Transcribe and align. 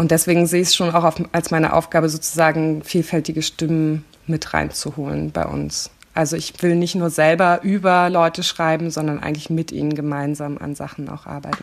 Und 0.00 0.12
deswegen 0.12 0.46
sehe 0.46 0.62
ich 0.62 0.68
es 0.68 0.74
schon 0.74 0.94
auch 0.94 1.04
auf, 1.04 1.22
als 1.32 1.50
meine 1.50 1.74
Aufgabe, 1.74 2.08
sozusagen 2.08 2.82
vielfältige 2.82 3.42
Stimmen 3.42 4.02
mit 4.26 4.54
reinzuholen 4.54 5.30
bei 5.30 5.44
uns. 5.44 5.90
Also 6.14 6.36
ich 6.36 6.62
will 6.62 6.74
nicht 6.74 6.94
nur 6.94 7.10
selber 7.10 7.60
über 7.64 8.08
Leute 8.08 8.42
schreiben, 8.42 8.90
sondern 8.90 9.22
eigentlich 9.22 9.50
mit 9.50 9.72
ihnen 9.72 9.94
gemeinsam 9.94 10.56
an 10.56 10.74
Sachen 10.74 11.10
auch 11.10 11.26
arbeiten. 11.26 11.62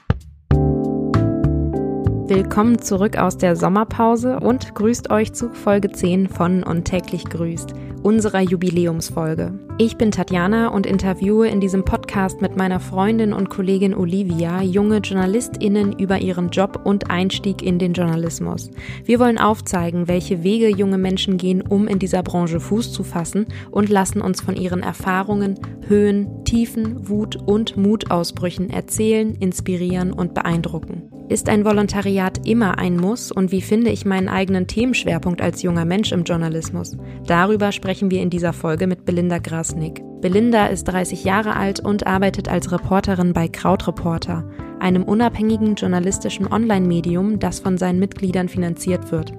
Willkommen 2.27 2.79
zurück 2.79 3.17
aus 3.17 3.39
der 3.39 3.55
Sommerpause 3.55 4.39
und 4.39 4.75
grüßt 4.75 5.09
euch 5.09 5.33
zu 5.33 5.49
Folge 5.49 5.91
10 5.91 6.29
von 6.29 6.61
Und 6.61 6.85
täglich 6.85 7.25
grüßt, 7.25 7.73
unserer 8.03 8.41
Jubiläumsfolge. 8.41 9.57
Ich 9.79 9.97
bin 9.97 10.11
Tatjana 10.11 10.69
und 10.69 10.85
interviewe 10.85 11.47
in 11.47 11.59
diesem 11.59 11.85
Podcast 11.85 12.41
mit 12.41 12.55
meiner 12.55 12.79
Freundin 12.79 13.31
und 13.33 13.49
Kollegin 13.49 13.93
Olivia 13.93 14.61
junge 14.61 14.97
JournalistInnen 14.97 15.93
über 15.99 16.19
ihren 16.19 16.49
Job 16.49 16.81
und 16.83 17.11
Einstieg 17.11 17.61
in 17.61 17.77
den 17.77 17.93
Journalismus. 17.93 18.71
Wir 19.05 19.19
wollen 19.19 19.37
aufzeigen, 19.37 20.07
welche 20.07 20.43
Wege 20.43 20.69
junge 20.69 20.97
Menschen 20.97 21.37
gehen, 21.37 21.61
um 21.61 21.87
in 21.87 21.99
dieser 21.99 22.23
Branche 22.23 22.59
Fuß 22.59 22.91
zu 22.91 23.03
fassen 23.03 23.45
und 23.71 23.89
lassen 23.89 24.21
uns 24.21 24.41
von 24.41 24.55
ihren 24.55 24.81
Erfahrungen, 24.81 25.59
Höhen, 25.87 26.43
Tiefen, 26.43 27.07
Wut 27.07 27.35
und 27.35 27.77
Mutausbrüchen 27.77 28.69
erzählen, 28.69 29.35
inspirieren 29.35 30.11
und 30.11 30.33
beeindrucken. 30.33 31.11
Ist 31.29 31.49
ein 31.49 31.65
Volontariat 31.65 32.47
immer 32.47 32.77
ein 32.77 32.95
Muss 32.95 33.33
und 33.33 33.51
wie 33.51 33.61
finde 33.61 33.91
ich 33.91 34.05
meinen 34.05 34.29
eigenen 34.29 34.65
Themenschwerpunkt 34.65 35.41
als 35.41 35.61
junger 35.61 35.83
Mensch 35.83 36.13
im 36.13 36.23
Journalismus? 36.23 36.95
Darüber 37.25 37.73
sprechen 37.73 38.09
wir 38.09 38.21
in 38.21 38.29
dieser 38.29 38.53
Folge 38.53 38.87
mit 38.87 39.03
Belinda 39.03 39.39
Grasnick. 39.39 40.01
Belinda 40.21 40.67
ist 40.67 40.85
30 40.85 41.25
Jahre 41.25 41.57
alt 41.57 41.81
und 41.81 42.07
arbeitet 42.07 42.47
als 42.47 42.71
Reporterin 42.71 43.33
bei 43.33 43.49
Krautreporter, 43.49 44.45
einem 44.79 45.03
unabhängigen 45.03 45.75
journalistischen 45.75 46.49
Online-Medium, 46.49 47.39
das 47.39 47.59
von 47.59 47.77
seinen 47.77 47.99
Mitgliedern 47.99 48.47
finanziert 48.47 49.11
wird. 49.11 49.33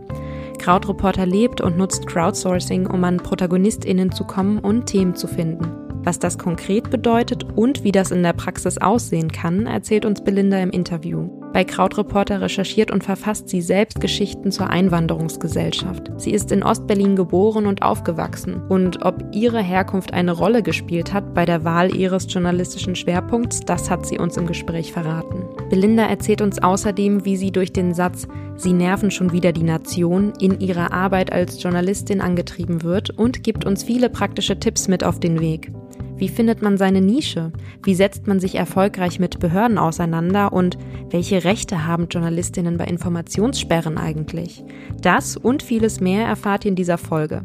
Krautreporter 0.58 1.24
lebt 1.24 1.62
und 1.62 1.78
nutzt 1.78 2.06
Crowdsourcing, 2.06 2.86
um 2.86 3.02
an 3.04 3.16
ProtagonistInnen 3.16 4.12
zu 4.12 4.24
kommen 4.24 4.58
und 4.58 4.84
Themen 4.84 5.14
zu 5.14 5.26
finden. 5.26 5.72
Was 6.04 6.18
das 6.18 6.36
konkret 6.36 6.90
bedeutet 6.90 7.44
und 7.56 7.82
wie 7.82 7.92
das 7.92 8.10
in 8.10 8.22
der 8.22 8.34
Praxis 8.34 8.76
aussehen 8.76 9.32
kann, 9.32 9.66
erzählt 9.66 10.04
uns 10.04 10.22
Belinda 10.22 10.58
im 10.58 10.70
Interview. 10.70 11.37
Bei 11.52 11.64
Krautreporter 11.64 12.40
recherchiert 12.40 12.90
und 12.90 13.04
verfasst 13.04 13.48
sie 13.48 13.62
selbst 13.62 14.00
Geschichten 14.00 14.52
zur 14.52 14.70
Einwanderungsgesellschaft. 14.70 16.10
Sie 16.16 16.32
ist 16.32 16.52
in 16.52 16.62
Ostberlin 16.62 17.16
geboren 17.16 17.66
und 17.66 17.82
aufgewachsen. 17.82 18.62
Und 18.68 19.04
ob 19.04 19.24
ihre 19.32 19.62
Herkunft 19.62 20.12
eine 20.12 20.32
Rolle 20.32 20.62
gespielt 20.62 21.12
hat 21.12 21.34
bei 21.34 21.44
der 21.44 21.64
Wahl 21.64 21.94
ihres 21.94 22.32
journalistischen 22.32 22.94
Schwerpunkts, 22.94 23.60
das 23.60 23.90
hat 23.90 24.06
sie 24.06 24.18
uns 24.18 24.36
im 24.36 24.46
Gespräch 24.46 24.92
verraten. 24.92 25.44
Belinda 25.70 26.04
erzählt 26.04 26.42
uns 26.42 26.62
außerdem, 26.62 27.24
wie 27.24 27.36
sie 27.36 27.50
durch 27.50 27.72
den 27.72 27.94
Satz 27.94 28.28
Sie 28.60 28.72
nerven 28.72 29.12
schon 29.12 29.30
wieder 29.30 29.52
die 29.52 29.62
Nation 29.62 30.32
in 30.40 30.58
ihrer 30.58 30.92
Arbeit 30.92 31.32
als 31.32 31.62
Journalistin 31.62 32.20
angetrieben 32.20 32.82
wird 32.82 33.10
und 33.10 33.44
gibt 33.44 33.64
uns 33.64 33.84
viele 33.84 34.10
praktische 34.10 34.58
Tipps 34.58 34.88
mit 34.88 35.04
auf 35.04 35.20
den 35.20 35.38
Weg. 35.38 35.70
Wie 36.18 36.28
findet 36.28 36.62
man 36.62 36.76
seine 36.76 37.00
Nische? 37.00 37.52
Wie 37.84 37.94
setzt 37.94 38.26
man 38.26 38.40
sich 38.40 38.56
erfolgreich 38.56 39.20
mit 39.20 39.38
Behörden 39.38 39.78
auseinander? 39.78 40.52
Und 40.52 40.76
welche 41.10 41.44
Rechte 41.44 41.86
haben 41.86 42.08
Journalistinnen 42.08 42.76
bei 42.76 42.86
Informationssperren 42.86 43.98
eigentlich? 43.98 44.64
Das 45.00 45.36
und 45.36 45.62
vieles 45.62 46.00
mehr 46.00 46.26
erfahrt 46.26 46.64
ihr 46.64 46.70
in 46.70 46.76
dieser 46.76 46.98
Folge. 46.98 47.42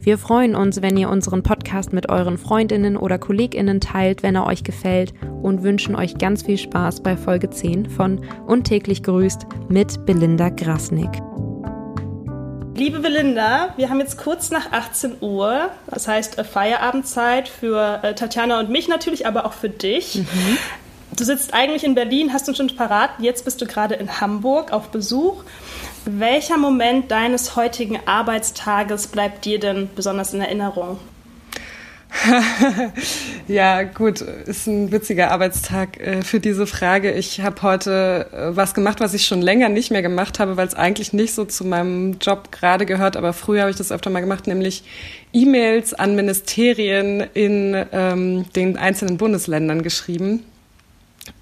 Wir 0.00 0.18
freuen 0.18 0.56
uns, 0.56 0.82
wenn 0.82 0.96
ihr 0.96 1.08
unseren 1.08 1.44
Podcast 1.44 1.92
mit 1.92 2.08
euren 2.08 2.36
Freundinnen 2.36 2.96
oder 2.96 3.18
Kolleginnen 3.18 3.80
teilt, 3.80 4.24
wenn 4.24 4.34
er 4.34 4.46
euch 4.46 4.64
gefällt 4.64 5.14
und 5.42 5.62
wünschen 5.62 5.94
euch 5.94 6.18
ganz 6.18 6.42
viel 6.42 6.58
Spaß 6.58 7.02
bei 7.02 7.16
Folge 7.16 7.50
10 7.50 7.86
von 7.90 8.20
Untäglich 8.46 9.04
grüßt 9.04 9.46
mit 9.68 10.04
Belinda 10.04 10.48
Grasnick. 10.48 11.22
Liebe 12.76 12.98
Belinda, 12.98 13.72
wir 13.78 13.88
haben 13.88 14.00
jetzt 14.00 14.18
kurz 14.18 14.50
nach 14.50 14.70
18 14.70 15.16
Uhr, 15.22 15.70
das 15.86 16.06
heißt 16.06 16.36
äh, 16.36 16.44
Feierabendzeit 16.44 17.48
für 17.48 18.00
äh, 18.02 18.14
Tatjana 18.14 18.60
und 18.60 18.68
mich 18.68 18.86
natürlich, 18.86 19.26
aber 19.26 19.46
auch 19.46 19.54
für 19.54 19.70
dich. 19.70 20.16
Mhm. 20.16 20.58
Du 21.16 21.24
sitzt 21.24 21.54
eigentlich 21.54 21.84
in 21.84 21.94
Berlin, 21.94 22.34
hast 22.34 22.48
uns 22.48 22.58
schon 22.58 22.68
parat, 22.76 23.10
jetzt 23.18 23.46
bist 23.46 23.62
du 23.62 23.66
gerade 23.66 23.94
in 23.94 24.20
Hamburg 24.20 24.74
auf 24.74 24.88
Besuch. 24.90 25.42
Welcher 26.04 26.58
Moment 26.58 27.10
deines 27.10 27.56
heutigen 27.56 27.98
Arbeitstages 28.04 29.06
bleibt 29.06 29.46
dir 29.46 29.58
denn 29.58 29.88
besonders 29.96 30.34
in 30.34 30.42
Erinnerung? 30.42 30.98
ja, 33.48 33.82
gut, 33.82 34.20
ist 34.20 34.66
ein 34.66 34.92
witziger 34.92 35.30
Arbeitstag 35.30 36.00
äh, 36.00 36.22
für 36.22 36.40
diese 36.40 36.66
Frage. 36.66 37.12
Ich 37.12 37.40
habe 37.40 37.62
heute 37.62 38.26
äh, 38.32 38.56
was 38.56 38.74
gemacht, 38.74 39.00
was 39.00 39.14
ich 39.14 39.26
schon 39.26 39.42
länger 39.42 39.68
nicht 39.68 39.90
mehr 39.90 40.02
gemacht 40.02 40.38
habe, 40.38 40.56
weil 40.56 40.66
es 40.66 40.74
eigentlich 40.74 41.12
nicht 41.12 41.34
so 41.34 41.44
zu 41.44 41.64
meinem 41.64 42.18
Job 42.20 42.50
gerade 42.52 42.86
gehört, 42.86 43.16
aber 43.16 43.32
früher 43.32 43.62
habe 43.62 43.70
ich 43.70 43.76
das 43.76 43.92
öfter 43.92 44.10
mal 44.10 44.20
gemacht, 44.20 44.46
nämlich 44.46 44.84
E-Mails 45.32 45.94
an 45.94 46.16
Ministerien 46.16 47.20
in 47.34 47.84
ähm, 47.92 48.46
den 48.54 48.76
einzelnen 48.76 49.18
Bundesländern 49.18 49.82
geschrieben. 49.82 50.42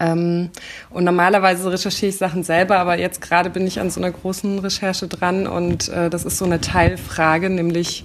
Ähm, 0.01 0.51
und 0.91 1.05
normalerweise 1.05 1.71
recherchiere 1.71 2.11
ich 2.11 2.17
Sachen 2.17 2.43
selber, 2.43 2.79
aber 2.79 2.99
jetzt 2.99 3.21
gerade 3.21 3.51
bin 3.51 3.67
ich 3.67 3.81
an 3.81 3.91
so 3.91 4.01
einer 4.01 4.11
großen 4.11 4.59
Recherche 4.61 5.09
dran 5.09 5.47
und 5.47 5.89
äh, 5.89 6.09
das 6.11 6.25
ist 6.25 6.39
so 6.39 6.47
eine 6.47 6.61
Teilfrage, 6.61 7.51
nämlich 7.51 8.05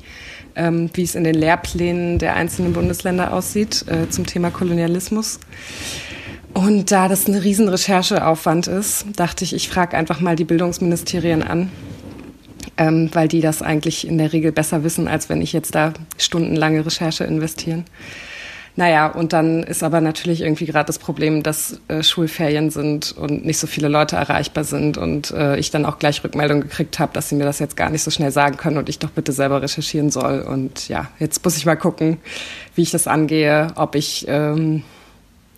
ähm, 0.60 0.90
wie 0.94 1.04
es 1.04 1.16
in 1.16 1.24
den 1.24 1.36
Lehrplänen 1.36 2.20
der 2.20 2.36
einzelnen 2.36 2.74
Bundesländer 2.74 3.34
aussieht 3.34 3.86
äh, 3.88 4.10
zum 4.10 4.26
Thema 4.26 4.52
Kolonialismus. 4.52 5.40
Und 6.54 6.92
da 6.92 7.08
das 7.08 7.28
ein 7.28 7.36
riesen 7.36 7.70
Rechercheaufwand 7.70 8.68
ist, 8.68 9.06
dachte 9.16 9.46
ich, 9.46 9.54
ich 9.54 9.70
frage 9.70 9.96
einfach 9.96 10.20
mal 10.20 10.36
die 10.36 10.44
Bildungsministerien 10.44 11.44
an, 11.44 11.72
ähm, 12.78 13.10
weil 13.14 13.28
die 13.28 13.40
das 13.40 13.62
eigentlich 13.62 14.06
in 14.06 14.18
der 14.18 14.34
Regel 14.34 14.52
besser 14.52 14.84
wissen, 14.84 15.08
als 15.08 15.30
wenn 15.30 15.42
ich 15.42 15.54
jetzt 15.54 15.76
da 15.76 15.94
stundenlange 16.18 16.86
Recherche 16.86 17.24
investieren. 17.24 17.86
Naja, 18.80 19.08
und 19.08 19.34
dann 19.34 19.64
ist 19.64 19.84
aber 19.84 20.00
natürlich 20.00 20.40
irgendwie 20.40 20.66
gerade 20.66 20.88
das 20.88 21.00
Problem, 21.00 21.44
dass 21.44 21.82
äh, 21.90 22.02
Schulferien 22.02 22.70
sind 22.70 23.12
und 23.12 23.44
nicht 23.44 23.58
so 23.58 23.68
viele 23.68 23.90
Leute 23.90 24.16
erreichbar 24.16 24.64
sind 24.64 24.98
und 24.98 25.32
äh, 25.32 25.58
ich 25.58 25.70
dann 25.70 25.86
auch 25.86 26.00
gleich 26.00 26.24
Rückmeldung 26.24 26.62
gekriegt 26.62 26.98
habe, 26.98 27.12
dass 27.12 27.28
sie 27.28 27.36
mir 27.36 27.44
das 27.44 27.60
jetzt 27.60 27.76
gar 27.76 27.90
nicht 27.90 28.04
so 28.04 28.10
schnell 28.10 28.32
sagen 28.32 28.56
können 28.56 28.78
und 28.78 28.88
ich 28.88 28.98
doch 28.98 29.10
bitte 29.10 29.34
selber 29.34 29.62
recherchieren 29.62 30.12
soll. 30.12 30.44
Und 30.44 30.88
ja, 30.88 31.10
jetzt 31.20 31.44
muss 31.44 31.58
ich 31.58 31.66
mal 31.66 31.76
gucken, 31.76 32.20
wie 32.74 32.84
ich 32.84 32.90
das 32.90 33.06
angehe, 33.06 33.68
ob 33.76 33.96
ich 33.96 34.24
ähm, 34.30 34.84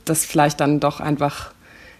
das 0.03 0.25
vielleicht 0.25 0.59
dann 0.59 0.79
doch 0.79 0.99
einfach 0.99 1.51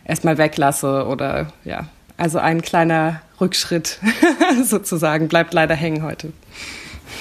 erstmal 0.05 0.39
weglasse 0.39 1.05
oder 1.05 1.53
ja. 1.65 1.87
Also 2.17 2.39
ein 2.39 2.63
kleiner 2.63 3.21
Rückschritt 3.39 3.99
sozusagen 4.63 5.27
bleibt 5.27 5.53
leider 5.53 5.75
hängen 5.75 6.01
heute. 6.01 6.33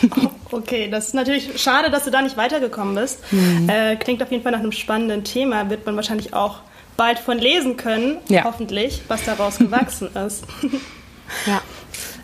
Okay, 0.53 0.89
das 0.91 1.09
ist 1.09 1.15
natürlich 1.15 1.63
schade, 1.63 1.91
dass 1.91 2.05
du 2.05 2.11
da 2.11 2.23
nicht 2.23 2.37
weitergekommen 2.37 2.97
bist. 2.97 3.21
Mhm. 3.31 3.69
Äh, 3.69 3.95
klingt 3.95 4.21
auf 4.21 4.33
jeden 4.33 4.43
Fall 4.43 4.51
nach 4.51 4.59
einem 4.59 4.73
spannenden 4.73 5.23
Thema. 5.23 5.71
Wird 5.71 5.87
man 5.87 5.95
wahrscheinlich 5.95 6.35
auch 6.35 6.59
bald 6.97 7.19
von 7.19 7.39
lesen 7.39 7.77
können, 7.77 8.19
ja. 8.29 8.45
hoffentlich, 8.45 9.03
was 9.09 9.25
daraus 9.25 9.59
gewachsen 9.59 10.09
ist. 10.27 10.45
Ja. 11.47 11.63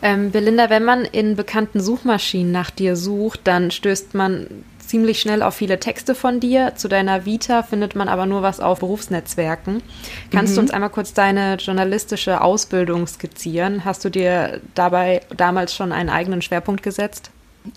Ähm, 0.02 0.32
Belinda, 0.32 0.70
wenn 0.70 0.84
man 0.84 1.04
in 1.04 1.36
bekannten 1.36 1.80
Suchmaschinen 1.80 2.52
nach 2.52 2.70
dir 2.70 2.96
sucht, 2.96 3.40
dann 3.44 3.70
stößt 3.70 4.14
man 4.14 4.48
ziemlich 4.78 5.20
schnell 5.20 5.42
auf 5.42 5.54
viele 5.54 5.80
Texte 5.80 6.14
von 6.14 6.40
dir. 6.40 6.74
Zu 6.76 6.88
deiner 6.88 7.24
Vita 7.24 7.62
findet 7.62 7.94
man 7.94 8.08
aber 8.08 8.26
nur 8.26 8.42
was 8.42 8.60
auf 8.60 8.80
Berufsnetzwerken. 8.80 9.82
Kannst 10.30 10.52
mhm. 10.52 10.56
du 10.56 10.60
uns 10.62 10.70
einmal 10.70 10.90
kurz 10.90 11.12
deine 11.12 11.56
journalistische 11.56 12.40
Ausbildung 12.40 13.06
skizzieren? 13.06 13.84
Hast 13.84 14.04
du 14.04 14.10
dir 14.10 14.60
dabei 14.74 15.22
damals 15.36 15.74
schon 15.74 15.92
einen 15.92 16.10
eigenen 16.10 16.42
Schwerpunkt 16.42 16.82
gesetzt? 16.82 17.30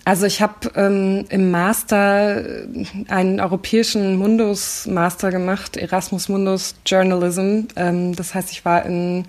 Also 0.05 0.25
ich 0.25 0.41
habe 0.41 0.71
ähm, 0.75 1.25
im 1.29 1.51
Master 1.51 2.43
äh, 2.43 2.65
einen 3.07 3.39
europäischen 3.39 4.15
Mundus-Master 4.17 5.31
gemacht, 5.31 5.77
Erasmus 5.77 6.29
Mundus 6.29 6.75
Journalism. 6.85 7.67
Ähm, 7.75 8.15
das 8.15 8.35
heißt, 8.35 8.51
ich 8.51 8.65
war 8.65 8.85
in 8.85 9.25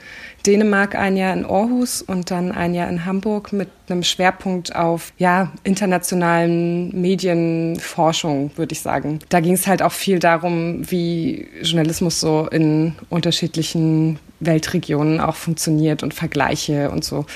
Dänemark 0.47 0.94
ein 0.94 1.16
Jahr 1.16 1.32
in 1.32 1.44
Aarhus 1.44 2.03
und 2.03 2.31
dann 2.31 2.53
ein 2.53 2.75
Jahr 2.75 2.88
in 2.88 3.04
Hamburg 3.04 3.53
mit 3.53 3.68
einem 3.91 4.03
Schwerpunkt 4.03 4.75
auf 4.75 5.13
ja 5.19 5.53
internationalen 5.65 6.98
Medienforschung, 7.01 8.51
würde 8.57 8.72
ich 8.72 8.81
sagen. 8.81 9.21
Da 9.28 9.41
ging 9.41 9.54
es 9.54 9.66
halt 9.66 9.83
auch 9.83 9.92
viel 9.92 10.19
darum, 10.19 10.91
wie 10.91 11.48
Journalismus 11.63 12.21
so 12.21 12.47
in 12.51 12.95
unterschiedlichen 13.09 14.19
Weltregionen 14.41 15.21
auch 15.21 15.37
funktioniert 15.37 16.03
und 16.03 16.15
Vergleiche 16.15 16.91
und 16.91 17.04
so. 17.04 17.27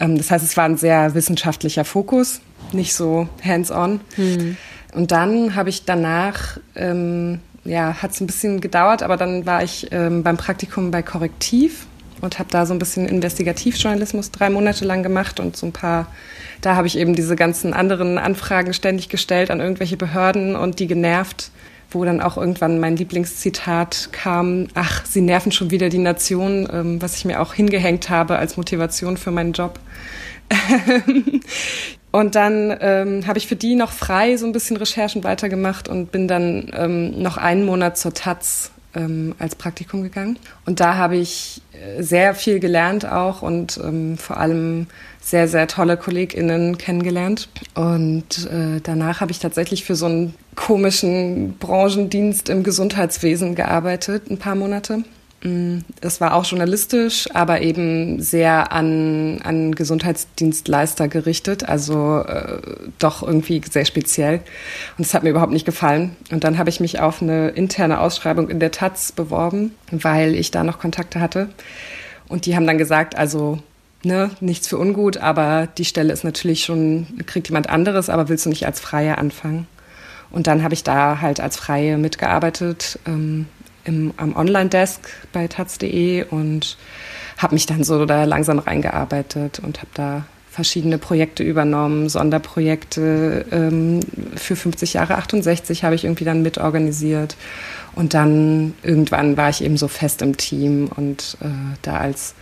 Ähm, 0.00 0.18
das 0.18 0.30
heißt, 0.30 0.44
es 0.44 0.56
war 0.56 0.64
ein 0.64 0.76
sehr 0.76 1.14
wissenschaftlicher 1.14 1.84
Fokus 1.84 2.40
nicht 2.72 2.94
so 2.94 3.28
hands-on. 3.44 4.00
Mhm. 4.16 4.56
Und 4.94 5.10
dann 5.10 5.54
habe 5.54 5.70
ich 5.70 5.84
danach, 5.84 6.58
ähm, 6.74 7.40
ja, 7.64 8.02
hat 8.02 8.12
es 8.12 8.20
ein 8.20 8.26
bisschen 8.26 8.60
gedauert, 8.60 9.02
aber 9.02 9.16
dann 9.16 9.46
war 9.46 9.62
ich 9.62 9.88
ähm, 9.90 10.22
beim 10.22 10.36
Praktikum 10.36 10.90
bei 10.90 11.02
Korrektiv 11.02 11.86
und 12.22 12.38
habe 12.38 12.48
da 12.50 12.64
so 12.64 12.72
ein 12.72 12.78
bisschen 12.78 13.06
Investigativjournalismus 13.06 14.30
drei 14.30 14.48
Monate 14.48 14.86
lang 14.86 15.02
gemacht 15.02 15.38
und 15.40 15.56
so 15.56 15.66
ein 15.66 15.72
paar, 15.72 16.06
da 16.62 16.76
habe 16.76 16.86
ich 16.86 16.96
eben 16.96 17.14
diese 17.14 17.36
ganzen 17.36 17.74
anderen 17.74 18.16
Anfragen 18.16 18.72
ständig 18.72 19.10
gestellt 19.10 19.50
an 19.50 19.60
irgendwelche 19.60 19.98
Behörden 19.98 20.56
und 20.56 20.78
die 20.78 20.86
genervt, 20.86 21.50
wo 21.90 22.04
dann 22.04 22.20
auch 22.20 22.38
irgendwann 22.38 22.80
mein 22.80 22.96
Lieblingszitat 22.96 24.10
kam, 24.12 24.68
ach, 24.74 25.04
sie 25.04 25.20
nerven 25.20 25.52
schon 25.52 25.70
wieder 25.70 25.88
die 25.88 25.98
Nation, 25.98 26.68
ähm, 26.72 27.02
was 27.02 27.16
ich 27.16 27.24
mir 27.24 27.40
auch 27.40 27.52
hingehängt 27.54 28.08
habe 28.08 28.38
als 28.38 28.56
Motivation 28.56 29.16
für 29.16 29.30
meinen 29.30 29.52
Job. 29.52 29.78
und 32.12 32.34
dann 32.34 32.76
ähm, 32.80 33.26
habe 33.26 33.38
ich 33.38 33.46
für 33.46 33.56
die 33.56 33.74
noch 33.74 33.92
frei 33.92 34.36
so 34.36 34.46
ein 34.46 34.52
bisschen 34.52 34.76
Recherchen 34.76 35.24
weitergemacht 35.24 35.88
und 35.88 36.12
bin 36.12 36.28
dann 36.28 36.70
ähm, 36.74 37.22
noch 37.22 37.36
einen 37.36 37.64
Monat 37.64 37.98
zur 37.98 38.14
Taz 38.14 38.71
ähm, 38.94 39.34
als 39.38 39.54
Praktikum 39.54 40.02
gegangen. 40.02 40.38
Und 40.66 40.80
da 40.80 40.96
habe 40.96 41.16
ich 41.16 41.62
äh, 41.72 42.02
sehr 42.02 42.34
viel 42.34 42.60
gelernt 42.60 43.06
auch 43.06 43.42
und 43.42 43.80
ähm, 43.82 44.18
vor 44.18 44.36
allem 44.36 44.86
sehr, 45.20 45.48
sehr 45.48 45.68
tolle 45.68 45.96
KollegInnen 45.96 46.78
kennengelernt. 46.78 47.48
Und 47.74 48.46
äh, 48.46 48.80
danach 48.82 49.20
habe 49.20 49.30
ich 49.30 49.38
tatsächlich 49.38 49.84
für 49.84 49.94
so 49.94 50.06
einen 50.06 50.34
komischen 50.54 51.56
Branchendienst 51.58 52.48
im 52.48 52.62
Gesundheitswesen 52.62 53.54
gearbeitet, 53.54 54.30
ein 54.30 54.38
paar 54.38 54.54
Monate. 54.54 55.04
Mm, 55.42 55.78
es 56.00 56.20
war 56.20 56.34
auch 56.34 56.44
journalistisch, 56.44 57.28
aber 57.34 57.62
eben 57.62 58.20
sehr 58.20 58.72
an, 58.72 59.40
an 59.42 59.74
Gesundheitsdienstleister 59.74 61.08
gerichtet, 61.08 61.68
also 61.68 62.18
äh, 62.20 62.58
doch 62.98 63.22
irgendwie 63.22 63.60
sehr 63.68 63.84
speziell. 63.84 64.40
Und 64.98 65.06
es 65.06 65.14
hat 65.14 65.24
mir 65.24 65.30
überhaupt 65.30 65.52
nicht 65.52 65.66
gefallen. 65.66 66.16
Und 66.30 66.44
dann 66.44 66.58
habe 66.58 66.70
ich 66.70 66.80
mich 66.80 67.00
auf 67.00 67.22
eine 67.22 67.50
interne 67.50 68.00
Ausschreibung 68.00 68.48
in 68.48 68.60
der 68.60 68.70
Taz 68.70 69.12
beworben, 69.12 69.74
weil 69.90 70.34
ich 70.34 70.50
da 70.52 70.62
noch 70.62 70.78
Kontakte 70.78 71.20
hatte. 71.20 71.48
Und 72.28 72.46
die 72.46 72.54
haben 72.54 72.66
dann 72.66 72.78
gesagt, 72.78 73.16
also 73.16 73.58
ne, 74.04 74.30
nichts 74.40 74.68
für 74.68 74.78
ungut, 74.78 75.16
aber 75.16 75.68
die 75.78 75.84
Stelle 75.84 76.12
ist 76.12 76.24
natürlich 76.24 76.64
schon, 76.64 77.06
kriegt 77.26 77.48
jemand 77.48 77.68
anderes, 77.68 78.08
aber 78.08 78.28
willst 78.28 78.46
du 78.46 78.50
nicht 78.50 78.66
als 78.66 78.80
Freie 78.80 79.18
anfangen? 79.18 79.66
Und 80.30 80.46
dann 80.46 80.62
habe 80.62 80.72
ich 80.72 80.82
da 80.82 81.20
halt 81.20 81.40
als 81.40 81.56
Freie 81.56 81.98
mitgearbeitet 81.98 82.98
ähm, 83.06 83.46
im, 83.84 84.12
am 84.16 84.36
Online-Desk 84.36 85.00
bei 85.32 85.48
taz.de 85.48 86.24
und 86.24 86.76
habe 87.38 87.54
mich 87.54 87.66
dann 87.66 87.84
so 87.84 88.04
da 88.06 88.24
langsam 88.24 88.58
reingearbeitet 88.58 89.60
und 89.60 89.78
habe 89.78 89.90
da 89.94 90.24
verschiedene 90.50 90.98
Projekte 90.98 91.42
übernommen, 91.42 92.10
Sonderprojekte 92.10 93.46
ähm, 93.50 94.00
für 94.36 94.54
50 94.54 94.92
Jahre 94.92 95.16
68 95.16 95.82
habe 95.82 95.94
ich 95.94 96.04
irgendwie 96.04 96.24
dann 96.24 96.42
mitorganisiert 96.42 97.36
und 97.94 98.12
dann 98.12 98.74
irgendwann 98.82 99.38
war 99.38 99.48
ich 99.48 99.64
eben 99.64 99.78
so 99.78 99.88
fest 99.88 100.20
im 100.20 100.36
Team 100.36 100.90
und 100.94 101.38
äh, 101.40 101.46
da 101.80 101.96
als 101.96 102.34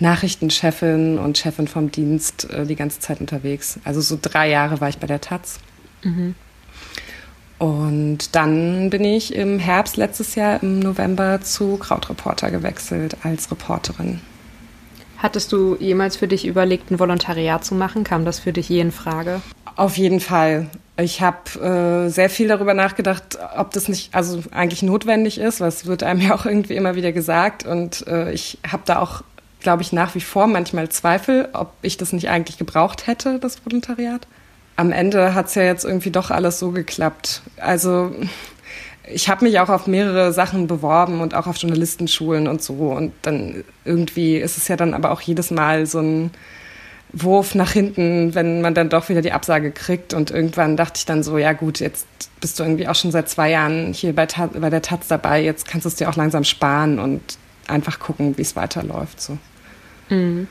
Nachrichtenchefin 0.00 1.18
und 1.18 1.36
Chefin 1.36 1.68
vom 1.68 1.90
Dienst 1.90 2.50
äh, 2.50 2.64
die 2.64 2.76
ganze 2.76 3.00
Zeit 3.00 3.20
unterwegs. 3.20 3.78
Also 3.84 4.00
so 4.00 4.18
drei 4.20 4.48
Jahre 4.48 4.80
war 4.80 4.88
ich 4.88 4.98
bei 4.98 5.06
der 5.06 5.20
Taz. 5.20 5.60
Mhm. 6.02 6.34
Und 7.64 8.34
dann 8.34 8.90
bin 8.90 9.04
ich 9.04 9.34
im 9.34 9.58
Herbst 9.58 9.96
letztes 9.96 10.34
Jahr 10.34 10.62
im 10.62 10.80
November 10.80 11.40
zu 11.40 11.78
Krautreporter 11.78 12.50
gewechselt 12.50 13.16
als 13.22 13.50
Reporterin. 13.50 14.20
Hattest 15.16 15.50
du 15.50 15.74
jemals 15.80 16.18
für 16.18 16.28
dich 16.28 16.46
überlegt, 16.46 16.90
ein 16.90 16.98
Volontariat 16.98 17.64
zu 17.64 17.74
machen? 17.74 18.04
Kam 18.04 18.26
das 18.26 18.38
für 18.38 18.52
dich 18.52 18.68
je 18.68 18.80
in 18.80 18.92
Frage? 18.92 19.40
Auf 19.76 19.96
jeden 19.96 20.20
Fall. 20.20 20.66
Ich 20.98 21.22
habe 21.22 22.04
äh, 22.06 22.10
sehr 22.10 22.28
viel 22.28 22.48
darüber 22.48 22.74
nachgedacht, 22.74 23.38
ob 23.56 23.70
das 23.70 23.88
nicht 23.88 24.14
also 24.14 24.42
eigentlich 24.50 24.82
notwendig 24.82 25.38
ist, 25.38 25.62
was 25.62 25.86
wird 25.86 26.02
einem 26.02 26.20
ja 26.28 26.34
auch 26.34 26.44
irgendwie 26.44 26.74
immer 26.74 26.96
wieder 26.96 27.12
gesagt. 27.12 27.64
Und 27.64 28.06
äh, 28.06 28.30
ich 28.32 28.58
habe 28.70 28.82
da 28.84 28.98
auch, 28.98 29.22
glaube 29.60 29.80
ich, 29.80 29.90
nach 29.90 30.14
wie 30.14 30.20
vor 30.20 30.48
manchmal 30.48 30.90
Zweifel, 30.90 31.48
ob 31.54 31.72
ich 31.80 31.96
das 31.96 32.12
nicht 32.12 32.28
eigentlich 32.28 32.58
gebraucht 32.58 33.06
hätte, 33.06 33.38
das 33.38 33.64
Volontariat 33.64 34.26
am 34.76 34.92
Ende 34.92 35.34
hat 35.34 35.46
es 35.46 35.54
ja 35.54 35.62
jetzt 35.62 35.84
irgendwie 35.84 36.10
doch 36.10 36.30
alles 36.30 36.58
so 36.58 36.70
geklappt. 36.70 37.42
Also 37.58 38.12
ich 39.06 39.28
habe 39.28 39.44
mich 39.44 39.60
auch 39.60 39.68
auf 39.68 39.86
mehrere 39.86 40.32
Sachen 40.32 40.66
beworben 40.66 41.20
und 41.20 41.34
auch 41.34 41.46
auf 41.46 41.56
Journalistenschulen 41.56 42.48
und 42.48 42.62
so. 42.62 42.74
Und 42.92 43.12
dann 43.22 43.64
irgendwie 43.84 44.36
ist 44.36 44.56
es 44.56 44.68
ja 44.68 44.76
dann 44.76 44.94
aber 44.94 45.10
auch 45.10 45.20
jedes 45.20 45.50
Mal 45.50 45.86
so 45.86 46.00
ein 46.00 46.30
Wurf 47.12 47.54
nach 47.54 47.70
hinten, 47.70 48.34
wenn 48.34 48.60
man 48.60 48.74
dann 48.74 48.88
doch 48.88 49.08
wieder 49.08 49.22
die 49.22 49.32
Absage 49.32 49.70
kriegt. 49.70 50.14
Und 50.14 50.30
irgendwann 50.30 50.76
dachte 50.76 50.98
ich 50.98 51.06
dann 51.06 51.22
so, 51.22 51.38
ja 51.38 51.52
gut, 51.52 51.80
jetzt 51.80 52.06
bist 52.40 52.58
du 52.58 52.64
irgendwie 52.64 52.88
auch 52.88 52.94
schon 52.94 53.12
seit 53.12 53.28
zwei 53.28 53.50
Jahren 53.50 53.92
hier 53.92 54.14
bei, 54.14 54.26
bei 54.26 54.70
der 54.70 54.82
Taz 54.82 55.06
dabei. 55.06 55.42
Jetzt 55.42 55.68
kannst 55.68 55.84
du 55.84 55.88
es 55.88 55.96
dir 55.96 56.08
auch 56.08 56.16
langsam 56.16 56.44
sparen 56.44 56.98
und 56.98 57.38
einfach 57.68 57.98
gucken, 57.98 58.36
wie 58.36 58.42
es 58.42 58.56
weiterläuft. 58.56 59.20
So. 59.20 59.38
Mhm. 60.08 60.48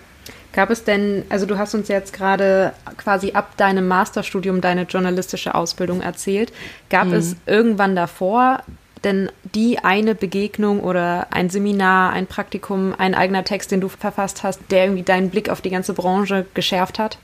Gab 0.54 0.70
es 0.70 0.84
denn, 0.84 1.26
also 1.30 1.46
du 1.46 1.58
hast 1.58 1.74
uns 1.74 1.88
jetzt 1.88 2.14
gerade 2.14 2.74
quasi 2.98 3.32
ab 3.34 3.58
deinem 3.58 3.88
Masterstudium 3.88 4.62
deine 4.62 4.84
journalistische 4.84 5.56
Ausbildung 5.56 6.02
erzählt. 6.02 6.54
Gab 6.90 7.08
mhm. 7.08 7.14
es 7.14 7.36
irgendwann 7.46 7.96
davor 7.96 8.64
denn 9.04 9.30
die 9.54 9.80
eine 9.80 10.16
Begegnung 10.16 10.80
oder 10.80 11.28
ein 11.32 11.50
Seminar, 11.50 12.14
ein 12.14 12.28
Praktikum, 12.28 12.96
ein 12.98 13.16
eigener 13.16 13.44
Text, 13.44 13.72
den 13.72 13.82
du 13.82 13.90
verfasst 13.90 14.44
hast, 14.44 14.62
der 14.72 14.86
irgendwie 14.86 15.04
deinen 15.04 15.30
Blick 15.30 15.50
auf 15.50 15.62
die 15.62 15.70
ganze 15.70 15.94
Branche 15.94 16.46
geschärft 16.54 17.00
hat? 17.00 17.18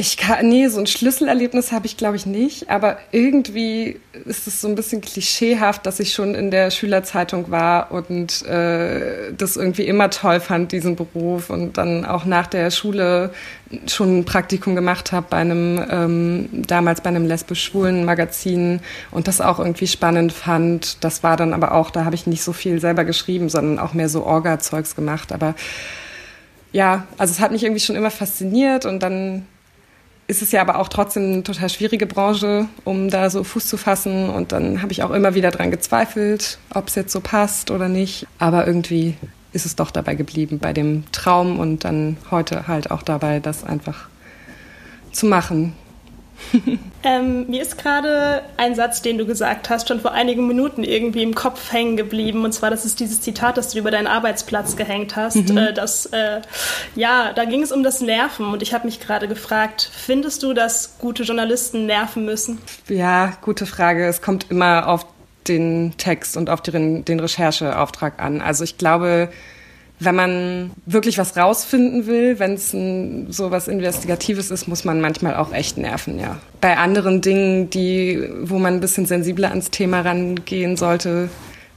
Ich 0.00 0.16
kann, 0.16 0.48
nee, 0.48 0.68
so 0.68 0.78
ein 0.78 0.86
Schlüsselerlebnis 0.86 1.72
habe 1.72 1.86
ich, 1.86 1.96
glaube 1.96 2.14
ich, 2.14 2.24
nicht. 2.24 2.70
Aber 2.70 2.98
irgendwie 3.10 3.98
ist 4.26 4.46
es 4.46 4.60
so 4.60 4.68
ein 4.68 4.76
bisschen 4.76 5.00
klischeehaft, 5.00 5.84
dass 5.86 5.98
ich 5.98 6.14
schon 6.14 6.36
in 6.36 6.52
der 6.52 6.70
Schülerzeitung 6.70 7.50
war 7.50 7.90
und 7.90 8.46
äh, 8.46 9.32
das 9.36 9.56
irgendwie 9.56 9.82
immer 9.88 10.08
toll 10.10 10.38
fand, 10.38 10.70
diesen 10.70 10.94
Beruf. 10.94 11.50
Und 11.50 11.78
dann 11.78 12.04
auch 12.04 12.26
nach 12.26 12.46
der 12.46 12.70
Schule 12.70 13.32
schon 13.88 14.20
ein 14.20 14.24
Praktikum 14.24 14.76
gemacht 14.76 15.10
habe 15.10 15.26
bei 15.28 15.38
einem, 15.38 15.84
ähm, 15.90 16.48
damals 16.52 17.00
bei 17.00 17.08
einem 17.08 17.26
lesbisch-schwulen 17.26 18.04
Magazin 18.04 18.78
und 19.10 19.26
das 19.26 19.40
auch 19.40 19.58
irgendwie 19.58 19.88
spannend 19.88 20.32
fand. 20.32 21.02
Das 21.02 21.24
war 21.24 21.36
dann 21.36 21.52
aber 21.52 21.74
auch, 21.74 21.90
da 21.90 22.04
habe 22.04 22.14
ich 22.14 22.28
nicht 22.28 22.44
so 22.44 22.52
viel 22.52 22.80
selber 22.80 23.04
geschrieben, 23.04 23.48
sondern 23.48 23.80
auch 23.80 23.94
mehr 23.94 24.08
so 24.08 24.24
Orga-Zeugs 24.24 24.94
gemacht. 24.94 25.32
Aber 25.32 25.56
ja, 26.70 27.08
also 27.18 27.32
es 27.32 27.40
hat 27.40 27.50
mich 27.50 27.64
irgendwie 27.64 27.82
schon 27.82 27.96
immer 27.96 28.12
fasziniert 28.12 28.86
und 28.86 29.02
dann 29.02 29.44
ist 30.28 30.42
es 30.42 30.52
ja 30.52 30.60
aber 30.60 30.78
auch 30.78 30.88
trotzdem 30.88 31.32
eine 31.32 31.42
total 31.42 31.70
schwierige 31.70 32.06
Branche, 32.06 32.68
um 32.84 33.08
da 33.08 33.30
so 33.30 33.42
Fuß 33.42 33.66
zu 33.66 33.78
fassen. 33.78 34.28
Und 34.28 34.52
dann 34.52 34.82
habe 34.82 34.92
ich 34.92 35.02
auch 35.02 35.10
immer 35.10 35.34
wieder 35.34 35.50
dran 35.50 35.70
gezweifelt, 35.70 36.58
ob 36.74 36.88
es 36.88 36.94
jetzt 36.94 37.12
so 37.12 37.20
passt 37.20 37.70
oder 37.70 37.88
nicht. 37.88 38.26
Aber 38.38 38.66
irgendwie 38.66 39.16
ist 39.54 39.64
es 39.64 39.74
doch 39.74 39.90
dabei 39.90 40.14
geblieben 40.14 40.58
bei 40.58 40.74
dem 40.74 41.04
Traum 41.12 41.58
und 41.58 41.84
dann 41.84 42.18
heute 42.30 42.68
halt 42.68 42.90
auch 42.90 43.02
dabei, 43.02 43.40
das 43.40 43.64
einfach 43.64 44.08
zu 45.10 45.26
machen. 45.26 45.72
ähm, 47.02 47.48
mir 47.48 47.62
ist 47.62 47.78
gerade 47.78 48.42
ein 48.56 48.74
Satz, 48.74 49.02
den 49.02 49.18
du 49.18 49.26
gesagt 49.26 49.70
hast, 49.70 49.88
schon 49.88 50.00
vor 50.00 50.12
einigen 50.12 50.46
Minuten 50.46 50.84
irgendwie 50.84 51.22
im 51.22 51.34
Kopf 51.34 51.72
hängen 51.72 51.96
geblieben. 51.96 52.44
Und 52.44 52.52
zwar, 52.52 52.70
das 52.70 52.84
ist 52.84 53.00
dieses 53.00 53.20
Zitat, 53.20 53.56
das 53.56 53.70
du 53.70 53.78
über 53.78 53.90
deinen 53.90 54.06
Arbeitsplatz 54.06 54.76
gehängt 54.76 55.16
hast. 55.16 55.50
Mhm. 55.50 55.58
Äh, 55.58 55.72
das, 55.72 56.06
äh, 56.06 56.40
ja, 56.94 57.32
da 57.32 57.44
ging 57.44 57.62
es 57.62 57.72
um 57.72 57.82
das 57.82 58.00
Nerven. 58.00 58.46
Und 58.46 58.62
ich 58.62 58.74
habe 58.74 58.86
mich 58.86 59.00
gerade 59.00 59.28
gefragt, 59.28 59.90
findest 59.92 60.42
du, 60.42 60.52
dass 60.54 60.98
gute 60.98 61.22
Journalisten 61.22 61.86
nerven 61.86 62.24
müssen? 62.24 62.58
Ja, 62.88 63.32
gute 63.42 63.66
Frage. 63.66 64.06
Es 64.06 64.22
kommt 64.22 64.50
immer 64.50 64.88
auf 64.88 65.06
den 65.48 65.94
Text 65.96 66.36
und 66.36 66.50
auf 66.50 66.60
den, 66.60 67.04
den 67.04 67.20
Rechercheauftrag 67.20 68.20
an. 68.20 68.40
Also 68.40 68.64
ich 68.64 68.78
glaube, 68.78 69.30
wenn 70.00 70.14
man 70.14 70.70
wirklich 70.86 71.18
was 71.18 71.36
rausfinden 71.36 72.06
will, 72.06 72.38
wenn 72.38 72.54
es 72.54 72.70
so 72.70 73.50
was 73.50 73.68
Investigatives 73.68 74.50
ist, 74.50 74.68
muss 74.68 74.84
man 74.84 75.00
manchmal 75.00 75.34
auch 75.34 75.52
echt 75.52 75.76
nerven, 75.76 76.20
ja. 76.20 76.38
Bei 76.60 76.76
anderen 76.76 77.20
Dingen, 77.20 77.70
die, 77.70 78.28
wo 78.42 78.58
man 78.58 78.74
ein 78.74 78.80
bisschen 78.80 79.06
sensibler 79.06 79.50
ans 79.50 79.70
Thema 79.70 80.00
rangehen 80.02 80.76
sollte, 80.76 81.28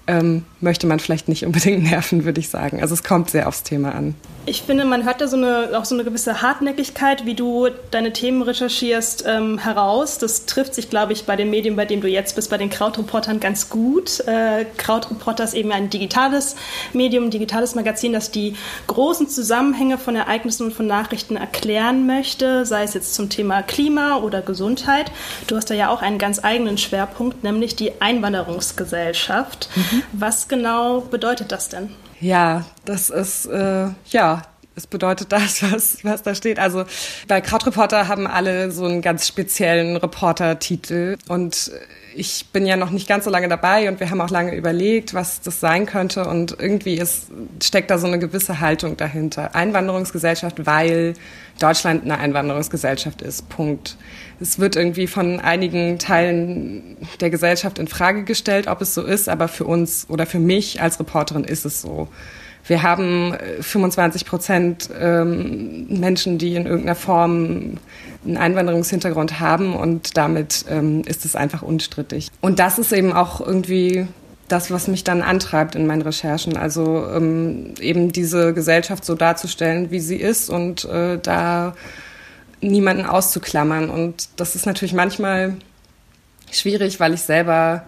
ähm, 0.08 0.44
möchte 0.62 0.88
man 0.88 1.00
vielleicht 1.00 1.28
nicht 1.28 1.46
unbedingt 1.46 1.84
nerven, 1.92 2.26
würde 2.26 2.40
ich 2.40 2.50
sagen. 2.50 2.82
Also 2.82 2.94
es 2.94 3.04
kommt 3.04 3.30
sehr 3.30 3.48
aufs 3.48 3.64
Thema 3.64 3.94
an. 3.94 4.16
Ich 4.48 4.64
finde, 4.64 4.86
man 4.86 5.06
hört 5.06 5.22
da 5.22 5.28
so 5.28 5.38
eine, 5.38 5.78
auch 5.78 5.86
so 5.86 5.94
eine 5.94 6.04
gewisse 6.04 6.42
Hartnäckigkeit, 6.42 7.28
wie 7.28 7.36
du 7.36 7.68
deine 7.92 8.12
Themen 8.12 8.42
recherchierst, 8.42 9.24
ähm, 9.28 9.60
heraus. 9.60 10.18
Das 10.18 10.48
trifft 10.48 10.74
sich, 10.74 10.90
glaube 10.90 11.14
ich, 11.14 11.26
bei 11.26 11.36
den 11.36 11.52
Medien, 11.52 11.76
bei 11.76 11.86
denen 11.86 12.02
du 12.02 12.08
jetzt 12.08 12.36
bist, 12.36 12.50
bei 12.50 12.58
den 12.58 12.72
Krautreportern 12.72 13.40
ganz 13.40 13.70
gut. 13.70 14.20
Äh, 14.22 14.66
Krautreporter 14.78 15.44
ist 15.44 15.54
eben 15.54 15.72
ein 15.72 15.92
digitales 15.92 16.56
Medium, 16.92 17.26
ein 17.26 17.30
digitales 17.30 17.76
Magazin, 17.76 18.14
das 18.14 18.32
die 18.32 18.56
großen 18.88 19.30
Zusammenhänge 19.30 20.00
von 20.00 20.16
Ereignissen 20.16 20.66
und 20.66 20.74
von 20.74 20.88
Nachrichten 20.88 21.36
erklären 21.36 22.08
möchte, 22.08 22.66
sei 22.66 22.82
es 22.82 22.96
jetzt 22.96 23.14
zum 23.14 23.30
Thema 23.30 23.62
Klima 23.62 24.18
oder 24.18 24.42
Gesundheit. 24.42 25.12
Du 25.46 25.56
hast 25.56 25.70
da 25.70 25.76
ja 25.76 25.90
auch 25.90 26.02
einen 26.02 26.18
ganz 26.18 26.44
eigenen 26.44 26.80
Schwerpunkt, 26.80 27.44
nämlich 27.44 27.76
die 27.76 28.02
Einwanderungsgesellschaft. 28.02 29.70
Mhm. 29.76 30.04
Was 30.14 30.48
genau 30.52 31.02
bedeutet 31.02 31.52
das 31.52 31.70
denn? 31.70 31.90
Ja, 32.20 32.66
das 32.86 33.10
ist 33.10 33.48
äh, 33.48 33.88
ja 34.12 34.44
es 34.76 34.88
bedeutet 34.88 35.32
das, 35.32 35.64
was, 35.72 36.04
was 36.04 36.24
da 36.24 36.36
steht. 36.36 36.60
Also 36.60 36.86
bei 37.28 37.42
Krautreporter 37.42 38.08
haben 38.08 38.28
alle 38.28 38.72
so 38.72 38.86
einen 38.86 39.02
ganz 39.02 39.28
speziellen 39.28 39.98
Reporter-Titel 39.98 41.18
und 41.28 41.72
ich 42.16 42.48
bin 42.52 42.66
ja 42.66 42.76
noch 42.76 42.90
nicht 42.90 43.08
ganz 43.08 43.24
so 43.24 43.30
lange 43.30 43.48
dabei 43.48 43.88
und 43.88 44.00
wir 44.00 44.10
haben 44.10 44.20
auch 44.22 44.30
lange 44.30 44.56
überlegt, 44.56 45.14
was 45.14 45.42
das 45.42 45.60
sein 45.60 45.86
könnte 45.86 46.26
und 46.26 46.58
irgendwie 46.60 46.96
ist, 46.96 47.28
steckt 47.64 47.90
da 47.90 47.98
so 47.98 48.08
eine 48.08 48.20
gewisse 48.20 48.60
Haltung 48.60 48.98
dahinter. 48.98 49.56
Einwanderungsgesellschaft, 49.56 50.66
weil 50.66 51.14
Deutschland 51.60 52.04
eine 52.04 52.18
Einwanderungsgesellschaft 52.18 53.22
ist. 53.22 53.48
Punkt. 53.50 53.98
Es 54.40 54.60
wird 54.60 54.76
irgendwie 54.76 55.08
von 55.08 55.40
einigen 55.40 56.00
Teilen 56.00 56.98
der 57.20 57.30
Gesellschaft 57.30 57.80
in 57.80 57.88
Frage 57.88 58.24
gestellt, 58.24 58.68
ob 58.68 58.82
es 58.82 58.94
so 58.94 59.04
ist, 59.04 59.30
aber 59.30 59.48
für 59.48 59.66
uns 59.66 60.08
oder 60.10 60.26
für 60.26 60.40
mich 60.40 60.82
als 60.82 61.00
Reporterin 61.00 61.44
ist 61.44 61.66
es 61.66 61.82
so. 61.82 62.10
Wir 62.72 62.84
haben 62.84 63.36
25 63.60 64.22
äh, 64.22 64.26
Prozent 64.26 64.90
ähm, 64.98 65.88
Menschen, 65.90 66.38
die 66.38 66.56
in 66.56 66.66
irgendeiner 66.66 66.96
Form 66.96 67.80
einen 68.26 68.38
Einwanderungshintergrund 68.38 69.42
haben 69.42 69.76
und 69.76 70.16
damit 70.16 70.64
ähm, 70.70 71.02
ist 71.06 71.26
es 71.26 71.36
einfach 71.36 71.64
unstrittig. 71.64 72.30
Und 72.40 72.60
das 72.60 72.80
ist 72.80 72.94
eben 72.94 73.12
auch 73.12 73.42
irgendwie 73.42 74.08
das, 74.48 74.72
was 74.72 74.88
mich 74.88 75.04
dann 75.04 75.22
antreibt 75.22 75.76
in 75.76 75.86
meinen 75.86 76.02
Recherchen. 76.02 76.56
Also 76.56 77.06
ähm, 77.14 77.74
eben 77.82 78.14
diese 78.14 78.54
Gesellschaft 78.54 79.04
so 79.04 79.16
darzustellen, 79.16 79.92
wie 79.92 80.00
sie 80.00 80.16
ist 80.16 80.50
und 80.50 80.86
äh, 80.86 81.20
da 81.22 81.76
niemanden 82.62 83.06
auszuklammern. 83.06 83.90
Und 83.90 84.30
das 84.38 84.56
ist 84.56 84.66
natürlich 84.66 84.94
manchmal 84.94 85.58
schwierig, 86.50 87.02
weil 87.02 87.14
ich 87.14 87.24
selber, 87.24 87.86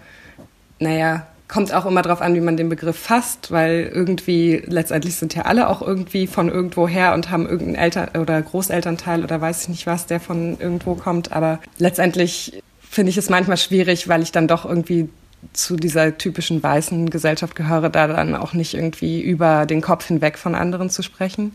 naja, 0.79 1.25
kommt 1.53 1.71
auch 1.71 1.85
immer 1.85 2.01
darauf 2.01 2.21
an, 2.21 2.33
wie 2.33 2.41
man 2.41 2.57
den 2.57 2.67
Begriff 2.67 2.97
fasst, 2.97 3.51
weil 3.51 3.91
irgendwie 3.93 4.63
letztendlich 4.65 5.13
sind 5.17 5.35
ja 5.35 5.43
alle 5.43 5.69
auch 5.69 5.83
irgendwie 5.83 6.25
von 6.25 6.49
irgendwo 6.49 6.87
her 6.87 7.13
und 7.13 7.29
haben 7.29 7.43
irgendeinen 7.43 7.75
Eltern 7.75 8.09
oder 8.19 8.41
Großelternteil 8.41 9.23
oder 9.23 9.39
weiß 9.39 9.61
ich 9.61 9.69
nicht 9.69 9.85
was, 9.85 10.07
der 10.07 10.19
von 10.19 10.59
irgendwo 10.59 10.95
kommt. 10.95 11.31
Aber 11.31 11.59
letztendlich 11.77 12.63
finde 12.81 13.11
ich 13.11 13.17
es 13.17 13.29
manchmal 13.29 13.57
schwierig, 13.57 14.07
weil 14.07 14.23
ich 14.23 14.31
dann 14.31 14.47
doch 14.47 14.65
irgendwie 14.65 15.09
zu 15.51 15.75
dieser 15.75 16.17
typischen 16.17 16.63
weißen 16.63 17.11
Gesellschaft 17.11 17.55
gehöre, 17.55 17.91
da 17.91 18.07
dann 18.07 18.33
auch 18.33 18.53
nicht 18.53 18.73
irgendwie 18.73 19.21
über 19.21 19.67
den 19.67 19.81
Kopf 19.81 20.07
hinweg 20.07 20.39
von 20.39 20.55
anderen 20.55 20.89
zu 20.89 21.03
sprechen. 21.03 21.53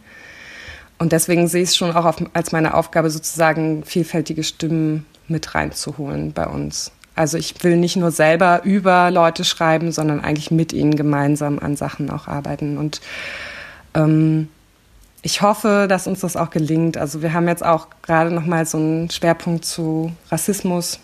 Und 0.98 1.10
deswegen 1.10 1.48
sehe 1.48 1.64
ich 1.64 1.70
es 1.70 1.76
schon 1.76 1.90
auch 1.90 2.16
als 2.34 2.52
meine 2.52 2.74
Aufgabe, 2.74 3.10
sozusagen 3.10 3.82
vielfältige 3.82 4.44
Stimmen 4.44 5.06
mit 5.26 5.56
reinzuholen 5.56 6.32
bei 6.32 6.46
uns. 6.46 6.92
Also 7.18 7.36
ich 7.36 7.64
will 7.64 7.76
nicht 7.76 7.96
nur 7.96 8.12
selber 8.12 8.62
über 8.62 9.10
Leute 9.10 9.44
schreiben, 9.44 9.90
sondern 9.90 10.20
eigentlich 10.20 10.52
mit 10.52 10.72
ihnen 10.72 10.94
gemeinsam 10.94 11.58
an 11.58 11.74
Sachen 11.74 12.10
auch 12.10 12.28
arbeiten. 12.28 12.78
Und 12.78 13.00
ähm, 13.94 14.46
ich 15.22 15.42
hoffe, 15.42 15.86
dass 15.88 16.06
uns 16.06 16.20
das 16.20 16.36
auch 16.36 16.50
gelingt. 16.50 16.96
Also 16.96 17.20
wir 17.20 17.32
haben 17.32 17.48
jetzt 17.48 17.64
auch 17.64 17.88
gerade 18.02 18.30
noch 18.30 18.46
mal 18.46 18.64
so 18.66 18.78
einen 18.78 19.10
Schwerpunkt 19.10 19.64
zu 19.64 20.12
Rassismus, 20.30 21.00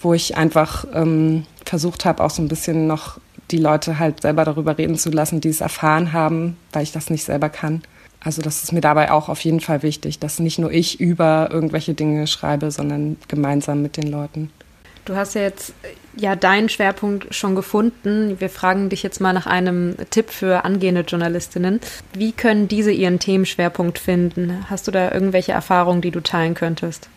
wo 0.00 0.12
ich 0.12 0.36
einfach 0.36 0.86
ähm, 0.92 1.46
versucht 1.64 2.04
habe, 2.04 2.24
auch 2.24 2.30
so 2.30 2.42
ein 2.42 2.48
bisschen 2.48 2.88
noch 2.88 3.20
die 3.52 3.58
Leute 3.58 4.00
halt 4.00 4.22
selber 4.22 4.44
darüber 4.44 4.76
reden 4.76 4.98
zu 4.98 5.10
lassen, 5.10 5.40
die 5.40 5.50
es 5.50 5.60
erfahren 5.60 6.12
haben, 6.12 6.56
weil 6.72 6.82
ich 6.82 6.90
das 6.90 7.10
nicht 7.10 7.22
selber 7.22 7.48
kann. 7.48 7.82
Also 8.18 8.42
das 8.42 8.64
ist 8.64 8.72
mir 8.72 8.80
dabei 8.80 9.12
auch 9.12 9.28
auf 9.28 9.38
jeden 9.42 9.60
Fall 9.60 9.84
wichtig, 9.84 10.18
dass 10.18 10.40
nicht 10.40 10.58
nur 10.58 10.72
ich 10.72 10.98
über 10.98 11.50
irgendwelche 11.52 11.94
Dinge 11.94 12.26
schreibe, 12.26 12.72
sondern 12.72 13.18
gemeinsam 13.28 13.82
mit 13.82 13.96
den 13.96 14.10
Leuten. 14.10 14.50
Du 15.04 15.16
hast 15.16 15.34
ja 15.34 15.42
jetzt 15.42 15.74
ja 16.16 16.34
deinen 16.34 16.68
Schwerpunkt 16.68 17.34
schon 17.34 17.54
gefunden. 17.54 18.40
Wir 18.40 18.48
fragen 18.48 18.88
dich 18.88 19.02
jetzt 19.02 19.20
mal 19.20 19.32
nach 19.32 19.46
einem 19.46 19.96
Tipp 20.10 20.30
für 20.30 20.64
angehende 20.64 21.02
Journalistinnen. 21.02 21.80
Wie 22.14 22.32
können 22.32 22.68
diese 22.68 22.92
ihren 22.92 23.18
Themenschwerpunkt 23.18 23.98
finden? 23.98 24.64
Hast 24.70 24.86
du 24.86 24.90
da 24.90 25.12
irgendwelche 25.12 25.52
Erfahrungen, 25.52 26.00
die 26.00 26.10
du 26.10 26.20
teilen 26.20 26.54
könntest? 26.54 27.08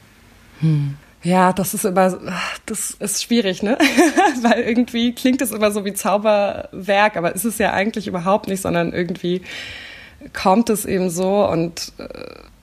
Hm. 0.60 0.96
Ja, 1.24 1.51
das 1.51 1.74
ist 1.74 1.86
immer, 1.86 2.17
das 2.65 2.91
ist 2.91 3.24
schwierig, 3.24 3.63
ne? 3.63 3.77
Weil 4.41 4.62
irgendwie 4.62 5.13
klingt 5.13 5.41
es 5.41 5.51
immer 5.51 5.72
so 5.72 5.84
wie 5.84 5.94
Zauberwerk, 5.94 7.17
aber 7.17 7.34
ist 7.36 7.46
es 7.46 7.58
ja 7.58 7.74
eigentlich 7.74 8.08
überhaupt 8.08 8.48
nicht, 8.48 8.62
sondern 8.62 8.94
irgendwie 8.94 9.41
kommt 10.34 10.70
es 10.70 10.86
eben 10.86 11.10
so 11.10 11.48
und 11.48 11.94
äh, 11.98 12.06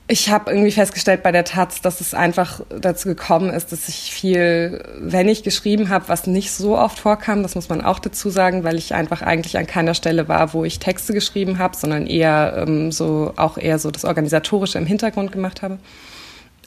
ich 0.07 0.29
habe 0.29 0.51
irgendwie 0.51 0.71
festgestellt 0.71 1.23
bei 1.23 1.31
der 1.31 1.45
Taz, 1.45 1.81
dass 1.81 1.99
es 1.99 2.13
einfach 2.13 2.61
dazu 2.69 3.07
gekommen 3.07 3.49
ist, 3.49 3.71
dass 3.71 3.89
ich 3.89 4.13
viel, 4.13 4.83
wenn 4.99 5.27
ich 5.27 5.41
geschrieben 5.41 5.89
habe, 5.89 6.09
was 6.09 6.27
nicht 6.27 6.51
so 6.51 6.77
oft 6.77 6.99
vorkam, 6.99 7.41
das 7.41 7.55
muss 7.55 7.69
man 7.69 7.81
auch 7.81 7.97
dazu 7.97 8.29
sagen, 8.29 8.63
weil 8.63 8.77
ich 8.77 8.93
einfach 8.93 9.23
eigentlich 9.23 9.57
an 9.57 9.65
keiner 9.65 9.95
Stelle 9.95 10.27
war, 10.27 10.53
wo 10.53 10.63
ich 10.63 10.77
Texte 10.77 11.11
geschrieben 11.11 11.57
habe, 11.57 11.75
sondern 11.75 12.05
eher 12.05 12.65
ähm, 12.67 12.91
so 12.91 13.33
auch 13.35 13.57
eher 13.57 13.79
so 13.79 13.89
das 13.89 14.05
organisatorische 14.05 14.77
im 14.77 14.85
Hintergrund 14.85 15.31
gemacht 15.31 15.63
habe. 15.63 15.79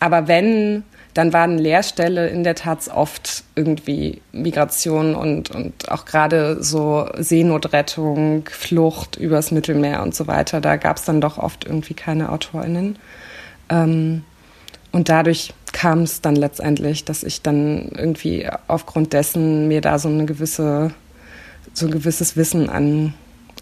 Aber 0.01 0.27
wenn, 0.27 0.83
dann 1.19 1.33
waren 1.33 1.59
Leerstelle 1.59 2.29
in 2.29 2.45
der 2.45 2.55
Taz 2.55 2.89
oft 2.89 3.43
irgendwie 3.57 4.23
Migration 4.31 5.17
und 5.17 5.51
und 5.51 5.91
auch 5.91 6.05
gerade 6.05 6.63
so 6.63 7.09
Seenotrettung, 7.19 8.49
Flucht 8.49 9.17
übers 9.17 9.51
Mittelmeer 9.51 10.05
und 10.05 10.15
so 10.15 10.29
weiter. 10.29 10.61
Da 10.61 10.77
gab 10.77 10.97
es 10.97 11.05
dann 11.05 11.21
doch 11.21 11.37
oft 11.37 11.65
irgendwie 11.65 11.95
keine 11.95 12.31
AutorInnen. 12.31 13.01
Ähm, 13.69 14.23
und 14.93 15.09
dadurch 15.09 15.55
kam 15.73 16.03
es 16.03 16.21
dann 16.21 16.37
letztendlich, 16.37 17.05
dass 17.05 17.25
ich 17.25 17.43
dann 17.43 17.91
irgendwie 17.97 18.49
aufgrund 18.69 19.13
dessen 19.13 19.67
mir 19.67 19.81
da 19.81 19.99
so 19.99 20.09
eine 20.09 20.25
gewisse, 20.25 20.93
so 21.73 21.87
ein 21.87 21.91
gewisses 21.91 22.37
Wissen 22.37 22.71
an, 22.71 23.15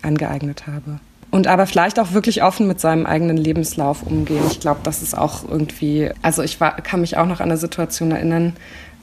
angeeignet 0.02 0.66
habe. 0.66 1.00
Und 1.30 1.46
aber 1.48 1.66
vielleicht 1.66 1.98
auch 1.98 2.12
wirklich 2.12 2.42
offen 2.42 2.66
mit 2.66 2.80
seinem 2.80 3.04
eigenen 3.04 3.36
Lebenslauf 3.36 4.02
umgehen. 4.02 4.44
Ich 4.50 4.60
glaube, 4.60 4.80
das 4.84 5.02
ist 5.02 5.16
auch 5.16 5.48
irgendwie, 5.48 6.10
also 6.22 6.42
ich 6.42 6.60
war, 6.60 6.76
kann 6.76 7.00
mich 7.00 7.16
auch 7.16 7.26
noch 7.26 7.40
an 7.40 7.50
eine 7.50 7.58
Situation 7.58 8.12
erinnern. 8.12 8.54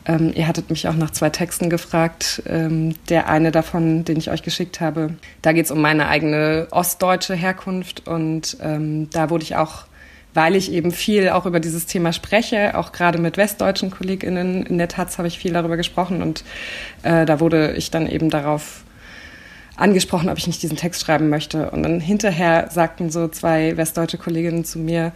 Ähm, 0.05 0.31
ihr 0.35 0.47
hattet 0.47 0.69
mich 0.69 0.87
auch 0.87 0.95
nach 0.95 1.11
zwei 1.11 1.29
Texten 1.29 1.69
gefragt. 1.69 2.41
Ähm, 2.47 2.95
der 3.09 3.29
eine 3.29 3.51
davon, 3.51 4.05
den 4.05 4.17
ich 4.17 4.31
euch 4.31 4.41
geschickt 4.41 4.81
habe, 4.81 5.11
da 5.41 5.53
geht 5.53 5.65
es 5.65 5.71
um 5.71 5.81
meine 5.81 6.07
eigene 6.07 6.67
ostdeutsche 6.71 7.35
Herkunft. 7.35 8.07
Und 8.07 8.57
ähm, 8.61 9.09
da 9.11 9.29
wurde 9.29 9.43
ich 9.43 9.55
auch 9.55 9.85
weil 10.33 10.55
ich 10.55 10.71
eben 10.71 10.91
viel 10.91 11.29
auch 11.29 11.45
über 11.45 11.59
dieses 11.59 11.85
Thema 11.85 12.11
spreche, 12.11 12.77
auch 12.77 12.91
gerade 12.91 13.19
mit 13.19 13.37
westdeutschen 13.37 13.91
KollegInnen. 13.91 14.65
In 14.65 14.77
der 14.77 14.87
Taz 14.87 15.17
habe 15.17 15.27
ich 15.27 15.37
viel 15.37 15.53
darüber 15.53 15.77
gesprochen 15.77 16.21
und 16.21 16.43
äh, 17.03 17.25
da 17.25 17.39
wurde 17.39 17.73
ich 17.73 17.91
dann 17.91 18.07
eben 18.07 18.29
darauf 18.29 18.83
angesprochen, 19.75 20.29
ob 20.29 20.37
ich 20.37 20.47
nicht 20.47 20.61
diesen 20.61 20.77
Text 20.77 21.01
schreiben 21.01 21.29
möchte. 21.29 21.71
Und 21.71 21.83
dann 21.83 21.99
hinterher 21.99 22.67
sagten 22.69 23.09
so 23.09 23.27
zwei 23.27 23.75
westdeutsche 23.77 24.17
Kolleginnen 24.17 24.65
zu 24.65 24.79
mir, 24.79 25.11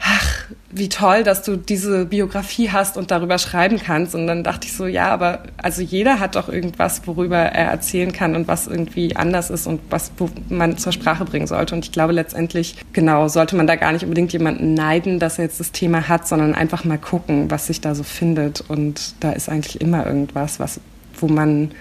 ach, 0.00 0.46
wie 0.70 0.88
toll, 0.88 1.24
dass 1.24 1.42
du 1.42 1.56
diese 1.56 2.06
Biografie 2.06 2.70
hast 2.70 2.96
und 2.96 3.10
darüber 3.10 3.38
schreiben 3.38 3.78
kannst. 3.78 4.14
Und 4.14 4.26
dann 4.26 4.42
dachte 4.42 4.66
ich 4.66 4.72
so, 4.72 4.86
ja, 4.86 5.08
aber 5.08 5.42
also 5.58 5.82
jeder 5.82 6.20
hat 6.20 6.36
doch 6.36 6.48
irgendwas, 6.48 7.06
worüber 7.06 7.36
er 7.36 7.66
erzählen 7.66 8.12
kann 8.12 8.34
und 8.34 8.48
was 8.48 8.66
irgendwie 8.66 9.16
anders 9.16 9.50
ist 9.50 9.66
und 9.66 9.80
was 9.90 10.12
man 10.48 10.78
zur 10.78 10.92
Sprache 10.92 11.24
bringen 11.24 11.46
sollte. 11.46 11.74
Und 11.74 11.84
ich 11.84 11.92
glaube 11.92 12.12
letztendlich, 12.12 12.76
genau, 12.92 13.28
sollte 13.28 13.56
man 13.56 13.66
da 13.66 13.76
gar 13.76 13.92
nicht 13.92 14.04
unbedingt 14.04 14.32
jemanden 14.32 14.74
neiden, 14.74 15.18
dass 15.18 15.38
er 15.38 15.44
jetzt 15.44 15.60
das 15.60 15.72
Thema 15.72 16.08
hat, 16.08 16.26
sondern 16.26 16.54
einfach 16.54 16.84
mal 16.84 16.98
gucken, 16.98 17.50
was 17.50 17.66
sich 17.66 17.80
da 17.80 17.94
so 17.94 18.02
findet. 18.02 18.62
Und 18.62 19.14
da 19.20 19.32
ist 19.32 19.48
eigentlich 19.48 19.80
immer 19.80 20.06
irgendwas, 20.06 20.60
was, 20.60 20.80
wo 21.18 21.28
man, 21.28 21.72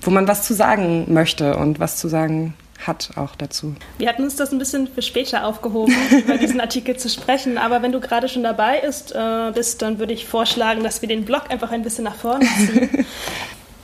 wo 0.00 0.10
man 0.10 0.28
was 0.28 0.42
zu 0.42 0.54
sagen 0.54 1.12
möchte 1.12 1.56
und 1.56 1.80
was 1.80 1.96
zu 1.96 2.08
sagen 2.08 2.54
hat 2.86 3.10
auch 3.16 3.36
dazu. 3.36 3.74
Wir 3.98 4.08
hatten 4.08 4.24
uns 4.24 4.36
das 4.36 4.52
ein 4.52 4.58
bisschen 4.58 4.88
für 4.88 5.02
später 5.02 5.46
aufgehoben, 5.46 5.94
über 6.10 6.36
diesen 6.36 6.60
Artikel 6.60 6.96
zu 6.96 7.08
sprechen. 7.08 7.58
Aber 7.58 7.82
wenn 7.82 7.92
du 7.92 8.00
gerade 8.00 8.28
schon 8.28 8.42
dabei 8.42 8.80
ist, 8.80 9.12
äh, 9.14 9.52
bist, 9.54 9.82
dann 9.82 9.98
würde 9.98 10.12
ich 10.12 10.26
vorschlagen, 10.26 10.82
dass 10.82 11.00
wir 11.00 11.08
den 11.08 11.24
Blog 11.24 11.44
einfach 11.50 11.70
ein 11.70 11.82
bisschen 11.82 12.04
nach 12.04 12.16
vorne 12.16 12.46
ziehen. 12.56 13.06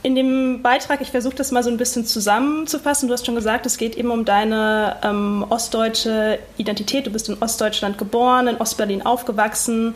In 0.01 0.15
dem 0.15 0.61
Beitrag, 0.61 1.01
ich 1.01 1.11
versuche 1.11 1.35
das 1.35 1.51
mal 1.51 1.61
so 1.61 1.69
ein 1.69 1.75
bisschen 1.75 2.05
zusammenzufassen. 2.05 3.09
Du 3.09 3.13
hast 3.13 3.25
schon 3.25 3.35
gesagt, 3.35 3.65
es 3.65 3.77
geht 3.77 3.97
eben 3.97 4.11
um 4.11 4.23
deine 4.23 4.95
ähm, 5.03 5.45
ostdeutsche 5.49 6.39
Identität. 6.55 7.05
Du 7.05 7.11
bist 7.11 7.27
in 7.27 7.35
Ostdeutschland 7.41 7.97
geboren, 7.97 8.47
in 8.47 8.55
Ostberlin 8.55 9.05
aufgewachsen, 9.05 9.95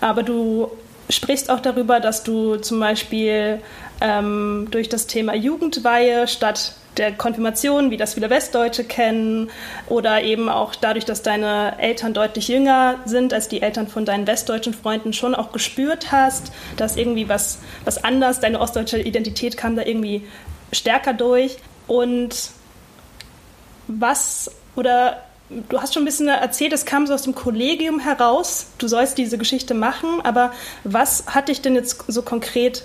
aber 0.00 0.24
du 0.24 0.72
sprichst 1.10 1.50
auch 1.50 1.60
darüber, 1.60 2.00
dass 2.00 2.22
du 2.22 2.56
zum 2.56 2.80
Beispiel 2.80 3.60
ähm, 4.00 4.68
durch 4.70 4.88
das 4.88 5.06
Thema 5.06 5.34
Jugendweihe 5.34 6.26
statt 6.28 6.74
der 6.96 7.12
Konfirmation, 7.12 7.90
wie 7.90 7.96
das 7.96 8.14
viele 8.14 8.30
Westdeutsche 8.30 8.84
kennen, 8.84 9.50
oder 9.88 10.22
eben 10.22 10.48
auch 10.48 10.74
dadurch, 10.74 11.04
dass 11.04 11.22
deine 11.22 11.76
Eltern 11.78 12.14
deutlich 12.14 12.48
jünger 12.48 13.00
sind 13.04 13.32
als 13.32 13.48
die 13.48 13.62
Eltern 13.62 13.88
von 13.88 14.04
deinen 14.04 14.26
westdeutschen 14.26 14.74
Freunden, 14.74 15.12
schon 15.12 15.34
auch 15.34 15.52
gespürt 15.52 16.12
hast, 16.12 16.52
dass 16.76 16.96
irgendwie 16.96 17.28
was, 17.28 17.58
was 17.84 18.02
anders, 18.04 18.40
deine 18.40 18.60
ostdeutsche 18.60 19.00
Identität 19.00 19.56
kam 19.56 19.76
da 19.76 19.82
irgendwie 19.82 20.26
stärker 20.72 21.12
durch. 21.12 21.56
Und 21.86 22.50
was 23.86 24.50
oder 24.76 25.22
du 25.50 25.80
hast 25.80 25.94
schon 25.94 26.02
ein 26.02 26.06
bisschen 26.06 26.28
erzählt, 26.28 26.72
es 26.72 26.84
kam 26.84 27.06
so 27.06 27.14
aus 27.14 27.22
dem 27.22 27.34
Kollegium 27.34 28.00
heraus, 28.00 28.68
du 28.78 28.88
sollst 28.88 29.18
diese 29.18 29.38
Geschichte 29.38 29.74
machen, 29.74 30.20
aber 30.22 30.52
was 30.84 31.24
hat 31.26 31.48
dich 31.48 31.60
denn 31.60 31.74
jetzt 31.74 32.04
so 32.08 32.22
konkret 32.22 32.84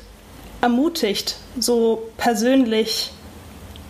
ermutigt, 0.61 1.37
so 1.57 2.09
persönlich 2.17 3.11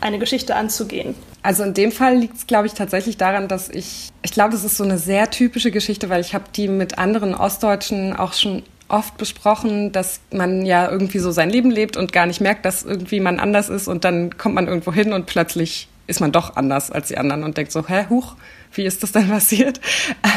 eine 0.01 0.19
Geschichte 0.19 0.55
anzugehen? 0.55 1.15
Also 1.41 1.63
in 1.63 1.73
dem 1.73 1.91
Fall 1.91 2.17
liegt 2.17 2.35
es, 2.35 2.47
glaube 2.47 2.67
ich, 2.67 2.73
tatsächlich 2.73 3.17
daran, 3.17 3.47
dass 3.47 3.69
ich, 3.69 4.09
ich 4.21 4.31
glaube, 4.31 4.51
das 4.51 4.63
ist 4.63 4.77
so 4.77 4.83
eine 4.83 4.97
sehr 4.97 5.31
typische 5.31 5.71
Geschichte, 5.71 6.09
weil 6.09 6.21
ich 6.21 6.33
habe 6.33 6.45
die 6.53 6.67
mit 6.67 6.97
anderen 6.97 7.33
Ostdeutschen 7.33 8.15
auch 8.15 8.33
schon 8.33 8.63
oft 8.89 9.17
besprochen, 9.17 9.91
dass 9.91 10.19
man 10.31 10.65
ja 10.65 10.89
irgendwie 10.89 11.19
so 11.19 11.31
sein 11.31 11.49
Leben 11.49 11.71
lebt 11.71 11.95
und 11.95 12.11
gar 12.11 12.25
nicht 12.25 12.41
merkt, 12.41 12.65
dass 12.65 12.83
irgendwie 12.83 13.19
man 13.19 13.39
anders 13.39 13.69
ist 13.69 13.87
und 13.87 14.03
dann 14.03 14.37
kommt 14.37 14.55
man 14.55 14.67
irgendwo 14.67 14.91
hin 14.91 15.13
und 15.13 15.27
plötzlich 15.27 15.87
ist 16.07 16.19
man 16.19 16.31
doch 16.31 16.55
anders 16.55 16.91
als 16.91 17.07
die 17.07 17.17
anderen 17.17 17.43
und 17.43 17.55
denkt 17.55 17.71
so, 17.71 17.87
hä, 17.87 18.07
huch, 18.09 18.35
wie 18.73 18.85
ist 18.85 19.03
das 19.03 19.11
denn 19.11 19.27
passiert? 19.27 19.79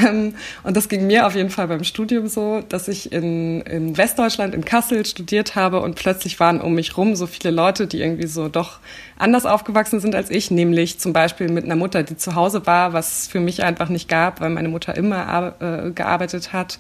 Ähm, 0.05 0.35
und 0.63 0.77
das 0.77 0.89
ging 0.89 1.07
mir 1.07 1.27
auf 1.27 1.35
jeden 1.35 1.51
Fall 1.51 1.69
beim 1.69 1.85
Studium 1.85 2.29
so, 2.29 2.63
dass 2.69 2.89
ich 2.89 3.13
in, 3.13 3.61
in 3.63 3.97
Westdeutschland, 3.97 4.55
in 4.55 4.65
Kassel 4.65 5.05
studiert 5.07 5.55
habe 5.55 5.81
und 5.81 5.97
plötzlich 5.97 6.41
waren 6.41 6.61
um 6.61 6.75
mich 6.75 6.97
rum 6.97 7.15
so 7.15 7.27
viele 7.27 7.51
Leute, 7.51 7.87
die 7.87 8.01
irgendwie 8.01 8.27
so 8.27 8.49
doch 8.49 8.79
anders 9.23 9.47
aufgewachsen 9.47 10.01
sind 10.01 10.15
als 10.15 10.31
ich, 10.31 10.51
nämlich 10.51 10.99
zum 10.99 11.13
Beispiel 11.13 11.51
mit 11.51 11.65
einer 11.65 11.77
Mutter, 11.77 12.03
die 12.03 12.17
zu 12.17 12.35
Hause 12.35 12.67
war, 12.67 12.93
was 12.93 13.27
für 13.27 13.41
mich 13.41 13.63
einfach 13.63 13.89
nicht 13.89 14.09
gab, 14.09 14.41
weil 14.41 14.51
meine 14.51 14.69
Mutter 14.69 14.97
immer 14.97 15.55
äh, 15.61 15.91
gearbeitet 15.91 16.53
hat. 16.53 16.79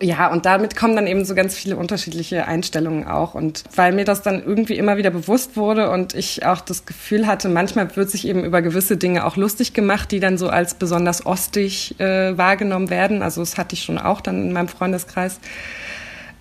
Ja, 0.00 0.30
und 0.32 0.46
damit 0.46 0.74
kommen 0.74 0.96
dann 0.96 1.06
eben 1.06 1.24
so 1.24 1.34
ganz 1.34 1.54
viele 1.54 1.76
unterschiedliche 1.76 2.46
Einstellungen 2.46 3.06
auch. 3.06 3.34
Und 3.34 3.64
weil 3.76 3.92
mir 3.92 4.04
das 4.04 4.22
dann 4.22 4.42
irgendwie 4.42 4.76
immer 4.76 4.96
wieder 4.96 5.10
bewusst 5.10 5.56
wurde 5.56 5.90
und 5.90 6.14
ich 6.14 6.44
auch 6.46 6.60
das 6.60 6.86
Gefühl 6.86 7.26
hatte, 7.26 7.48
manchmal 7.48 7.94
wird 7.94 8.10
sich 8.10 8.26
eben 8.26 8.44
über 8.44 8.62
gewisse 8.62 8.96
Dinge 8.96 9.24
auch 9.24 9.36
lustig 9.36 9.74
gemacht, 9.74 10.10
die 10.10 10.20
dann 10.20 10.38
so 10.38 10.48
als 10.48 10.74
besonders 10.74 11.26
ostig 11.26 11.98
äh, 12.00 12.36
wahrgenommen 12.36 12.90
werden. 12.90 13.22
Also 13.22 13.42
das 13.42 13.58
hatte 13.58 13.74
ich 13.74 13.82
schon 13.82 13.98
auch 13.98 14.20
dann 14.20 14.42
in 14.42 14.52
meinem 14.52 14.68
Freundeskreis 14.68 15.38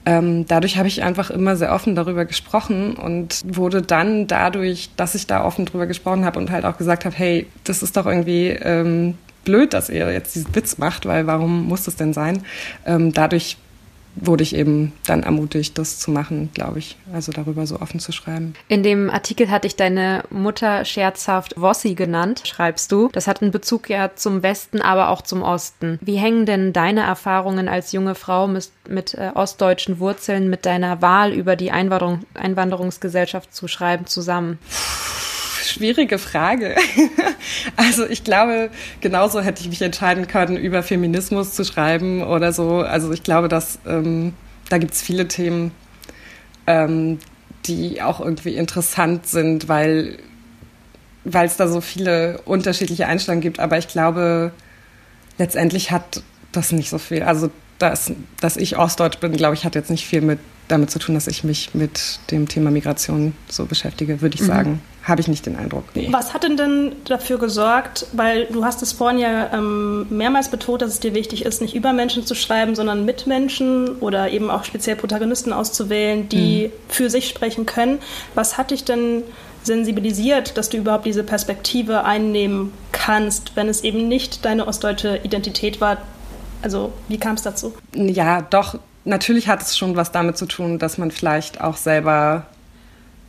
ähm, 0.05 0.45
dadurch 0.47 0.77
habe 0.77 0.87
ich 0.87 1.03
einfach 1.03 1.29
immer 1.29 1.55
sehr 1.55 1.73
offen 1.73 1.95
darüber 1.95 2.25
gesprochen 2.25 2.95
und 2.95 3.41
wurde 3.45 3.81
dann 3.81 4.27
dadurch, 4.27 4.89
dass 4.95 5.15
ich 5.15 5.27
da 5.27 5.43
offen 5.43 5.65
drüber 5.65 5.85
gesprochen 5.85 6.25
habe 6.25 6.39
und 6.39 6.49
halt 6.49 6.65
auch 6.65 6.77
gesagt 6.77 7.05
habe, 7.05 7.15
hey, 7.15 7.47
das 7.63 7.83
ist 7.83 7.97
doch 7.97 8.05
irgendwie 8.05 8.47
ähm, 8.47 9.15
blöd, 9.43 9.73
dass 9.73 9.89
ihr 9.89 10.11
jetzt 10.11 10.35
diesen 10.35 10.55
Witz 10.55 10.77
macht, 10.77 11.05
weil 11.05 11.27
warum 11.27 11.67
muss 11.67 11.83
das 11.83 11.95
denn 11.95 12.13
sein? 12.13 12.43
Ähm, 12.85 13.13
dadurch 13.13 13.57
wurde 14.15 14.43
ich 14.43 14.55
eben 14.55 14.93
dann 15.05 15.23
ermutigt, 15.23 15.77
das 15.77 15.99
zu 15.99 16.11
machen, 16.11 16.49
glaube 16.53 16.79
ich. 16.79 16.97
Also 17.13 17.31
darüber 17.31 17.65
so 17.65 17.79
offen 17.79 17.99
zu 17.99 18.11
schreiben. 18.11 18.53
In 18.67 18.83
dem 18.83 19.09
Artikel 19.09 19.49
hatte 19.49 19.67
ich 19.67 19.75
deine 19.75 20.23
Mutter 20.29 20.85
scherzhaft 20.85 21.59
Wossi 21.59 21.95
genannt, 21.95 22.43
schreibst 22.45 22.91
du. 22.91 23.09
Das 23.11 23.27
hat 23.27 23.41
einen 23.41 23.51
Bezug 23.51 23.89
ja 23.89 24.11
zum 24.15 24.43
Westen, 24.43 24.81
aber 24.81 25.09
auch 25.09 25.21
zum 25.21 25.41
Osten. 25.41 25.99
Wie 26.01 26.17
hängen 26.17 26.45
denn 26.45 26.73
deine 26.73 27.01
Erfahrungen 27.01 27.67
als 27.67 27.91
junge 27.91 28.15
Frau 28.15 28.47
mit, 28.47 28.69
mit 28.87 29.13
äh, 29.13 29.31
ostdeutschen 29.33 29.99
Wurzeln 29.99 30.49
mit 30.49 30.65
deiner 30.65 31.01
Wahl 31.01 31.33
über 31.33 31.55
die 31.55 31.71
Einwanderung, 31.71 32.25
Einwanderungsgesellschaft 32.33 33.53
zu 33.53 33.67
schreiben 33.67 34.07
zusammen? 34.07 34.59
Schwierige 35.67 36.17
Frage. 36.17 36.75
also 37.75 38.05
ich 38.05 38.23
glaube, 38.23 38.69
genauso 39.01 39.41
hätte 39.41 39.61
ich 39.61 39.69
mich 39.69 39.81
entscheiden 39.81 40.27
können, 40.27 40.57
über 40.57 40.83
Feminismus 40.83 41.53
zu 41.53 41.63
schreiben 41.63 42.23
oder 42.23 42.53
so. 42.53 42.79
Also 42.79 43.11
ich 43.11 43.23
glaube, 43.23 43.47
dass 43.47 43.79
ähm, 43.85 44.33
da 44.69 44.77
gibt 44.77 44.93
es 44.93 45.01
viele 45.01 45.27
Themen, 45.27 45.71
ähm, 46.67 47.19
die 47.65 48.01
auch 48.01 48.19
irgendwie 48.19 48.55
interessant 48.55 49.27
sind, 49.27 49.67
weil 49.67 50.17
weil 51.23 51.45
es 51.45 51.55
da 51.55 51.67
so 51.67 51.81
viele 51.81 52.41
unterschiedliche 52.45 53.05
Einstellungen 53.05 53.41
gibt. 53.41 53.59
Aber 53.59 53.77
ich 53.77 53.87
glaube, 53.87 54.51
letztendlich 55.37 55.91
hat 55.91 56.23
das 56.51 56.71
nicht 56.71 56.89
so 56.89 56.97
viel. 56.97 57.21
Also 57.23 57.51
dass, 57.77 58.11
dass 58.39 58.57
ich 58.57 58.77
Ostdeutsch 58.77 59.17
bin, 59.19 59.33
glaube 59.33 59.55
ich, 59.55 59.65
hat 59.65 59.75
jetzt 59.75 59.89
nicht 59.89 60.05
viel 60.05 60.21
mit 60.21 60.39
damit 60.67 60.89
zu 60.89 60.99
tun, 60.99 61.15
dass 61.15 61.27
ich 61.27 61.43
mich 61.43 61.73
mit 61.73 62.19
dem 62.31 62.47
Thema 62.47 62.71
Migration 62.71 63.33
so 63.49 63.65
beschäftige, 63.65 64.21
würde 64.21 64.35
ich 64.35 64.41
mhm. 64.41 64.47
sagen. 64.47 64.81
Habe 65.03 65.21
ich 65.21 65.27
nicht 65.27 65.45
den 65.47 65.55
Eindruck. 65.55 65.83
Nee. 65.95 66.09
Was 66.11 66.33
hat 66.33 66.43
denn 66.43 66.57
denn 66.57 66.95
dafür 67.05 67.39
gesorgt, 67.39 68.05
weil 68.13 68.45
du 68.45 68.63
hast 68.63 68.83
es 68.83 68.93
vorhin 68.93 69.19
ja 69.19 69.51
ähm, 69.51 70.05
mehrmals 70.09 70.49
betont, 70.49 70.83
dass 70.83 70.91
es 70.91 70.99
dir 70.99 71.15
wichtig 71.15 71.43
ist, 71.43 71.59
nicht 71.61 71.75
über 71.75 71.91
Menschen 71.91 72.25
zu 72.25 72.35
schreiben, 72.35 72.75
sondern 72.75 73.03
mit 73.03 73.25
Menschen 73.25 73.97
oder 73.99 74.29
eben 74.29 74.51
auch 74.51 74.63
speziell 74.63 74.95
Protagonisten 74.95 75.53
auszuwählen, 75.53 76.29
die 76.29 76.67
mhm. 76.67 76.71
für 76.87 77.09
sich 77.09 77.27
sprechen 77.27 77.65
können. 77.65 77.97
Was 78.35 78.59
hat 78.59 78.69
dich 78.69 78.83
denn 78.83 79.23
sensibilisiert, 79.63 80.57
dass 80.57 80.69
du 80.69 80.77
überhaupt 80.77 81.05
diese 81.05 81.23
Perspektive 81.23 82.03
einnehmen 82.03 82.71
kannst, 82.91 83.55
wenn 83.55 83.69
es 83.69 83.83
eben 83.83 84.07
nicht 84.07 84.45
deine 84.45 84.67
ostdeutsche 84.67 85.19
Identität 85.23 85.81
war, 85.81 85.97
also 86.61 86.93
wie 87.07 87.17
kam 87.17 87.35
es 87.35 87.41
dazu? 87.41 87.73
Ja, 87.95 88.41
doch, 88.41 88.77
natürlich 89.03 89.47
hat 89.47 89.61
es 89.61 89.77
schon 89.77 89.95
was 89.95 90.11
damit 90.11 90.37
zu 90.37 90.45
tun, 90.45 90.79
dass 90.79 90.97
man 90.97 91.11
vielleicht 91.11 91.61
auch 91.61 91.77
selber 91.77 92.45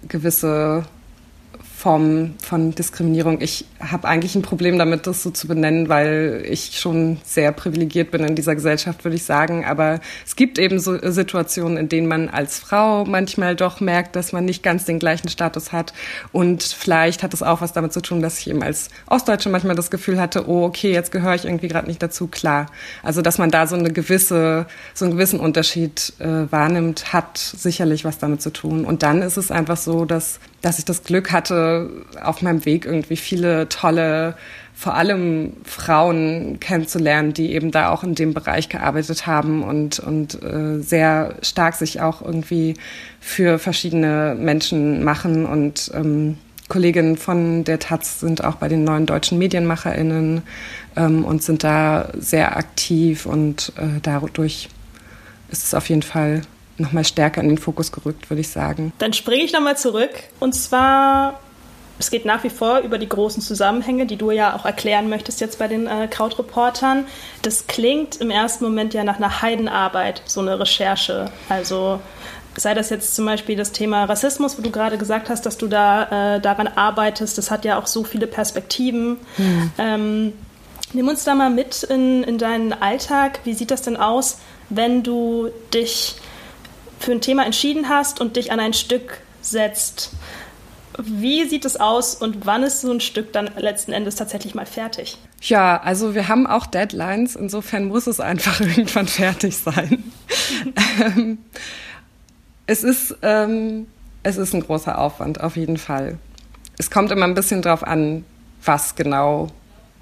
gewisse 0.08 0.84
Form 1.82 2.34
von 2.38 2.76
Diskriminierung. 2.76 3.40
Ich 3.40 3.64
habe 3.80 4.06
eigentlich 4.06 4.36
ein 4.36 4.42
Problem 4.42 4.78
damit, 4.78 5.08
das 5.08 5.24
so 5.24 5.32
zu 5.32 5.48
benennen, 5.48 5.88
weil 5.88 6.44
ich 6.48 6.78
schon 6.78 7.18
sehr 7.24 7.50
privilegiert 7.50 8.12
bin 8.12 8.22
in 8.22 8.36
dieser 8.36 8.54
Gesellschaft, 8.54 9.02
würde 9.02 9.16
ich 9.16 9.24
sagen. 9.24 9.64
Aber 9.64 9.98
es 10.24 10.36
gibt 10.36 10.60
eben 10.60 10.78
so 10.78 10.96
Situationen, 11.10 11.76
in 11.76 11.88
denen 11.88 12.06
man 12.06 12.28
als 12.28 12.60
Frau 12.60 13.04
manchmal 13.04 13.56
doch 13.56 13.80
merkt, 13.80 14.14
dass 14.14 14.32
man 14.32 14.44
nicht 14.44 14.62
ganz 14.62 14.84
den 14.84 15.00
gleichen 15.00 15.28
Status 15.28 15.72
hat. 15.72 15.92
Und 16.30 16.62
vielleicht 16.62 17.24
hat 17.24 17.34
es 17.34 17.42
auch 17.42 17.60
was 17.62 17.72
damit 17.72 17.92
zu 17.92 18.00
tun, 18.00 18.22
dass 18.22 18.38
ich 18.38 18.48
eben 18.48 18.62
als 18.62 18.88
Ostdeutsche 19.08 19.48
manchmal 19.48 19.74
das 19.74 19.90
Gefühl 19.90 20.20
hatte, 20.20 20.48
oh, 20.48 20.62
okay, 20.62 20.92
jetzt 20.92 21.10
gehöre 21.10 21.34
ich 21.34 21.46
irgendwie 21.46 21.66
gerade 21.66 21.88
nicht 21.88 22.00
dazu. 22.00 22.28
Klar. 22.28 22.66
Also, 23.02 23.22
dass 23.22 23.38
man 23.38 23.50
da 23.50 23.66
so 23.66 23.74
eine 23.74 23.92
gewisse, 23.92 24.66
so 24.94 25.04
einen 25.04 25.14
gewissen 25.14 25.40
Unterschied 25.40 26.12
äh, 26.20 26.46
wahrnimmt, 26.52 27.12
hat 27.12 27.38
sicherlich 27.38 28.04
was 28.04 28.18
damit 28.18 28.40
zu 28.40 28.50
tun. 28.50 28.84
Und 28.84 29.02
dann 29.02 29.20
ist 29.20 29.36
es 29.36 29.50
einfach 29.50 29.76
so, 29.76 30.04
dass 30.04 30.38
dass 30.62 30.78
ich 30.78 30.84
das 30.84 31.04
Glück 31.04 31.32
hatte, 31.32 31.90
auf 32.22 32.40
meinem 32.40 32.64
Weg 32.64 32.86
irgendwie 32.86 33.16
viele 33.16 33.68
tolle, 33.68 34.34
vor 34.74 34.94
allem 34.94 35.52
Frauen 35.64 36.58
kennenzulernen, 36.60 37.34
die 37.34 37.52
eben 37.52 37.70
da 37.70 37.90
auch 37.90 38.02
in 38.02 38.14
dem 38.14 38.32
Bereich 38.32 38.68
gearbeitet 38.68 39.26
haben 39.26 39.62
und, 39.62 39.98
und 39.98 40.42
äh, 40.42 40.80
sehr 40.80 41.34
stark 41.42 41.74
sich 41.74 42.00
auch 42.00 42.22
irgendwie 42.22 42.74
für 43.20 43.58
verschiedene 43.58 44.36
Menschen 44.38 45.04
machen. 45.04 45.46
Und 45.46 45.90
ähm, 45.94 46.38
Kolleginnen 46.68 47.16
von 47.16 47.64
der 47.64 47.80
Taz 47.80 48.20
sind 48.20 48.42
auch 48.44 48.54
bei 48.54 48.68
den 48.68 48.82
neuen 48.82 49.06
deutschen 49.06 49.38
MedienmacherInnen 49.38 50.42
ähm, 50.96 51.24
und 51.24 51.42
sind 51.42 51.64
da 51.64 52.08
sehr 52.18 52.56
aktiv 52.56 53.26
und 53.26 53.72
äh, 53.76 54.00
dadurch 54.00 54.68
ist 55.50 55.64
es 55.64 55.74
auf 55.74 55.88
jeden 55.90 56.02
Fall 56.02 56.42
nochmal 56.82 57.04
stärker 57.04 57.40
in 57.40 57.48
den 57.48 57.58
Fokus 57.58 57.92
gerückt, 57.92 58.30
würde 58.30 58.40
ich 58.40 58.48
sagen. 58.48 58.92
Dann 58.98 59.12
springe 59.12 59.44
ich 59.44 59.52
nochmal 59.52 59.76
zurück. 59.76 60.10
Und 60.40 60.54
zwar, 60.54 61.40
es 61.98 62.10
geht 62.10 62.24
nach 62.24 62.44
wie 62.44 62.50
vor 62.50 62.80
über 62.80 62.98
die 62.98 63.08
großen 63.08 63.42
Zusammenhänge, 63.42 64.06
die 64.06 64.16
du 64.16 64.30
ja 64.30 64.54
auch 64.54 64.64
erklären 64.64 65.08
möchtest 65.08 65.40
jetzt 65.40 65.58
bei 65.58 65.68
den 65.68 65.86
äh, 65.86 66.08
Krautreportern. 66.08 67.06
Das 67.42 67.66
klingt 67.66 68.16
im 68.16 68.30
ersten 68.30 68.64
Moment 68.64 68.94
ja 68.94 69.04
nach 69.04 69.16
einer 69.16 69.42
Heidenarbeit, 69.42 70.22
so 70.26 70.40
eine 70.40 70.58
Recherche. 70.58 71.30
Also 71.48 72.00
sei 72.56 72.74
das 72.74 72.90
jetzt 72.90 73.14
zum 73.14 73.24
Beispiel 73.24 73.56
das 73.56 73.72
Thema 73.72 74.04
Rassismus, 74.04 74.58
wo 74.58 74.62
du 74.62 74.70
gerade 74.70 74.98
gesagt 74.98 75.30
hast, 75.30 75.46
dass 75.46 75.56
du 75.58 75.68
da 75.68 76.36
äh, 76.36 76.40
daran 76.40 76.68
arbeitest. 76.68 77.38
Das 77.38 77.50
hat 77.50 77.64
ja 77.64 77.78
auch 77.78 77.86
so 77.86 78.04
viele 78.04 78.26
Perspektiven. 78.26 79.18
Hm. 79.36 79.72
Ähm, 79.78 80.32
nimm 80.92 81.08
uns 81.08 81.24
da 81.24 81.34
mal 81.34 81.50
mit 81.50 81.82
in, 81.84 82.22
in 82.24 82.38
deinen 82.38 82.72
Alltag. 82.72 83.40
Wie 83.44 83.54
sieht 83.54 83.70
das 83.70 83.82
denn 83.82 83.96
aus, 83.96 84.38
wenn 84.68 85.02
du 85.02 85.48
dich 85.72 86.16
für 87.02 87.12
ein 87.12 87.20
Thema 87.20 87.44
entschieden 87.44 87.88
hast 87.88 88.20
und 88.20 88.36
dich 88.36 88.52
an 88.52 88.60
ein 88.60 88.72
Stück 88.72 89.20
setzt. 89.40 90.12
Wie 90.98 91.48
sieht 91.48 91.64
es 91.64 91.78
aus 91.78 92.14
und 92.14 92.46
wann 92.46 92.62
ist 92.62 92.82
so 92.82 92.92
ein 92.92 93.00
Stück 93.00 93.32
dann 93.32 93.50
letzten 93.56 93.92
Endes 93.92 94.16
tatsächlich 94.16 94.54
mal 94.54 94.66
fertig? 94.66 95.18
Ja, 95.40 95.80
also 95.80 96.14
wir 96.14 96.28
haben 96.28 96.46
auch 96.46 96.66
Deadlines, 96.66 97.34
insofern 97.34 97.86
muss 97.86 98.06
es 98.06 98.20
einfach 98.20 98.60
irgendwann 98.60 99.08
fertig 99.08 99.56
sein. 99.56 100.04
ähm, 101.00 101.38
es, 102.66 102.84
ist, 102.84 103.16
ähm, 103.22 103.86
es 104.22 104.36
ist 104.36 104.54
ein 104.54 104.60
großer 104.60 104.98
Aufwand, 104.98 105.40
auf 105.40 105.56
jeden 105.56 105.78
Fall. 105.78 106.18
Es 106.78 106.90
kommt 106.90 107.10
immer 107.10 107.24
ein 107.24 107.34
bisschen 107.34 107.62
drauf 107.62 107.82
an, 107.84 108.24
was 108.64 108.94
genau, 108.94 109.48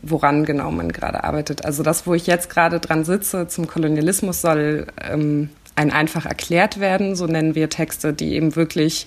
woran 0.02 0.44
genau 0.44 0.70
man 0.70 0.92
gerade 0.92 1.24
arbeitet. 1.24 1.64
Also 1.64 1.82
das, 1.82 2.06
wo 2.06 2.14
ich 2.14 2.26
jetzt 2.26 2.50
gerade 2.50 2.80
dran 2.80 3.04
sitze 3.04 3.48
zum 3.48 3.66
Kolonialismus, 3.66 4.42
soll 4.42 4.88
ähm, 5.08 5.50
ein 5.80 5.90
einfach 5.90 6.26
erklärt 6.26 6.78
werden. 6.78 7.16
So 7.16 7.26
nennen 7.26 7.54
wir 7.54 7.70
Texte, 7.70 8.12
die 8.12 8.34
eben 8.34 8.54
wirklich 8.54 9.06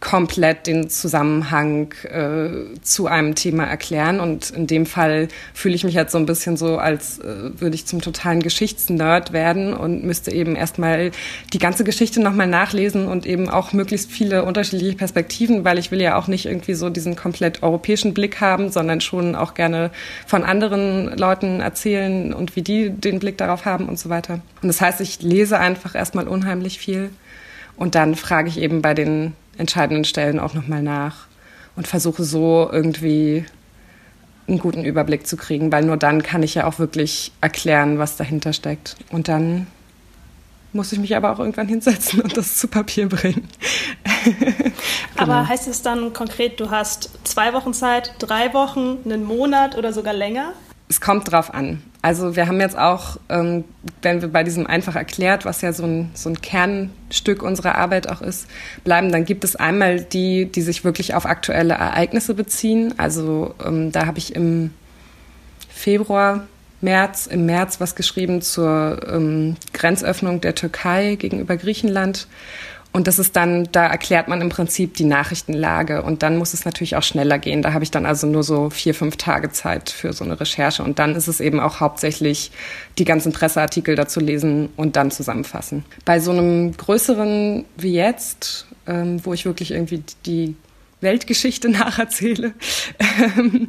komplett 0.00 0.66
den 0.66 0.88
Zusammenhang 0.88 1.92
äh, 2.04 2.80
zu 2.80 3.06
einem 3.06 3.34
Thema 3.34 3.64
erklären. 3.64 4.18
Und 4.18 4.50
in 4.50 4.66
dem 4.66 4.86
Fall 4.86 5.28
fühle 5.52 5.74
ich 5.74 5.84
mich 5.84 5.94
jetzt 5.94 6.12
so 6.12 6.18
ein 6.18 6.24
bisschen 6.24 6.56
so, 6.56 6.78
als 6.78 7.18
äh, 7.18 7.60
würde 7.60 7.74
ich 7.74 7.86
zum 7.86 8.00
totalen 8.00 8.42
Geschichtsnerd 8.42 9.34
werden 9.34 9.74
und 9.74 10.02
müsste 10.02 10.32
eben 10.32 10.56
erstmal 10.56 11.10
die 11.52 11.58
ganze 11.58 11.84
Geschichte 11.84 12.20
nochmal 12.22 12.46
nachlesen 12.46 13.08
und 13.08 13.26
eben 13.26 13.50
auch 13.50 13.74
möglichst 13.74 14.10
viele 14.10 14.44
unterschiedliche 14.44 14.96
Perspektiven, 14.96 15.64
weil 15.64 15.78
ich 15.78 15.90
will 15.90 16.00
ja 16.00 16.16
auch 16.16 16.28
nicht 16.28 16.46
irgendwie 16.46 16.74
so 16.74 16.88
diesen 16.88 17.14
komplett 17.14 17.62
europäischen 17.62 18.14
Blick 18.14 18.40
haben, 18.40 18.70
sondern 18.70 19.02
schon 19.02 19.34
auch 19.34 19.52
gerne 19.52 19.90
von 20.26 20.44
anderen 20.44 21.16
Leuten 21.18 21.60
erzählen 21.60 22.32
und 22.32 22.56
wie 22.56 22.62
die 22.62 22.88
den 22.88 23.18
Blick 23.18 23.36
darauf 23.36 23.66
haben 23.66 23.86
und 23.86 23.98
so 23.98 24.08
weiter. 24.08 24.40
Und 24.62 24.68
das 24.68 24.80
heißt, 24.80 25.02
ich 25.02 25.20
lese 25.20 25.58
einfach 25.58 25.94
erstmal 25.94 26.26
unheimlich 26.26 26.78
viel. 26.78 27.10
Und 27.76 27.94
dann 27.94 28.14
frage 28.14 28.48
ich 28.48 28.58
eben 28.58 28.82
bei 28.82 28.92
den 28.92 29.32
entscheidenden 29.60 30.04
Stellen 30.04 30.40
auch 30.40 30.54
nochmal 30.54 30.82
nach 30.82 31.26
und 31.76 31.86
versuche 31.86 32.24
so 32.24 32.68
irgendwie 32.72 33.44
einen 34.48 34.58
guten 34.58 34.84
Überblick 34.84 35.26
zu 35.26 35.36
kriegen, 35.36 35.70
weil 35.70 35.84
nur 35.84 35.96
dann 35.96 36.22
kann 36.22 36.42
ich 36.42 36.54
ja 36.56 36.66
auch 36.66 36.78
wirklich 36.78 37.30
erklären, 37.40 37.98
was 37.98 38.16
dahinter 38.16 38.52
steckt. 38.52 38.96
Und 39.10 39.28
dann 39.28 39.68
muss 40.72 40.92
ich 40.92 40.98
mich 40.98 41.16
aber 41.16 41.32
auch 41.32 41.38
irgendwann 41.38 41.68
hinsetzen 41.68 42.20
und 42.20 42.36
das 42.36 42.56
zu 42.56 42.68
Papier 42.68 43.08
bringen. 43.08 43.48
genau. 44.24 44.72
Aber 45.16 45.48
heißt 45.48 45.68
es 45.68 45.82
dann 45.82 46.12
konkret, 46.12 46.58
du 46.60 46.70
hast 46.70 47.10
zwei 47.24 47.52
Wochen 47.52 47.74
Zeit, 47.74 48.14
drei 48.18 48.52
Wochen, 48.54 48.98
einen 49.04 49.24
Monat 49.24 49.76
oder 49.76 49.92
sogar 49.92 50.14
länger? 50.14 50.52
Es 50.88 51.00
kommt 51.00 51.30
drauf 51.30 51.52
an. 51.52 51.82
Also 52.02 52.34
wir 52.34 52.46
haben 52.46 52.60
jetzt 52.60 52.78
auch, 52.78 53.18
ähm, 53.28 53.64
wenn 54.00 54.22
wir 54.22 54.28
bei 54.28 54.42
diesem 54.42 54.66
einfach 54.66 54.96
erklärt, 54.96 55.44
was 55.44 55.60
ja 55.60 55.72
so 55.72 55.84
ein, 55.84 56.10
so 56.14 56.30
ein 56.30 56.40
Kernstück 56.40 57.42
unserer 57.42 57.74
Arbeit 57.74 58.08
auch 58.08 58.22
ist, 58.22 58.46
bleiben, 58.84 59.12
dann 59.12 59.26
gibt 59.26 59.44
es 59.44 59.54
einmal 59.54 60.00
die, 60.00 60.46
die 60.46 60.62
sich 60.62 60.82
wirklich 60.82 61.14
auf 61.14 61.26
aktuelle 61.26 61.74
Ereignisse 61.74 62.32
beziehen. 62.32 62.94
Also 62.96 63.54
ähm, 63.64 63.92
da 63.92 64.06
habe 64.06 64.18
ich 64.18 64.34
im 64.34 64.72
Februar 65.68 66.46
März, 66.80 67.26
im 67.26 67.44
März 67.44 67.80
was 67.80 67.94
geschrieben 67.94 68.40
zur 68.40 69.00
ähm, 69.06 69.56
Grenzöffnung 69.74 70.40
der 70.40 70.54
Türkei 70.54 71.16
gegenüber 71.16 71.58
Griechenland. 71.58 72.26
Und 72.92 73.06
das 73.06 73.20
ist 73.20 73.36
dann, 73.36 73.68
da 73.70 73.86
erklärt 73.86 74.26
man 74.26 74.40
im 74.40 74.48
Prinzip 74.48 74.94
die 74.94 75.04
Nachrichtenlage 75.04 76.02
und 76.02 76.24
dann 76.24 76.36
muss 76.36 76.54
es 76.54 76.64
natürlich 76.64 76.96
auch 76.96 77.04
schneller 77.04 77.38
gehen. 77.38 77.62
Da 77.62 77.72
habe 77.72 77.84
ich 77.84 77.92
dann 77.92 78.04
also 78.04 78.26
nur 78.26 78.42
so 78.42 78.68
vier, 78.68 78.94
fünf 78.94 79.16
Tage 79.16 79.52
Zeit 79.52 79.90
für 79.90 80.12
so 80.12 80.24
eine 80.24 80.40
Recherche 80.40 80.82
und 80.82 80.98
dann 80.98 81.14
ist 81.14 81.28
es 81.28 81.40
eben 81.40 81.60
auch 81.60 81.78
hauptsächlich 81.78 82.50
die 82.98 83.04
ganzen 83.04 83.32
Presseartikel 83.32 83.94
dazu 83.94 84.18
lesen 84.18 84.70
und 84.76 84.96
dann 84.96 85.12
zusammenfassen. 85.12 85.84
Bei 86.04 86.18
so 86.18 86.32
einem 86.32 86.76
größeren 86.76 87.64
wie 87.76 87.94
jetzt, 87.94 88.66
ähm, 88.88 89.24
wo 89.24 89.34
ich 89.34 89.44
wirklich 89.44 89.70
irgendwie 89.70 90.02
die 90.26 90.56
Weltgeschichte 91.00 91.68
nacherzähle, 91.70 92.54
ähm, 92.98 93.68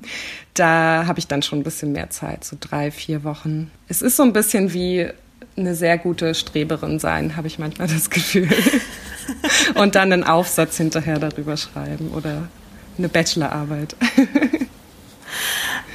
da 0.55 1.05
habe 1.05 1.19
ich 1.19 1.27
dann 1.27 1.43
schon 1.43 1.59
ein 1.59 1.63
bisschen 1.63 1.91
mehr 1.91 2.09
Zeit, 2.09 2.43
so 2.43 2.57
drei, 2.59 2.89
vier 2.89 3.23
Wochen. 3.23 3.69
Es 3.87 4.01
ist 4.01 4.17
so 4.17 4.23
ein 4.23 4.33
bisschen 4.33 4.73
wie 4.73 5.11
eine 5.57 5.75
sehr 5.75 5.97
gute 5.97 6.33
Streberin 6.33 6.99
sein, 6.99 7.35
habe 7.35 7.47
ich 7.47 7.59
manchmal 7.59 7.87
das 7.87 8.09
Gefühl. 8.09 8.49
Und 9.75 9.95
dann 9.95 10.11
einen 10.11 10.23
Aufsatz 10.23 10.77
hinterher 10.77 11.19
darüber 11.19 11.57
schreiben 11.57 12.11
oder 12.15 12.47
eine 12.97 13.09
Bachelorarbeit. 13.09 13.95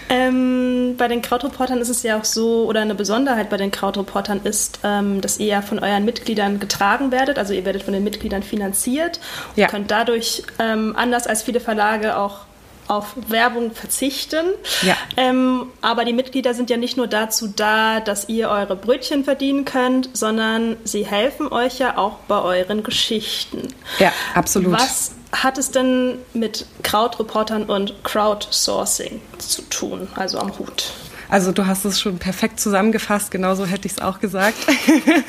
Ähm, 0.08 0.94
bei 0.96 1.08
den 1.08 1.20
Krautreportern 1.20 1.80
ist 1.80 1.88
es 1.88 2.02
ja 2.02 2.18
auch 2.18 2.24
so, 2.24 2.64
oder 2.66 2.80
eine 2.80 2.94
Besonderheit 2.94 3.50
bei 3.50 3.56
den 3.56 3.72
Krautreportern 3.72 4.40
ist, 4.44 4.78
ähm, 4.84 5.20
dass 5.20 5.38
ihr 5.38 5.46
ja 5.46 5.62
von 5.62 5.80
euren 5.80 6.04
Mitgliedern 6.04 6.60
getragen 6.60 7.10
werdet. 7.10 7.38
Also 7.38 7.54
ihr 7.54 7.64
werdet 7.64 7.82
von 7.82 7.92
den 7.92 8.04
Mitgliedern 8.04 8.42
finanziert 8.42 9.18
und 9.50 9.60
ja. 9.60 9.66
könnt 9.66 9.90
dadurch 9.90 10.44
ähm, 10.60 10.94
anders 10.96 11.26
als 11.26 11.42
viele 11.42 11.58
Verlage 11.58 12.16
auch 12.16 12.46
auf 12.88 13.14
Werbung 13.28 13.72
verzichten. 13.72 14.46
Ja. 14.82 14.96
Ähm, 15.16 15.66
aber 15.80 16.04
die 16.04 16.12
Mitglieder 16.12 16.54
sind 16.54 16.70
ja 16.70 16.76
nicht 16.76 16.96
nur 16.96 17.06
dazu 17.06 17.48
da, 17.48 18.00
dass 18.00 18.28
ihr 18.28 18.48
eure 18.48 18.76
Brötchen 18.76 19.24
verdienen 19.24 19.64
könnt, 19.64 20.10
sondern 20.12 20.76
sie 20.84 21.04
helfen 21.04 21.52
euch 21.52 21.78
ja 21.78 21.98
auch 21.98 22.18
bei 22.28 22.40
euren 22.40 22.82
Geschichten. 22.82 23.68
Ja, 23.98 24.12
absolut. 24.34 24.72
Was 24.72 25.12
hat 25.32 25.58
es 25.58 25.70
denn 25.70 26.18
mit 26.32 26.66
Krautreportern 26.82 27.64
und 27.64 28.04
Crowdsourcing 28.04 29.20
zu 29.38 29.62
tun, 29.62 30.08
also 30.14 30.38
am 30.38 30.58
Hut? 30.58 30.92
Also 31.28 31.52
du 31.52 31.66
hast 31.66 31.84
es 31.84 32.00
schon 32.00 32.18
perfekt 32.18 32.60
zusammengefasst, 32.60 33.30
genauso 33.30 33.66
hätte 33.66 33.86
ich 33.86 33.92
es 33.92 33.98
auch 34.00 34.20
gesagt. 34.20 34.56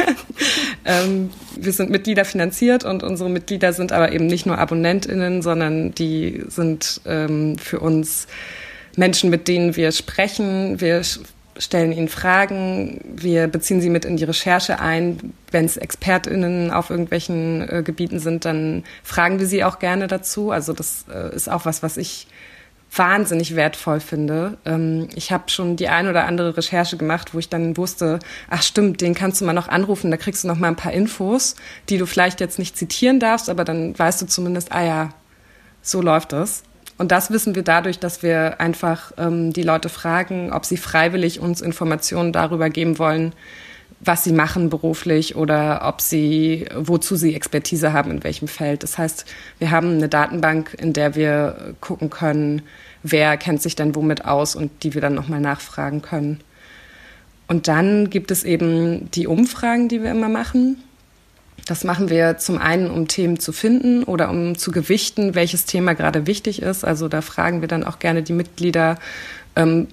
ähm, 0.86 1.32
wir 1.56 1.74
sind 1.74 1.90
Mitglieder 1.90 2.26
finanziert 2.26 2.84
und 2.84 3.04
unsere 3.04 3.30
Mitglieder 3.30 3.74
sind 3.74 3.92
aber 3.92 4.12
eben 4.12 4.28
nicht 4.28 4.46
nur 4.46 4.58
AbonnentInnen, 4.58 5.42
sondern 5.42 5.94
die 5.96 6.44
sind 6.48 7.02
ähm, 7.06 7.58
für 7.58 7.80
uns 7.80 8.28
Menschen, 8.96 9.30
mit 9.30 9.48
denen 9.48 9.76
wir 9.76 9.92
sprechen. 9.92 10.80
Wir 10.82 11.02
stellen 11.58 11.92
ihnen 11.92 12.08
Fragen, 12.08 13.02
wir 13.16 13.48
beziehen 13.48 13.82
sie 13.82 13.90
mit 13.90 14.06
in 14.06 14.18
die 14.18 14.24
Recherche 14.24 14.80
ein. 14.80 15.34
Wenn 15.52 15.66
es 15.66 15.78
ExpertInnen 15.78 16.72
auf 16.72 16.90
irgendwelchen 16.90 17.68
äh, 17.68 17.84
Gebieten 17.84 18.20
sind, 18.20 18.46
dann 18.46 18.84
fragen 19.04 19.40
wir 19.40 19.48
sie 19.48 19.64
auch 19.64 19.80
gerne 19.80 20.08
dazu. 20.08 20.52
Also 20.52 20.74
das 20.74 21.06
äh, 21.12 21.36
ist 21.36 21.50
auch 21.50 21.66
was, 21.66 21.82
was 21.84 21.98
ich 21.98 22.28
wahnsinnig 22.92 23.56
wertvoll 23.56 24.00
finde. 24.00 24.58
Ähm, 24.66 25.10
ich 25.16 25.32
habe 25.32 25.50
schon 25.50 25.76
die 25.76 25.90
ein 25.90 26.08
oder 26.08 26.26
andere 26.26 26.56
Recherche 26.56 26.98
gemacht, 26.98 27.34
wo 27.34 27.40
ich 27.40 27.50
dann 27.50 27.78
wusste, 27.78 28.20
ach 28.50 28.64
stimmt, 28.64 29.02
den 29.02 29.14
kannst 29.14 29.42
du 29.42 29.46
mal 29.46 29.54
noch 29.54 29.68
anrufen, 29.68 30.12
da 30.12 30.18
kriegst 30.18 30.44
du 30.44 30.48
noch 30.48 30.58
mal 30.58 30.70
ein 30.70 30.76
paar 30.76 30.94
Infos, 30.94 31.56
die 31.90 31.98
du 31.98 32.06
vielleicht 32.06 32.40
jetzt 32.40 32.60
nicht 32.60 32.78
zitieren 32.78 33.20
darfst, 33.20 33.50
aber 33.50 33.64
dann 33.64 33.98
weißt 33.98 34.22
du 34.22 34.26
zumindest, 34.26 34.72
ah 34.72 34.84
ja, 34.84 35.10
so 35.82 36.02
läuft 36.02 36.34
es. 36.34 36.64
Und 36.98 37.12
das 37.12 37.30
wissen 37.30 37.54
wir 37.54 37.64
dadurch, 37.64 38.00
dass 38.00 38.24
wir 38.24 38.60
einfach 38.60 39.12
ähm, 39.18 39.54
die 39.54 39.64
Leute 39.64 39.90
fragen, 39.90 40.52
ob 40.52 40.66
sie 40.66 40.78
freiwillig 40.78 41.40
uns 41.40 41.62
Informationen 41.62 42.34
darüber 42.34 42.70
geben 42.70 42.98
wollen, 42.98 43.34
was 44.00 44.24
sie 44.24 44.32
machen 44.32 44.70
beruflich 44.70 45.36
oder 45.36 45.82
ob 45.84 46.02
sie, 46.02 46.66
wozu 46.76 47.16
sie 47.16 47.36
Expertise 47.36 47.94
haben, 47.94 48.12
in 48.12 48.24
welchem 48.24 48.48
Feld. 48.48 48.84
Das 48.84 48.98
heißt, 48.98 49.26
wir 49.60 49.72
haben 49.72 49.96
eine 49.96 50.10
Datenbank, 50.10 50.76
in 50.80 50.94
der 50.94 51.16
wir 51.16 51.76
gucken 51.82 52.10
können, 52.10 52.62
wer 53.04 53.38
kennt 53.38 53.62
sich 53.62 53.76
denn 53.76 53.96
womit 53.96 54.26
aus 54.26 54.56
und 54.56 54.84
die 54.84 54.94
wir 54.94 55.02
dann 55.02 55.16
nochmal 55.16 55.42
nachfragen 55.42 56.02
können. 56.02 56.40
Und 57.48 57.68
dann 57.68 58.10
gibt 58.10 58.30
es 58.30 58.44
eben 58.44 59.10
die 59.12 59.26
Umfragen, 59.26 59.88
die 59.88 60.04
wir 60.04 60.12
immer 60.12 60.30
machen. 60.30 60.84
Das 61.66 61.84
machen 61.84 62.10
wir 62.10 62.38
zum 62.38 62.58
einen, 62.60 62.90
um 62.90 63.08
Themen 63.08 63.40
zu 63.40 63.52
finden 63.52 64.04
oder 64.04 64.30
um 64.30 64.58
zu 64.58 64.72
gewichten, 64.72 65.34
welches 65.34 65.66
Thema 65.66 65.96
gerade 65.96 66.28
wichtig 66.28 66.62
ist. 66.62 66.86
Also 66.86 67.08
da 67.08 67.22
fragen 67.22 67.62
wir 67.62 67.68
dann 67.68 67.84
auch 67.84 68.00
gerne 68.00 68.22
die 68.22 68.34
Mitglieder, 68.34 68.98
ähm, 69.56 69.88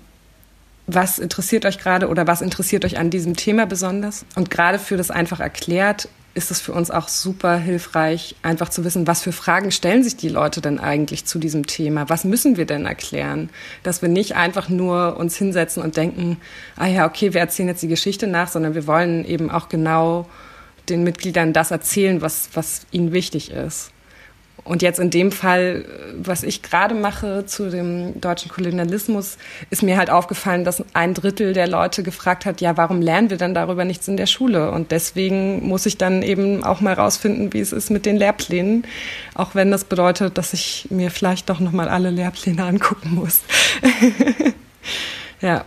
was 0.86 1.18
interessiert 1.18 1.64
euch 1.64 1.78
gerade 1.78 2.08
oder 2.08 2.26
was 2.26 2.42
interessiert 2.42 2.84
euch 2.84 2.98
an 2.98 3.10
diesem 3.10 3.36
Thema 3.36 3.66
besonders? 3.66 4.26
Und 4.34 4.50
gerade 4.50 4.78
für 4.78 4.96
das 4.96 5.10
einfach 5.10 5.40
erklärt 5.40 6.08
ist 6.34 6.50
es 6.50 6.60
für 6.60 6.72
uns 6.72 6.90
auch 6.90 7.08
super 7.08 7.56
hilfreich, 7.56 8.34
einfach 8.42 8.68
zu 8.68 8.84
wissen, 8.84 9.06
was 9.06 9.22
für 9.22 9.32
Fragen 9.32 9.70
stellen 9.70 10.02
sich 10.02 10.16
die 10.16 10.28
Leute 10.28 10.60
denn 10.60 10.80
eigentlich 10.80 11.24
zu 11.24 11.38
diesem 11.38 11.66
Thema? 11.66 12.08
Was 12.08 12.24
müssen 12.24 12.56
wir 12.56 12.66
denn 12.66 12.86
erklären? 12.86 13.50
Dass 13.84 14.02
wir 14.02 14.08
nicht 14.08 14.34
einfach 14.34 14.68
nur 14.68 15.16
uns 15.16 15.36
hinsetzen 15.36 15.82
und 15.82 15.96
denken, 15.96 16.38
ah 16.76 16.86
ja, 16.86 17.06
okay, 17.06 17.34
wir 17.34 17.40
erzählen 17.40 17.68
jetzt 17.68 17.82
die 17.82 17.88
Geschichte 17.88 18.26
nach, 18.26 18.48
sondern 18.48 18.74
wir 18.74 18.86
wollen 18.86 19.24
eben 19.24 19.48
auch 19.48 19.68
genau 19.68 20.26
den 20.88 21.04
Mitgliedern 21.04 21.52
das 21.52 21.70
erzählen, 21.70 22.20
was, 22.20 22.50
was 22.54 22.82
ihnen 22.90 23.12
wichtig 23.12 23.50
ist. 23.50 23.93
Und 24.64 24.80
jetzt 24.80 24.98
in 24.98 25.10
dem 25.10 25.30
Fall, 25.30 25.84
was 26.16 26.42
ich 26.42 26.62
gerade 26.62 26.94
mache 26.94 27.44
zu 27.44 27.68
dem 27.68 28.18
deutschen 28.20 28.50
Kolonialismus, 28.50 29.36
ist 29.68 29.82
mir 29.82 29.98
halt 29.98 30.08
aufgefallen, 30.08 30.64
dass 30.64 30.82
ein 30.94 31.12
Drittel 31.12 31.52
der 31.52 31.68
Leute 31.68 32.02
gefragt 32.02 32.46
hat, 32.46 32.62
ja, 32.62 32.78
warum 32.78 33.02
lernen 33.02 33.28
wir 33.28 33.36
denn 33.36 33.52
darüber 33.52 33.84
nichts 33.84 34.08
in 34.08 34.16
der 34.16 34.26
Schule? 34.26 34.70
Und 34.70 34.90
deswegen 34.90 35.68
muss 35.68 35.84
ich 35.84 35.98
dann 35.98 36.22
eben 36.22 36.64
auch 36.64 36.80
mal 36.80 36.94
rausfinden, 36.94 37.52
wie 37.52 37.60
es 37.60 37.72
ist 37.72 37.90
mit 37.90 38.06
den 38.06 38.16
Lehrplänen, 38.16 38.86
auch 39.34 39.54
wenn 39.54 39.70
das 39.70 39.84
bedeutet, 39.84 40.38
dass 40.38 40.54
ich 40.54 40.86
mir 40.88 41.10
vielleicht 41.10 41.50
doch 41.50 41.60
noch 41.60 41.72
mal 41.72 41.88
alle 41.88 42.08
Lehrpläne 42.08 42.64
angucken 42.64 43.14
muss. 43.14 43.40
ja. 45.42 45.64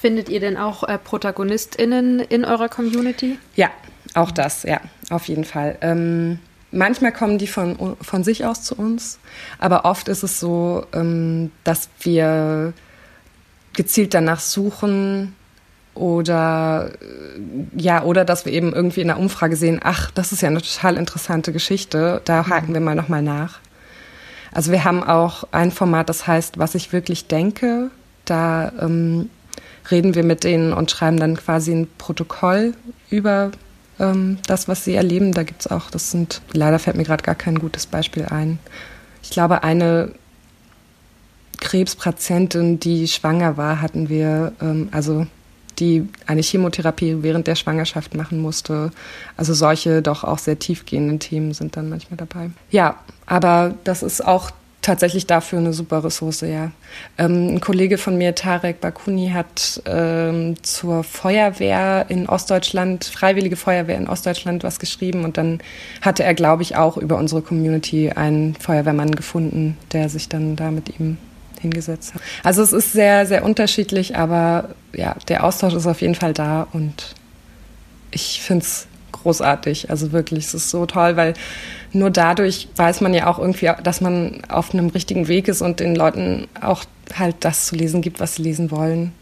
Findet 0.00 0.28
ihr 0.28 0.40
denn 0.40 0.56
auch 0.56 0.82
äh, 0.82 0.98
ProtagonistInnen 0.98 2.18
in 2.18 2.44
eurer 2.44 2.68
Community? 2.68 3.38
Ja, 3.54 3.70
auch 4.14 4.32
das, 4.32 4.64
ja, 4.64 4.80
auf 5.10 5.28
jeden 5.28 5.44
Fall. 5.44 5.76
Ähm, 5.82 6.40
Manchmal 6.72 7.12
kommen 7.12 7.38
die 7.38 7.48
von, 7.48 7.96
von 8.00 8.24
sich 8.24 8.44
aus 8.44 8.62
zu 8.62 8.76
uns, 8.76 9.18
aber 9.58 9.84
oft 9.84 10.08
ist 10.08 10.22
es 10.22 10.38
so, 10.38 10.86
ähm, 10.92 11.50
dass 11.64 11.88
wir 12.00 12.72
gezielt 13.72 14.14
danach 14.14 14.40
suchen 14.40 15.34
oder 15.94 16.92
äh, 17.00 17.80
ja, 17.80 18.04
oder 18.04 18.24
dass 18.24 18.44
wir 18.44 18.52
eben 18.52 18.72
irgendwie 18.72 19.00
in 19.00 19.08
der 19.08 19.18
Umfrage 19.18 19.56
sehen, 19.56 19.80
ach, 19.82 20.10
das 20.12 20.32
ist 20.32 20.42
ja 20.42 20.48
eine 20.48 20.62
total 20.62 20.96
interessante 20.96 21.52
Geschichte, 21.52 22.22
da 22.24 22.42
mhm. 22.42 22.48
haken 22.48 22.74
wir 22.74 22.80
mal 22.80 22.94
nochmal 22.94 23.22
nach. 23.22 23.58
Also 24.52 24.72
wir 24.72 24.84
haben 24.84 25.02
auch 25.02 25.44
ein 25.52 25.70
Format, 25.70 26.08
das 26.08 26.26
heißt, 26.26 26.58
was 26.58 26.74
ich 26.74 26.92
wirklich 26.92 27.26
denke. 27.26 27.90
Da 28.24 28.72
ähm, 28.80 29.30
reden 29.90 30.14
wir 30.14 30.24
mit 30.24 30.44
denen 30.44 30.72
und 30.72 30.90
schreiben 30.90 31.18
dann 31.18 31.36
quasi 31.36 31.72
ein 31.72 31.88
Protokoll 31.98 32.74
über 33.10 33.50
ähm, 34.00 34.38
das, 34.46 34.66
was 34.66 34.84
sie 34.84 34.94
erleben. 34.94 35.32
Da 35.32 35.44
gibt 35.44 35.60
es 35.60 35.70
auch, 35.70 35.90
das 35.90 36.10
sind, 36.10 36.42
leider 36.52 36.78
fällt 36.78 36.96
mir 36.96 37.04
gerade 37.04 37.22
gar 37.22 37.36
kein 37.36 37.58
gutes 37.58 37.86
Beispiel 37.86 38.24
ein. 38.24 38.58
Ich 39.22 39.30
glaube, 39.30 39.62
eine 39.62 40.12
Krebspatientin, 41.60 42.80
die 42.80 43.06
schwanger 43.06 43.56
war, 43.56 43.80
hatten 43.80 44.08
wir, 44.08 44.52
ähm, 44.60 44.88
also 44.90 45.26
die 45.78 46.08
eine 46.26 46.42
Chemotherapie 46.42 47.22
während 47.22 47.46
der 47.46 47.54
Schwangerschaft 47.54 48.14
machen 48.14 48.40
musste. 48.40 48.90
Also 49.36 49.54
solche 49.54 50.02
doch 50.02 50.24
auch 50.24 50.38
sehr 50.38 50.58
tiefgehenden 50.58 51.18
Themen 51.20 51.54
sind 51.54 51.76
dann 51.76 51.88
manchmal 51.88 52.16
dabei. 52.16 52.50
Ja, 52.70 52.96
aber 53.26 53.74
das 53.84 54.02
ist 54.02 54.24
auch 54.24 54.50
tatsächlich 54.82 55.26
dafür 55.26 55.58
eine 55.58 55.72
super 55.72 56.02
Ressource, 56.02 56.42
ja. 56.42 56.72
Ähm, 57.18 57.54
ein 57.54 57.60
Kollege 57.60 57.98
von 57.98 58.16
mir, 58.16 58.34
Tarek 58.34 58.80
Bakuni, 58.80 59.30
hat 59.30 59.82
ähm, 59.86 60.62
zur 60.62 61.04
Feuerwehr 61.04 62.06
in 62.08 62.28
Ostdeutschland, 62.28 63.04
Freiwillige 63.04 63.56
Feuerwehr 63.56 63.96
in 63.96 64.08
Ostdeutschland 64.08 64.64
was 64.64 64.78
geschrieben 64.78 65.24
und 65.24 65.36
dann 65.36 65.60
hatte 66.00 66.24
er, 66.24 66.34
glaube 66.34 66.62
ich, 66.62 66.76
auch 66.76 66.96
über 66.96 67.16
unsere 67.16 67.42
Community 67.42 68.10
einen 68.10 68.54
Feuerwehrmann 68.54 69.14
gefunden, 69.14 69.76
der 69.92 70.08
sich 70.08 70.28
dann 70.28 70.56
da 70.56 70.70
mit 70.70 70.98
ihm 70.98 71.18
hingesetzt 71.60 72.14
habe. 72.14 72.24
Also 72.42 72.62
es 72.62 72.72
ist 72.72 72.92
sehr, 72.92 73.26
sehr 73.26 73.44
unterschiedlich, 73.44 74.16
aber 74.16 74.70
ja, 74.94 75.14
der 75.28 75.44
Austausch 75.44 75.74
ist 75.74 75.86
auf 75.86 76.00
jeden 76.00 76.14
Fall 76.14 76.32
da 76.32 76.66
und 76.72 77.14
ich 78.10 78.40
finde 78.40 78.64
es 78.64 78.86
großartig. 79.12 79.90
Also 79.90 80.12
wirklich, 80.12 80.46
es 80.46 80.54
ist 80.54 80.70
so 80.70 80.86
toll, 80.86 81.16
weil 81.16 81.34
nur 81.92 82.10
dadurch 82.10 82.68
weiß 82.76 83.00
man 83.00 83.14
ja 83.14 83.26
auch 83.26 83.38
irgendwie, 83.38 83.70
dass 83.82 84.00
man 84.00 84.42
auf 84.48 84.72
einem 84.72 84.88
richtigen 84.88 85.28
Weg 85.28 85.48
ist 85.48 85.62
und 85.62 85.80
den 85.80 85.94
Leuten 85.94 86.48
auch 86.60 86.84
halt 87.16 87.36
das 87.40 87.66
zu 87.66 87.74
lesen 87.76 88.02
gibt, 88.02 88.20
was 88.20 88.36
sie 88.36 88.42
lesen 88.42 88.70
wollen. 88.70 89.12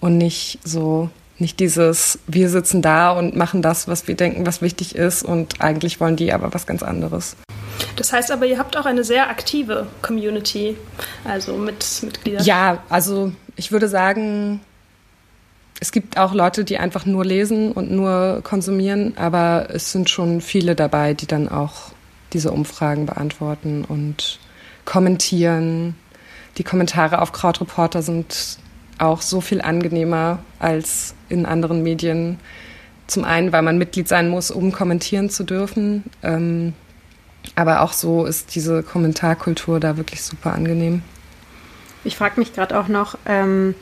Und 0.00 0.16
nicht 0.16 0.58
so, 0.64 1.10
nicht 1.38 1.60
dieses, 1.60 2.18
wir 2.26 2.48
sitzen 2.48 2.82
da 2.82 3.10
und 3.12 3.36
machen 3.36 3.62
das, 3.62 3.88
was 3.88 4.08
wir 4.08 4.16
denken, 4.16 4.46
was 4.46 4.62
wichtig 4.62 4.94
ist 4.94 5.22
und 5.22 5.60
eigentlich 5.60 6.00
wollen 6.00 6.16
die 6.16 6.32
aber 6.32 6.54
was 6.54 6.66
ganz 6.66 6.82
anderes. 6.82 7.36
Das 7.96 8.12
heißt 8.12 8.30
aber, 8.30 8.46
ihr 8.46 8.58
habt 8.58 8.76
auch 8.76 8.86
eine 8.86 9.04
sehr 9.04 9.28
aktive 9.28 9.86
Community, 10.02 10.76
also 11.24 11.56
mit 11.56 11.84
Mitgliedern. 12.02 12.44
Ja, 12.44 12.82
also 12.88 13.32
ich 13.56 13.72
würde 13.72 13.88
sagen, 13.88 14.60
es 15.80 15.92
gibt 15.92 16.18
auch 16.18 16.32
Leute, 16.32 16.64
die 16.64 16.78
einfach 16.78 17.06
nur 17.06 17.24
lesen 17.24 17.72
und 17.72 17.90
nur 17.90 18.40
konsumieren, 18.42 19.14
aber 19.16 19.68
es 19.72 19.92
sind 19.92 20.10
schon 20.10 20.40
viele 20.40 20.74
dabei, 20.74 21.14
die 21.14 21.26
dann 21.26 21.48
auch 21.48 21.92
diese 22.32 22.50
Umfragen 22.50 23.06
beantworten 23.06 23.84
und 23.84 24.38
kommentieren. 24.84 25.94
Die 26.56 26.64
Kommentare 26.64 27.20
auf 27.20 27.32
Krautreporter 27.32 28.02
sind 28.02 28.58
auch 28.98 29.22
so 29.22 29.40
viel 29.40 29.60
angenehmer 29.60 30.40
als 30.58 31.14
in 31.28 31.46
anderen 31.46 31.82
Medien. 31.82 32.38
Zum 33.06 33.24
einen, 33.24 33.52
weil 33.52 33.62
man 33.62 33.78
Mitglied 33.78 34.08
sein 34.08 34.28
muss, 34.28 34.50
um 34.50 34.72
kommentieren 34.72 35.30
zu 35.30 35.44
dürfen. 35.44 36.04
Ähm, 36.22 36.74
aber 37.54 37.82
auch 37.82 37.92
so 37.92 38.26
ist 38.26 38.54
diese 38.54 38.82
Kommentarkultur 38.82 39.80
da 39.80 39.96
wirklich 39.96 40.22
super 40.22 40.52
angenehm. 40.52 41.02
Ich 42.04 42.16
frage 42.16 42.38
mich 42.38 42.52
gerade 42.52 42.78
auch 42.78 42.88
noch, 42.88 43.16
ähm, 43.26 43.74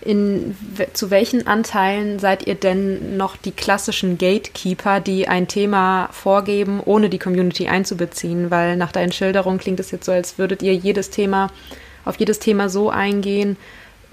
in, 0.00 0.56
zu 0.92 1.10
welchen 1.10 1.46
Anteilen 1.46 2.18
seid 2.18 2.46
ihr 2.46 2.54
denn 2.54 3.16
noch 3.16 3.36
die 3.36 3.50
klassischen 3.50 4.16
Gatekeeper, 4.16 5.00
die 5.00 5.28
ein 5.28 5.48
Thema 5.48 6.08
vorgeben, 6.12 6.80
ohne 6.84 7.08
die 7.08 7.18
Community 7.18 7.68
einzubeziehen? 7.68 8.50
Weil 8.50 8.76
nach 8.76 8.92
deinen 8.92 9.12
Schilderungen 9.12 9.58
klingt 9.58 9.80
es 9.80 9.90
jetzt 9.90 10.06
so, 10.06 10.12
als 10.12 10.38
würdet 10.38 10.62
ihr 10.62 10.74
jedes 10.74 11.10
Thema, 11.10 11.48
auf 12.04 12.16
jedes 12.16 12.38
Thema 12.38 12.68
so 12.68 12.90
eingehen, 12.90 13.56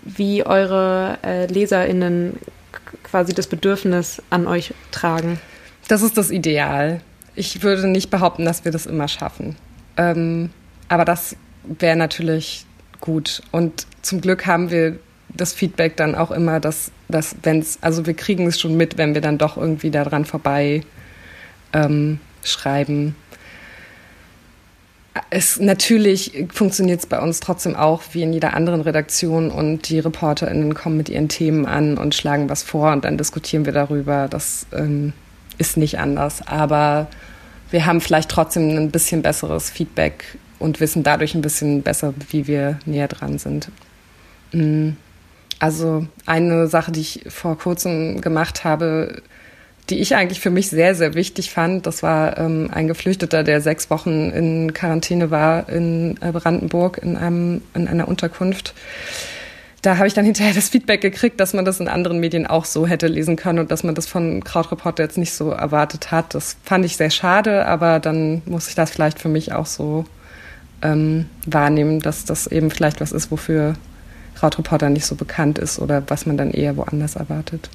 wie 0.03 0.45
eure 0.45 1.17
äh, 1.23 1.45
LeserInnen 1.47 2.39
quasi 3.03 3.33
das 3.33 3.47
Bedürfnis 3.47 4.21
an 4.29 4.47
euch 4.47 4.73
tragen. 4.91 5.39
Das 5.87 6.01
ist 6.01 6.17
das 6.17 6.31
Ideal. 6.31 7.01
Ich 7.35 7.63
würde 7.63 7.87
nicht 7.87 8.09
behaupten, 8.09 8.45
dass 8.45 8.65
wir 8.65 8.71
das 8.71 8.85
immer 8.85 9.07
schaffen. 9.07 9.55
Ähm, 9.97 10.49
aber 10.89 11.05
das 11.05 11.35
wäre 11.63 11.95
natürlich 11.95 12.65
gut. 13.01 13.41
Und 13.51 13.85
zum 14.01 14.21
Glück 14.21 14.45
haben 14.45 14.71
wir 14.71 14.99
das 15.35 15.53
Feedback 15.53 15.97
dann 15.97 16.15
auch 16.15 16.31
immer, 16.31 16.59
dass, 16.59 16.91
dass 17.07 17.35
wenn 17.43 17.59
es, 17.59 17.79
also 17.81 18.05
wir 18.05 18.13
kriegen 18.13 18.47
es 18.47 18.59
schon 18.59 18.77
mit, 18.77 18.97
wenn 18.97 19.13
wir 19.13 19.21
dann 19.21 19.37
doch 19.37 19.57
irgendwie 19.57 19.91
daran 19.91 20.25
vorbei 20.25 20.81
ähm, 21.73 22.19
schreiben. 22.43 23.15
Es, 25.29 25.59
natürlich 25.59 26.45
funktioniert 26.53 26.99
es 26.99 27.05
bei 27.05 27.19
uns 27.19 27.39
trotzdem 27.39 27.75
auch 27.75 28.01
wie 28.11 28.23
in 28.23 28.33
jeder 28.33 28.53
anderen 28.53 28.81
Redaktion 28.81 29.49
und 29.49 29.87
die 29.89 29.99
ReporterInnen 29.99 30.73
kommen 30.73 30.97
mit 30.97 31.07
ihren 31.07 31.29
Themen 31.29 31.65
an 31.65 31.97
und 31.97 32.15
schlagen 32.15 32.49
was 32.49 32.63
vor 32.63 32.91
und 32.91 33.05
dann 33.05 33.17
diskutieren 33.17 33.65
wir 33.65 33.73
darüber. 33.73 34.27
Das 34.29 34.67
ähm, 34.73 35.13
ist 35.57 35.77
nicht 35.77 35.99
anders. 35.99 36.45
Aber 36.45 37.07
wir 37.71 37.85
haben 37.85 38.01
vielleicht 38.01 38.29
trotzdem 38.29 38.77
ein 38.77 38.91
bisschen 38.91 39.21
besseres 39.21 39.69
Feedback 39.69 40.37
und 40.59 40.79
wissen 40.79 41.03
dadurch 41.03 41.33
ein 41.33 41.41
bisschen 41.41 41.81
besser, 41.81 42.13
wie 42.29 42.47
wir 42.47 42.79
näher 42.85 43.07
dran 43.07 43.37
sind. 43.37 43.69
Mhm. 44.51 44.97
Also 45.59 46.05
eine 46.25 46.67
Sache, 46.67 46.91
die 46.91 47.01
ich 47.01 47.25
vor 47.29 47.57
kurzem 47.57 48.21
gemacht 48.21 48.63
habe, 48.63 49.21
die 49.89 49.99
ich 49.99 50.15
eigentlich 50.15 50.39
für 50.39 50.49
mich 50.49 50.69
sehr, 50.69 50.95
sehr 50.95 51.13
wichtig 51.13 51.51
fand, 51.51 51.85
das 51.85 52.01
war 52.01 52.37
ähm, 52.37 52.69
ein 52.73 52.87
Geflüchteter, 52.87 53.43
der 53.43 53.61
sechs 53.61 53.89
Wochen 53.89 54.31
in 54.31 54.73
Quarantäne 54.73 55.29
war 55.31 55.69
in 55.69 56.17
äh, 56.21 56.31
Brandenburg 56.31 56.99
in, 57.01 57.15
einem, 57.15 57.61
in 57.75 57.87
einer 57.87 58.07
Unterkunft. 58.07 58.73
Da 59.83 59.97
habe 59.97 60.07
ich 60.07 60.15
dann 60.15 60.25
hinterher 60.25 60.55
das 60.55 60.69
Feedback 60.69 61.01
gekriegt, 61.01 61.39
dass 61.39 61.53
man 61.53 61.63
das 61.63 61.79
in 61.79 61.87
anderen 61.87 62.19
Medien 62.19 62.47
auch 62.47 62.65
so 62.65 62.87
hätte 62.87 63.05
lesen 63.05 63.35
können 63.35 63.59
und 63.59 63.69
dass 63.69 63.83
man 63.83 63.93
das 63.93 64.07
von 64.07 64.43
Krautreporter 64.43 65.03
jetzt 65.03 65.19
nicht 65.19 65.33
so 65.33 65.51
erwartet 65.51 66.09
hat. 66.09 66.33
Das 66.33 66.57
fand 66.63 66.83
ich 66.85 66.97
sehr 66.97 67.11
schade, 67.11 67.67
aber 67.67 67.99
dann 67.99 68.41
muss 68.45 68.67
ich 68.67 68.73
das 68.73 68.89
vielleicht 68.89 69.19
für 69.19 69.29
mich 69.29 69.53
auch 69.53 69.67
so 69.67 70.05
ähm, 70.81 71.27
wahrnehmen, 71.45 71.99
dass 71.99 72.25
das 72.25 72.47
eben 72.47 72.71
vielleicht 72.71 72.99
was 72.99 73.11
ist, 73.11 73.29
wofür 73.29 73.75
Krautreporter 74.45 74.89
nicht 74.89 75.05
so 75.05 75.15
bekannt 75.15 75.58
ist 75.58 75.79
oder 75.79 76.03
was 76.08 76.27
man 76.27 76.38
dann 76.38 76.51
eher 76.51 76.77
woanders 76.77 77.15
erwartet. 77.15 77.69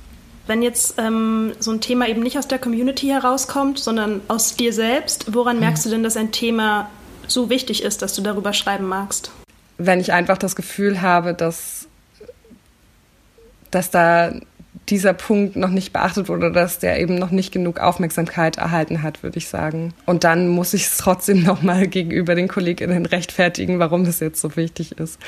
Wenn 0.46 0.62
jetzt 0.62 0.94
ähm, 0.98 1.52
so 1.58 1.72
ein 1.72 1.80
Thema 1.80 2.08
eben 2.08 2.22
nicht 2.22 2.38
aus 2.38 2.46
der 2.46 2.58
Community 2.58 3.08
herauskommt, 3.08 3.78
sondern 3.78 4.20
aus 4.28 4.54
dir 4.54 4.72
selbst, 4.72 5.34
woran 5.34 5.56
mhm. 5.56 5.62
merkst 5.62 5.84
du 5.84 5.90
denn, 5.90 6.02
dass 6.04 6.16
ein 6.16 6.30
Thema 6.30 6.88
so 7.26 7.50
wichtig 7.50 7.82
ist, 7.82 8.02
dass 8.02 8.14
du 8.14 8.22
darüber 8.22 8.52
schreiben 8.52 8.86
magst? 8.86 9.32
Wenn 9.78 10.00
ich 10.00 10.12
einfach 10.12 10.38
das 10.38 10.54
Gefühl 10.54 11.02
habe, 11.02 11.34
dass, 11.34 11.88
dass 13.70 13.90
da 13.90 14.32
dieser 14.88 15.12
Punkt 15.12 15.56
noch 15.56 15.70
nicht 15.70 15.92
beachtet 15.92 16.28
wurde, 16.28 16.52
dass 16.52 16.78
der 16.78 17.00
eben 17.00 17.16
noch 17.16 17.30
nicht 17.30 17.52
genug 17.52 17.78
Aufmerksamkeit 17.78 18.58
erhalten 18.58 19.02
hat, 19.02 19.22
würde 19.22 19.38
ich 19.38 19.48
sagen. 19.48 19.94
Und 20.06 20.24
dann 20.24 20.48
muss 20.48 20.74
ich 20.74 20.86
es 20.86 20.96
trotzdem 20.98 21.42
nochmal 21.42 21.86
gegenüber 21.88 22.34
den 22.34 22.48
KollegInnen 22.48 23.06
rechtfertigen, 23.06 23.78
warum 23.78 24.04
das 24.04 24.20
jetzt 24.20 24.40
so 24.40 24.56
wichtig 24.56 24.98
ist. 24.98 25.18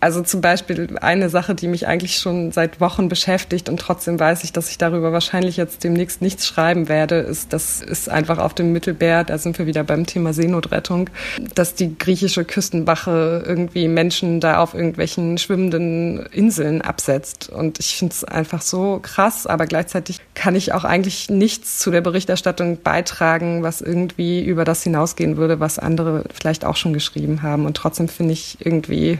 Also 0.00 0.22
zum 0.22 0.40
Beispiel 0.40 0.96
eine 1.02 1.28
Sache, 1.28 1.54
die 1.54 1.68
mich 1.68 1.86
eigentlich 1.86 2.16
schon 2.16 2.52
seit 2.52 2.80
Wochen 2.80 3.10
beschäftigt 3.10 3.68
und 3.68 3.78
trotzdem 3.78 4.18
weiß 4.18 4.44
ich, 4.44 4.52
dass 4.52 4.70
ich 4.70 4.78
darüber 4.78 5.12
wahrscheinlich 5.12 5.58
jetzt 5.58 5.84
demnächst 5.84 6.22
nichts 6.22 6.46
schreiben 6.46 6.88
werde, 6.88 7.16
ist, 7.16 7.52
das 7.52 7.82
ist 7.82 8.08
einfach 8.08 8.38
auf 8.38 8.54
dem 8.54 8.72
Mittelmeer, 8.72 9.24
da 9.24 9.36
sind 9.36 9.58
wir 9.58 9.66
wieder 9.66 9.84
beim 9.84 10.06
Thema 10.06 10.32
Seenotrettung, 10.32 11.10
dass 11.54 11.74
die 11.74 11.98
griechische 11.98 12.46
Küstenwache 12.46 13.44
irgendwie 13.46 13.88
Menschen 13.88 14.40
da 14.40 14.60
auf 14.60 14.72
irgendwelchen 14.72 15.36
schwimmenden 15.36 16.24
Inseln 16.32 16.80
absetzt. 16.80 17.50
Und 17.50 17.78
ich 17.78 17.96
finde 17.96 18.14
es 18.14 18.24
einfach 18.24 18.62
so 18.62 19.00
krass, 19.02 19.46
aber 19.46 19.66
gleichzeitig 19.66 20.18
kann 20.34 20.54
ich 20.54 20.72
auch 20.72 20.84
eigentlich 20.84 21.28
nichts 21.28 21.78
zu 21.78 21.90
der 21.90 22.00
Berichterstattung 22.00 22.80
beitragen, 22.82 23.62
was 23.62 23.82
irgendwie 23.82 24.42
über 24.42 24.64
das 24.64 24.82
hinausgehen 24.82 25.36
würde, 25.36 25.60
was 25.60 25.78
andere 25.78 26.24
vielleicht 26.32 26.64
auch 26.64 26.76
schon 26.76 26.94
geschrieben 26.94 27.42
haben. 27.42 27.66
Und 27.66 27.76
trotzdem 27.76 28.08
finde 28.08 28.32
ich 28.32 28.56
irgendwie 28.60 29.18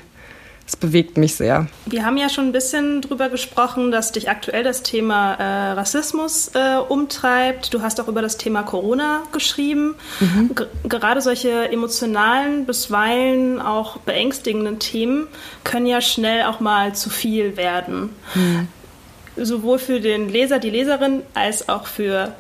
es 0.71 0.77
bewegt 0.77 1.17
mich 1.19 1.35
sehr. 1.35 1.67
Wir 1.87 2.05
haben 2.05 2.17
ja 2.17 2.29
schon 2.29 2.47
ein 2.47 2.53
bisschen 2.53 3.03
drüber 3.03 3.29
gesprochen, 3.29 3.91
dass 3.91 4.13
dich 4.13 4.31
aktuell 4.31 4.63
das 4.63 4.85
Thema 4.85 5.35
äh, 5.35 5.73
Rassismus 5.73 6.53
äh, 6.55 6.77
umtreibt. 6.77 7.75
Du 7.75 7.83
hast 7.83 8.01
auch 8.01 8.07
über 8.07 8.23
das 8.23 8.37
Thema 8.37 8.63
Corona 8.63 9.25
geschrieben. 9.33 9.97
Mhm. 10.21 10.55
Gerade 10.85 11.23
solche 11.23 11.73
emotionalen, 11.73 12.67
bisweilen 12.67 13.61
auch 13.61 13.97
beängstigenden 13.97 14.79
Themen 14.79 15.27
können 15.65 15.87
ja 15.87 16.01
schnell 16.01 16.45
auch 16.45 16.61
mal 16.61 16.95
zu 16.95 17.11
viel 17.11 17.57
werden. 17.57 18.11
Mhm. 18.37 18.69
Sowohl 19.37 19.81
für 19.81 19.99
den 19.99 20.29
Leser, 20.29 20.61
die 20.61 20.71
Leserin, 20.71 21.23
als 21.35 21.69
auch 21.69 21.89
für 21.89 22.33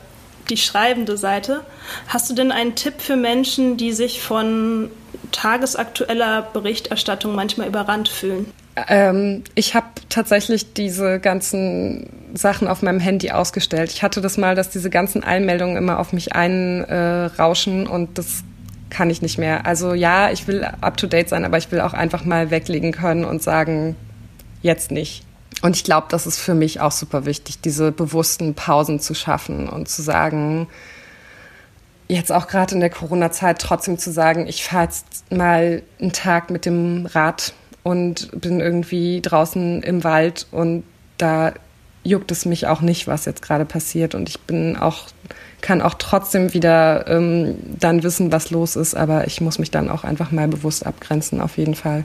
die 0.50 0.56
schreibende 0.56 1.16
Seite. 1.16 1.62
Hast 2.06 2.30
du 2.30 2.34
denn 2.34 2.52
einen 2.52 2.76
Tipp 2.76 2.94
für 2.98 3.16
Menschen, 3.16 3.76
die 3.76 3.92
sich 3.92 4.20
von 4.20 4.88
tagesaktueller 5.32 6.48
Berichterstattung 6.52 7.34
manchmal 7.34 7.68
überrannt 7.68 8.08
fühlen? 8.08 8.52
Ähm, 8.88 9.44
ich 9.54 9.74
habe 9.74 9.86
tatsächlich 10.08 10.72
diese 10.74 11.18
ganzen 11.20 12.08
Sachen 12.34 12.68
auf 12.68 12.82
meinem 12.82 13.00
Handy 13.00 13.30
ausgestellt. 13.30 13.90
Ich 13.90 14.02
hatte 14.02 14.20
das 14.20 14.38
mal, 14.38 14.54
dass 14.54 14.70
diese 14.70 14.90
ganzen 14.90 15.24
Einmeldungen 15.24 15.76
immer 15.76 15.98
auf 15.98 16.12
mich 16.12 16.34
einrauschen 16.34 17.86
äh, 17.86 17.88
und 17.88 18.16
das 18.16 18.44
kann 18.90 19.10
ich 19.10 19.22
nicht 19.22 19.38
mehr. 19.38 19.66
Also 19.66 19.94
ja, 19.94 20.30
ich 20.30 20.46
will 20.46 20.64
up-to-date 20.64 21.28
sein, 21.28 21.44
aber 21.44 21.58
ich 21.58 21.70
will 21.70 21.80
auch 21.80 21.92
einfach 21.92 22.24
mal 22.24 22.50
weglegen 22.50 22.92
können 22.92 23.24
und 23.24 23.42
sagen, 23.42 23.96
jetzt 24.62 24.90
nicht. 24.90 25.24
Und 25.62 25.76
ich 25.76 25.84
glaube, 25.84 26.06
das 26.10 26.26
ist 26.26 26.38
für 26.38 26.54
mich 26.54 26.80
auch 26.80 26.92
super 26.92 27.24
wichtig, 27.26 27.60
diese 27.60 27.92
bewussten 27.92 28.54
Pausen 28.54 29.00
zu 29.00 29.14
schaffen 29.14 29.68
und 29.68 29.88
zu 29.88 30.02
sagen, 30.02 30.68
jetzt 32.10 32.32
auch 32.32 32.46
gerade 32.48 32.74
in 32.74 32.80
der 32.80 32.90
Corona-Zeit 32.90 33.60
trotzdem 33.60 33.98
zu 33.98 34.10
sagen, 34.10 34.46
ich 34.46 34.64
fahre 34.64 34.84
jetzt 34.84 35.30
mal 35.30 35.82
einen 36.00 36.12
Tag 36.12 36.50
mit 36.50 36.66
dem 36.66 37.06
Rad 37.06 37.54
und 37.82 38.30
bin 38.38 38.60
irgendwie 38.60 39.20
draußen 39.20 39.82
im 39.82 40.04
Wald 40.04 40.46
und 40.50 40.84
da 41.18 41.52
juckt 42.02 42.30
es 42.30 42.46
mich 42.46 42.66
auch 42.66 42.80
nicht, 42.80 43.06
was 43.06 43.26
jetzt 43.26 43.42
gerade 43.42 43.64
passiert 43.64 44.14
und 44.14 44.28
ich 44.28 44.40
bin 44.40 44.76
auch 44.76 45.06
kann 45.60 45.82
auch 45.82 45.94
trotzdem 45.94 46.54
wieder 46.54 47.06
ähm, 47.06 47.58
dann 47.78 48.02
wissen, 48.02 48.32
was 48.32 48.50
los 48.50 48.76
ist, 48.76 48.94
aber 48.94 49.26
ich 49.26 49.42
muss 49.42 49.58
mich 49.58 49.70
dann 49.70 49.90
auch 49.90 50.04
einfach 50.04 50.30
mal 50.30 50.48
bewusst 50.48 50.86
abgrenzen, 50.86 51.40
auf 51.40 51.58
jeden 51.58 51.74
Fall. 51.74 52.04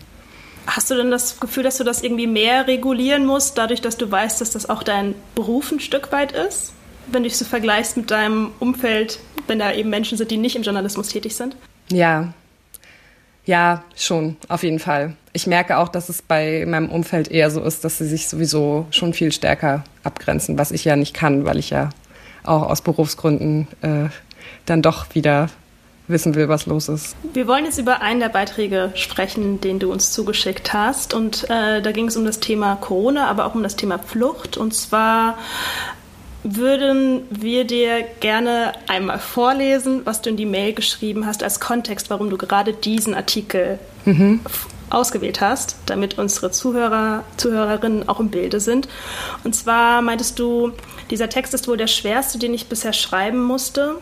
Hast 0.67 0.91
du 0.91 0.95
denn 0.95 1.09
das 1.09 1.39
Gefühl, 1.39 1.63
dass 1.63 1.77
du 1.77 1.85
das 1.85 2.03
irgendwie 2.03 2.27
mehr 2.27 2.67
regulieren 2.67 3.25
musst, 3.25 3.57
dadurch, 3.57 3.79
dass 3.79 3.95
du 3.97 4.11
weißt, 4.11 4.41
dass 4.41 4.51
das 4.51 4.69
auch 4.69 4.83
dein 4.83 5.15
Beruf 5.35 5.71
ein 5.71 5.79
Stück 5.79 6.11
weit 6.11 6.33
ist? 6.33 6.73
Wenn 7.07 7.23
du 7.23 7.29
dich 7.29 7.37
so 7.37 7.45
vergleichst 7.45 7.97
mit 7.97 8.11
deinem 8.11 8.51
Umfeld, 8.59 9.19
wenn 9.47 9.59
da 9.59 9.73
eben 9.73 9.89
Menschen 9.89 10.17
sind, 10.17 10.31
die 10.31 10.37
nicht 10.37 10.55
im 10.55 10.63
Journalismus 10.63 11.09
tätig 11.09 11.35
sind? 11.35 11.55
Ja. 11.91 12.33
Ja, 13.45 13.83
schon, 13.95 14.37
auf 14.47 14.63
jeden 14.63 14.79
Fall. 14.79 15.15
Ich 15.31 15.45
merke 15.45 15.77
auch, 15.77 15.89
dass 15.89 16.09
es 16.09 16.23
bei 16.23 16.65
meinem 16.67 16.89
Umfeld 16.89 17.29
eher 17.29 17.51
so 17.51 17.61
ist, 17.61 17.83
dass 17.83 17.99
sie 17.99 18.07
sich 18.07 18.27
sowieso 18.27 18.87
schon 18.89 19.13
viel 19.13 19.31
stärker 19.31 19.83
abgrenzen, 20.03 20.57
was 20.57 20.71
ich 20.71 20.83
ja 20.83 20.95
nicht 20.95 21.13
kann, 21.13 21.45
weil 21.45 21.59
ich 21.59 21.69
ja 21.69 21.91
auch 22.43 22.63
aus 22.63 22.81
Berufsgründen 22.81 23.67
äh, 23.81 24.09
dann 24.65 24.81
doch 24.81 25.13
wieder 25.13 25.49
wissen 26.07 26.35
will, 26.35 26.49
was 26.49 26.65
los 26.65 26.89
ist. 26.89 27.15
Wir 27.33 27.47
wollen 27.47 27.65
jetzt 27.65 27.79
über 27.79 28.01
einen 28.01 28.19
der 28.19 28.29
Beiträge 28.29 28.91
sprechen, 28.95 29.61
den 29.61 29.79
du 29.79 29.91
uns 29.91 30.11
zugeschickt 30.11 30.73
hast. 30.73 31.13
Und 31.13 31.45
äh, 31.49 31.81
da 31.81 31.91
ging 31.91 32.07
es 32.07 32.17
um 32.17 32.25
das 32.25 32.39
Thema 32.39 32.75
Corona, 32.75 33.27
aber 33.27 33.45
auch 33.45 33.55
um 33.55 33.63
das 33.63 33.75
Thema 33.75 33.97
Flucht. 33.99 34.57
Und 34.57 34.73
zwar 34.73 35.37
würden 36.45 37.23
wir 37.31 37.65
dir 37.65 38.03
gerne 38.19 38.73
einmal 38.87 39.17
vorlesen, 39.17 40.01
was 40.05 40.21
du 40.21 40.29
in 40.29 40.37
die 40.37 40.45
Mail 40.45 40.73
geschrieben 40.73 41.25
hast, 41.25 41.41
als 41.41 41.59
Kontext, 41.59 42.11
warum 42.11 42.29
du 42.29 42.37
gerade 42.37 42.71
diesen 42.71 43.15
Artikel 43.15 43.79
mhm. 44.05 44.41
ausgewählt 44.91 45.41
hast, 45.41 45.77
damit 45.87 46.19
unsere 46.19 46.51
Zuhörer, 46.51 47.23
Zuhörerinnen 47.37 48.07
auch 48.07 48.19
im 48.19 48.29
Bilde 48.29 48.59
sind. 48.59 48.87
Und 49.43 49.55
zwar 49.55 50.03
meintest 50.03 50.37
du, 50.37 50.71
dieser 51.09 51.29
Text 51.29 51.55
ist 51.55 51.67
wohl 51.67 51.77
der 51.77 51.87
schwerste, 51.87 52.37
den 52.37 52.53
ich 52.53 52.67
bisher 52.67 52.93
schreiben 52.93 53.43
musste. 53.43 53.95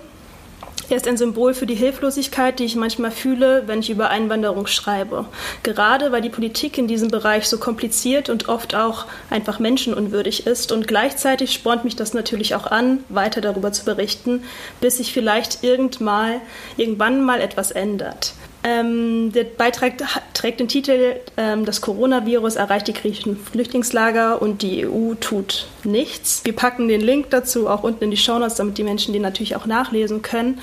Er 0.89 0.97
ist 0.97 1.07
ein 1.07 1.17
Symbol 1.17 1.53
für 1.53 1.65
die 1.65 1.75
Hilflosigkeit, 1.75 2.59
die 2.59 2.65
ich 2.65 2.75
manchmal 2.75 3.11
fühle, 3.11 3.63
wenn 3.67 3.79
ich 3.79 3.89
über 3.89 4.09
Einwanderung 4.09 4.67
schreibe. 4.67 5.25
Gerade 5.63 6.11
weil 6.11 6.21
die 6.21 6.29
Politik 6.29 6.77
in 6.77 6.87
diesem 6.87 7.09
Bereich 7.09 7.47
so 7.47 7.57
kompliziert 7.57 8.29
und 8.29 8.49
oft 8.49 8.75
auch 8.75 9.05
einfach 9.29 9.59
menschenunwürdig 9.59 10.45
ist. 10.45 10.71
Und 10.71 10.87
gleichzeitig 10.87 11.53
spornt 11.53 11.83
mich 11.83 11.95
das 11.95 12.13
natürlich 12.13 12.55
auch 12.55 12.67
an, 12.67 13.03
weiter 13.09 13.41
darüber 13.41 13.71
zu 13.71 13.85
berichten, 13.85 14.43
bis 14.81 14.97
sich 14.97 15.13
vielleicht 15.13 15.63
irgendwann 15.63 17.23
mal 17.23 17.41
etwas 17.41 17.71
ändert. 17.71 18.33
Ähm, 18.65 19.33
der 19.33 19.43
Beitrag 19.43 19.93
trägt 20.33 20.61
den 20.61 20.69
Titel 20.69 21.17
ähm, 21.35 21.65
Das 21.65 21.81
Coronavirus 21.81 22.55
erreicht 22.55 22.87
die 22.87 22.93
griechischen 22.93 23.37
Flüchtlingslager 23.37 24.41
und 24.41 24.61
die 24.61 24.87
EU 24.87 25.15
tut 25.15 25.67
nichts. 25.83 26.41
Wir 26.45 26.55
packen 26.55 26.87
den 26.87 27.01
Link 27.01 27.29
dazu 27.29 27.67
auch 27.67 27.83
unten 27.83 28.05
in 28.05 28.11
die 28.11 28.17
Shownotes, 28.17 28.55
damit 28.55 28.77
die 28.77 28.83
Menschen 28.83 29.11
den 29.11 29.21
natürlich 29.21 29.57
auch 29.57 29.65
nachlesen 29.65 30.21
können. 30.21 30.59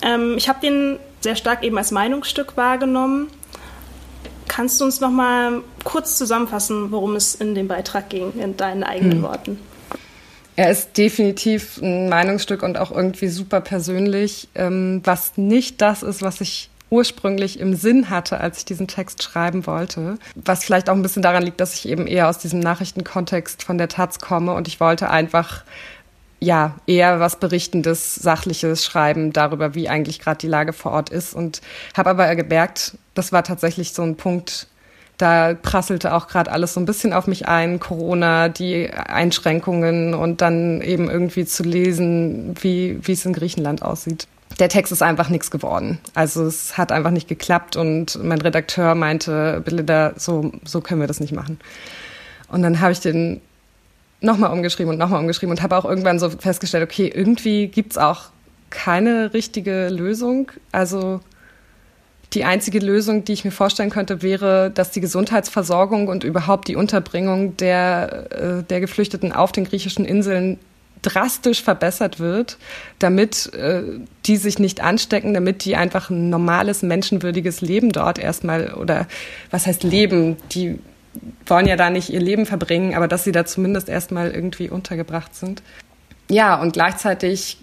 Ähm, 0.00 0.34
ich 0.36 0.48
habe 0.48 0.60
den 0.60 0.98
sehr 1.20 1.34
stark 1.34 1.64
eben 1.64 1.76
als 1.76 1.90
Meinungsstück 1.90 2.56
wahrgenommen. 2.56 3.28
Kannst 4.46 4.80
du 4.80 4.84
uns 4.84 5.00
noch 5.00 5.10
mal 5.10 5.62
kurz 5.82 6.18
zusammenfassen, 6.18 6.92
worum 6.92 7.16
es 7.16 7.34
in 7.34 7.56
dem 7.56 7.66
Beitrag 7.66 8.10
ging, 8.10 8.32
in 8.38 8.56
deinen 8.56 8.84
eigenen 8.84 9.18
hm. 9.18 9.22
Worten? 9.22 9.58
Er 10.54 10.70
ist 10.70 10.96
definitiv 10.98 11.80
ein 11.82 12.08
Meinungsstück 12.08 12.62
und 12.62 12.78
auch 12.78 12.90
irgendwie 12.92 13.28
super 13.28 13.60
persönlich, 13.60 14.48
ähm, 14.54 15.00
was 15.04 15.36
nicht 15.36 15.80
das 15.80 16.02
ist, 16.02 16.22
was 16.22 16.40
ich 16.40 16.70
ursprünglich 16.90 17.60
im 17.60 17.74
Sinn 17.74 18.10
hatte, 18.10 18.38
als 18.40 18.58
ich 18.58 18.64
diesen 18.64 18.88
Text 18.88 19.22
schreiben 19.22 19.66
wollte. 19.66 20.18
Was 20.34 20.64
vielleicht 20.64 20.90
auch 20.90 20.94
ein 20.94 21.02
bisschen 21.02 21.22
daran 21.22 21.44
liegt, 21.44 21.60
dass 21.60 21.74
ich 21.74 21.88
eben 21.88 22.06
eher 22.06 22.28
aus 22.28 22.38
diesem 22.38 22.60
Nachrichtenkontext 22.60 23.62
von 23.62 23.78
der 23.78 23.88
Taz 23.88 24.18
komme 24.18 24.52
und 24.54 24.68
ich 24.68 24.80
wollte 24.80 25.08
einfach 25.08 25.64
ja, 26.42 26.76
eher 26.86 27.20
was 27.20 27.38
Berichtendes, 27.38 28.14
Sachliches 28.14 28.84
schreiben 28.84 29.32
darüber, 29.32 29.74
wie 29.74 29.90
eigentlich 29.90 30.20
gerade 30.20 30.38
die 30.38 30.48
Lage 30.48 30.72
vor 30.72 30.92
Ort 30.92 31.10
ist. 31.10 31.34
Und 31.34 31.60
habe 31.94 32.10
aber 32.10 32.34
gemerkt, 32.34 32.96
das 33.14 33.30
war 33.30 33.44
tatsächlich 33.44 33.92
so 33.92 34.02
ein 34.02 34.16
Punkt, 34.16 34.66
da 35.18 35.52
prasselte 35.52 36.14
auch 36.14 36.28
gerade 36.28 36.50
alles 36.50 36.72
so 36.72 36.80
ein 36.80 36.86
bisschen 36.86 37.12
auf 37.12 37.26
mich 37.26 37.46
ein, 37.46 37.78
Corona, 37.78 38.48
die 38.48 38.90
Einschränkungen 38.90 40.14
und 40.14 40.40
dann 40.40 40.80
eben 40.80 41.10
irgendwie 41.10 41.44
zu 41.44 41.62
lesen, 41.62 42.54
wie, 42.62 42.98
wie 43.02 43.12
es 43.12 43.26
in 43.26 43.34
Griechenland 43.34 43.82
aussieht 43.82 44.26
der 44.60 44.68
Text 44.68 44.92
ist 44.92 45.02
einfach 45.02 45.30
nichts 45.30 45.50
geworden. 45.50 45.98
Also 46.14 46.44
es 46.44 46.76
hat 46.76 46.92
einfach 46.92 47.10
nicht 47.10 47.28
geklappt 47.28 47.76
und 47.76 48.22
mein 48.22 48.40
Redakteur 48.40 48.94
meinte, 48.94 49.62
Belinda, 49.64 50.12
so, 50.16 50.52
so 50.64 50.80
können 50.80 51.00
wir 51.00 51.08
das 51.08 51.18
nicht 51.18 51.32
machen. 51.32 51.58
Und 52.48 52.62
dann 52.62 52.80
habe 52.80 52.92
ich 52.92 53.00
den 53.00 53.40
nochmal 54.20 54.52
umgeschrieben 54.52 54.92
und 54.92 54.98
nochmal 54.98 55.20
umgeschrieben 55.20 55.50
und 55.50 55.62
habe 55.62 55.76
auch 55.76 55.86
irgendwann 55.86 56.18
so 56.18 56.28
festgestellt, 56.28 56.84
okay, 56.84 57.10
irgendwie 57.12 57.68
gibt's 57.68 57.96
auch 57.96 58.24
keine 58.68 59.32
richtige 59.32 59.88
Lösung. 59.88 60.52
Also 60.72 61.20
die 62.34 62.44
einzige 62.44 62.80
Lösung, 62.80 63.24
die 63.24 63.32
ich 63.32 63.44
mir 63.44 63.50
vorstellen 63.50 63.90
könnte, 63.90 64.20
wäre, 64.20 64.70
dass 64.70 64.90
die 64.90 65.00
Gesundheitsversorgung 65.00 66.08
und 66.08 66.22
überhaupt 66.22 66.68
die 66.68 66.76
Unterbringung 66.76 67.56
der, 67.56 68.30
äh, 68.30 68.62
der 68.62 68.80
Geflüchteten 68.80 69.32
auf 69.32 69.52
den 69.52 69.64
griechischen 69.64 70.04
Inseln 70.04 70.58
drastisch 71.02 71.62
verbessert 71.62 72.20
wird, 72.20 72.58
damit 72.98 73.52
äh, 73.54 73.82
die 74.26 74.36
sich 74.36 74.58
nicht 74.58 74.82
anstecken, 74.82 75.34
damit 75.34 75.64
die 75.64 75.76
einfach 75.76 76.10
ein 76.10 76.30
normales, 76.30 76.82
menschenwürdiges 76.82 77.60
Leben 77.60 77.90
dort 77.90 78.18
erstmal 78.18 78.74
oder 78.74 79.06
was 79.50 79.66
heißt 79.66 79.82
Leben, 79.82 80.36
die 80.52 80.78
wollen 81.46 81.66
ja 81.66 81.76
da 81.76 81.90
nicht 81.90 82.10
ihr 82.10 82.20
Leben 82.20 82.46
verbringen, 82.46 82.94
aber 82.94 83.08
dass 83.08 83.24
sie 83.24 83.32
da 83.32 83.44
zumindest 83.44 83.88
erstmal 83.88 84.30
irgendwie 84.30 84.68
untergebracht 84.68 85.34
sind. 85.34 85.62
Ja, 86.28 86.60
und 86.60 86.72
gleichzeitig 86.72 87.58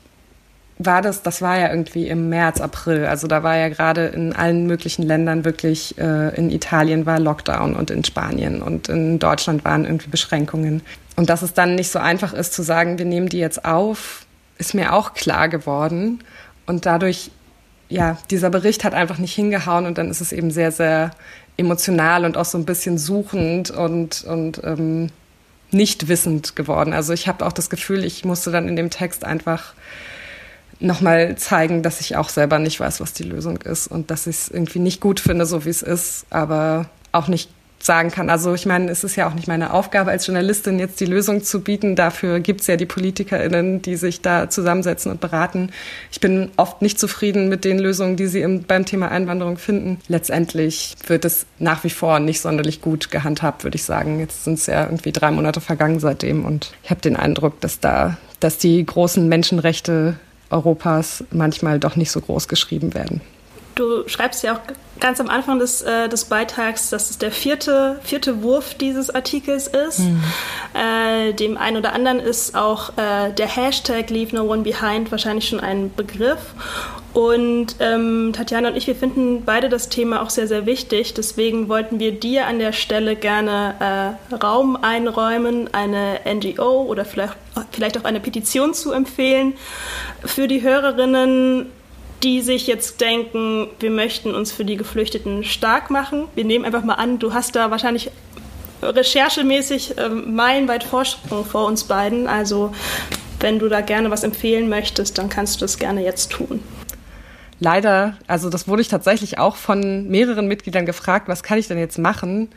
war 0.80 1.02
das, 1.02 1.24
das 1.24 1.42
war 1.42 1.58
ja 1.58 1.70
irgendwie 1.70 2.08
im 2.08 2.30
März, 2.30 2.62
April. 2.62 3.06
Also 3.06 3.28
da 3.28 3.42
war 3.44 3.58
ja 3.58 3.70
gerade 3.70 4.08
in 4.08 4.34
allen 4.34 4.68
möglichen 4.68 5.04
Ländern 5.04 5.44
wirklich, 5.44 5.98
äh, 5.98 6.36
in 6.36 6.52
Italien 6.52 7.06
war 7.06 7.20
Lockdown 7.20 7.76
und 7.76 7.90
in 7.90 8.04
Spanien 8.04 8.62
und 8.62 8.88
in 8.90 9.18
Deutschland 9.18 9.66
waren 9.66 9.86
irgendwie 9.86 10.10
Beschränkungen. 10.10 10.82
Und 11.16 11.30
dass 11.30 11.42
es 11.42 11.54
dann 11.54 11.76
nicht 11.76 11.90
so 11.90 12.00
einfach 12.00 12.34
ist 12.34 12.54
zu 12.54 12.62
sagen, 12.62 13.00
wir 13.00 13.06
nehmen 13.06 13.30
die 13.30 13.40
jetzt 13.40 13.66
auf, 13.66 14.26
ist 14.60 14.76
mir 14.76 14.94
auch 14.94 15.14
klar 15.14 15.50
geworden. 15.50 16.20
Und 16.68 16.86
dadurch, 16.86 17.32
ja, 17.90 18.18
dieser 18.30 18.52
Bericht 18.52 18.84
hat 18.84 18.94
einfach 18.94 19.18
nicht 19.18 19.34
hingehauen 19.34 19.88
und 19.88 19.98
dann 19.98 20.12
ist 20.12 20.22
es 20.22 20.32
eben 20.32 20.52
sehr, 20.52 20.72
sehr 20.72 21.12
emotional 21.58 22.24
und 22.24 22.38
auch 22.38 22.46
so 22.46 22.58
ein 22.58 22.66
bisschen 22.66 23.00
suchend 23.00 23.72
und, 23.72 24.24
und 24.26 24.62
ähm, 24.64 25.10
nicht 25.72 26.08
wissend 26.08 26.56
geworden. 26.56 26.94
Also 26.94 27.14
ich 27.14 27.28
habe 27.28 27.46
auch 27.46 27.52
das 27.52 27.72
Gefühl, 27.72 28.06
ich 28.06 28.24
musste 28.26 28.52
dann 28.52 28.68
in 28.68 28.76
dem 28.76 28.92
Text 28.92 29.26
einfach 29.26 29.74
nochmal 30.80 31.36
zeigen, 31.38 31.84
dass 31.84 32.02
ich 32.02 32.16
auch 32.16 32.30
selber 32.30 32.60
nicht 32.60 32.80
weiß, 32.80 33.02
was 33.02 33.14
die 33.14 33.24
Lösung 33.24 33.58
ist 33.58 33.88
und 33.88 34.12
dass 34.12 34.28
ich 34.28 34.36
es 34.36 34.50
irgendwie 34.50 34.80
nicht 34.80 35.02
gut 35.02 35.20
finde, 35.20 35.46
so 35.46 35.66
wie 35.66 35.70
es 35.70 35.82
ist, 35.82 36.26
aber 36.30 36.86
auch 37.12 37.28
nicht 37.28 37.50
sagen 37.80 38.12
kann. 38.12 38.30
Also 38.30 38.54
ich 38.54 38.66
meine, 38.66 38.92
es 38.92 39.04
ist 39.04 39.16
ja 39.16 39.28
auch 39.28 39.34
nicht 39.34 39.48
meine 39.48 39.74
Aufgabe 39.74 40.12
als 40.12 40.26
Journalistin, 40.28 40.80
jetzt 40.80 41.00
die 41.00 41.06
Lösung 41.06 41.44
zu 41.44 41.62
bieten. 41.62 41.96
Dafür 41.96 42.40
gibt 42.40 42.62
es 42.62 42.68
ja 42.68 42.76
die 42.76 42.86
PolitikerInnen, 42.86 43.82
die 43.82 43.96
sich 43.96 44.22
da 44.22 44.50
zusammensetzen 44.50 45.12
und 45.12 45.22
beraten. 45.22 45.72
Ich 46.12 46.20
bin 46.20 46.52
oft 46.58 46.82
nicht 46.82 47.00
zufrieden 47.00 47.50
mit 47.50 47.64
den 47.64 47.80
Lösungen, 47.80 48.16
die 48.16 48.28
sie 48.28 48.42
im, 48.42 48.64
beim 48.64 48.86
Thema 48.86 49.10
Einwanderung 49.10 49.58
finden. 49.58 50.00
Letztendlich 50.08 50.96
wird 51.08 51.24
es 51.24 51.46
nach 51.60 51.84
wie 51.84 51.90
vor 51.90 52.20
nicht 52.20 52.42
sonderlich 52.42 52.82
gut 52.82 53.12
gehandhabt, 53.12 53.64
würde 53.64 53.76
ich 53.76 53.84
sagen. 53.84 54.20
Jetzt 54.20 54.44
sind 54.44 54.56
es 54.56 54.66
ja 54.66 54.84
irgendwie 54.84 55.12
drei 55.12 55.32
Monate 55.32 55.62
vergangen 55.62 56.00
seitdem 56.00 56.46
und 56.46 56.74
ich 56.84 56.90
habe 56.90 57.02
den 57.02 57.16
Eindruck, 57.16 57.62
dass 57.62 57.80
da, 57.80 58.18
dass 58.40 58.58
die 58.58 58.84
großen 58.86 59.28
Menschenrechte 59.30 60.16
Europas 60.50 61.24
manchmal 61.32 61.80
doch 61.80 61.96
nicht 61.96 62.12
so 62.12 62.22
groß 62.22 62.48
geschrieben 62.48 62.94
werden. 62.94 63.22
Du 63.78 64.08
schreibst 64.08 64.44
ja 64.44 64.56
auch 64.56 64.60
ganz 65.00 65.22
am 65.22 65.30
Anfang 65.30 65.60
des, 65.60 65.84
äh, 65.84 66.10
des 66.10 66.26
Beitrags, 66.26 66.90
dass 66.90 67.12
es 67.12 67.20
der 67.20 67.32
vierte, 67.32 68.00
vierte 68.04 68.42
Wurf 68.42 68.74
dieses 68.74 69.14
Artikels 69.14 69.68
ist. 69.68 70.00
Mhm. 70.00 70.24
Äh, 70.74 71.34
dem 71.34 71.58
einen 71.58 71.78
oder 71.78 71.94
anderen 71.94 72.20
ist 72.20 72.56
auch 72.56 72.90
äh, 72.98 73.32
der 73.32 73.48
Hashtag 73.48 74.10
Leave 74.10 74.36
No 74.36 74.52
One 74.52 74.64
Behind 74.64 75.12
wahrscheinlich 75.12 75.48
schon 75.48 75.60
ein 75.60 75.94
Begriff. 75.96 76.40
Und 77.14 77.76
ähm, 77.80 78.32
Tatjana 78.34 78.70
und 78.70 78.78
ich, 78.78 78.86
wir 78.88 78.96
finden 78.96 79.44
beide 79.46 79.70
das 79.70 79.90
Thema 79.90 80.22
auch 80.22 80.30
sehr, 80.30 80.48
sehr 80.48 80.66
wichtig. 80.66 81.14
Deswegen 81.14 81.70
wollten 81.70 82.00
wir 82.00 82.12
dir 82.12 82.48
an 82.48 82.60
der 82.60 82.74
Stelle 82.74 83.16
gerne 83.16 84.18
äh, 84.32 84.36
Raum 84.36 84.76
einräumen, 84.76 85.72
eine 85.72 86.20
NGO 86.26 86.84
oder 86.84 87.06
vielleicht, 87.06 87.34
vielleicht 87.72 87.98
auch 88.00 88.04
eine 88.04 88.20
Petition 88.20 88.74
zu 88.74 88.92
empfehlen 88.92 89.54
für 90.26 90.48
die 90.48 90.62
Hörerinnen 90.62 91.72
die 92.24 92.42
sich 92.42 92.68
jetzt 92.68 93.00
denken, 93.02 93.68
wir 93.80 93.92
möchten 93.92 94.34
uns 94.34 94.52
für 94.52 94.66
die 94.66 94.78
Geflüchteten 94.78 95.44
stark 95.44 95.90
machen. 95.90 96.28
Wir 96.36 96.46
nehmen 96.46 96.66
einfach 96.66 96.84
mal 96.84 96.96
an, 96.96 97.20
du 97.20 97.34
hast 97.34 97.56
da 97.56 97.70
wahrscheinlich 97.70 98.12
recherchemäßig 98.82 99.98
äh, 99.98 100.10
meilenweit 100.10 100.84
Vorsprung 100.84 101.46
vor 101.46 101.66
uns 101.66 101.84
beiden. 101.84 102.28
Also 102.28 102.74
wenn 103.40 103.60
du 103.60 103.70
da 103.70 103.82
gerne 103.82 104.10
was 104.10 104.24
empfehlen 104.24 104.70
möchtest, 104.70 105.18
dann 105.18 105.30
kannst 105.30 105.58
du 105.58 105.60
das 105.66 105.78
gerne 105.78 106.04
jetzt 106.04 106.32
tun. 106.32 106.64
Leider, 107.60 108.18
also 108.28 108.50
das 108.50 108.68
wurde 108.68 108.82
ich 108.82 108.88
tatsächlich 108.88 109.40
auch 109.40 109.56
von 109.56 110.08
mehreren 110.08 110.48
Mitgliedern 110.48 110.86
gefragt, 110.86 111.28
was 111.28 111.42
kann 111.42 111.58
ich 111.58 111.68
denn 111.68 111.80
jetzt 111.80 111.98
machen? 111.98 112.50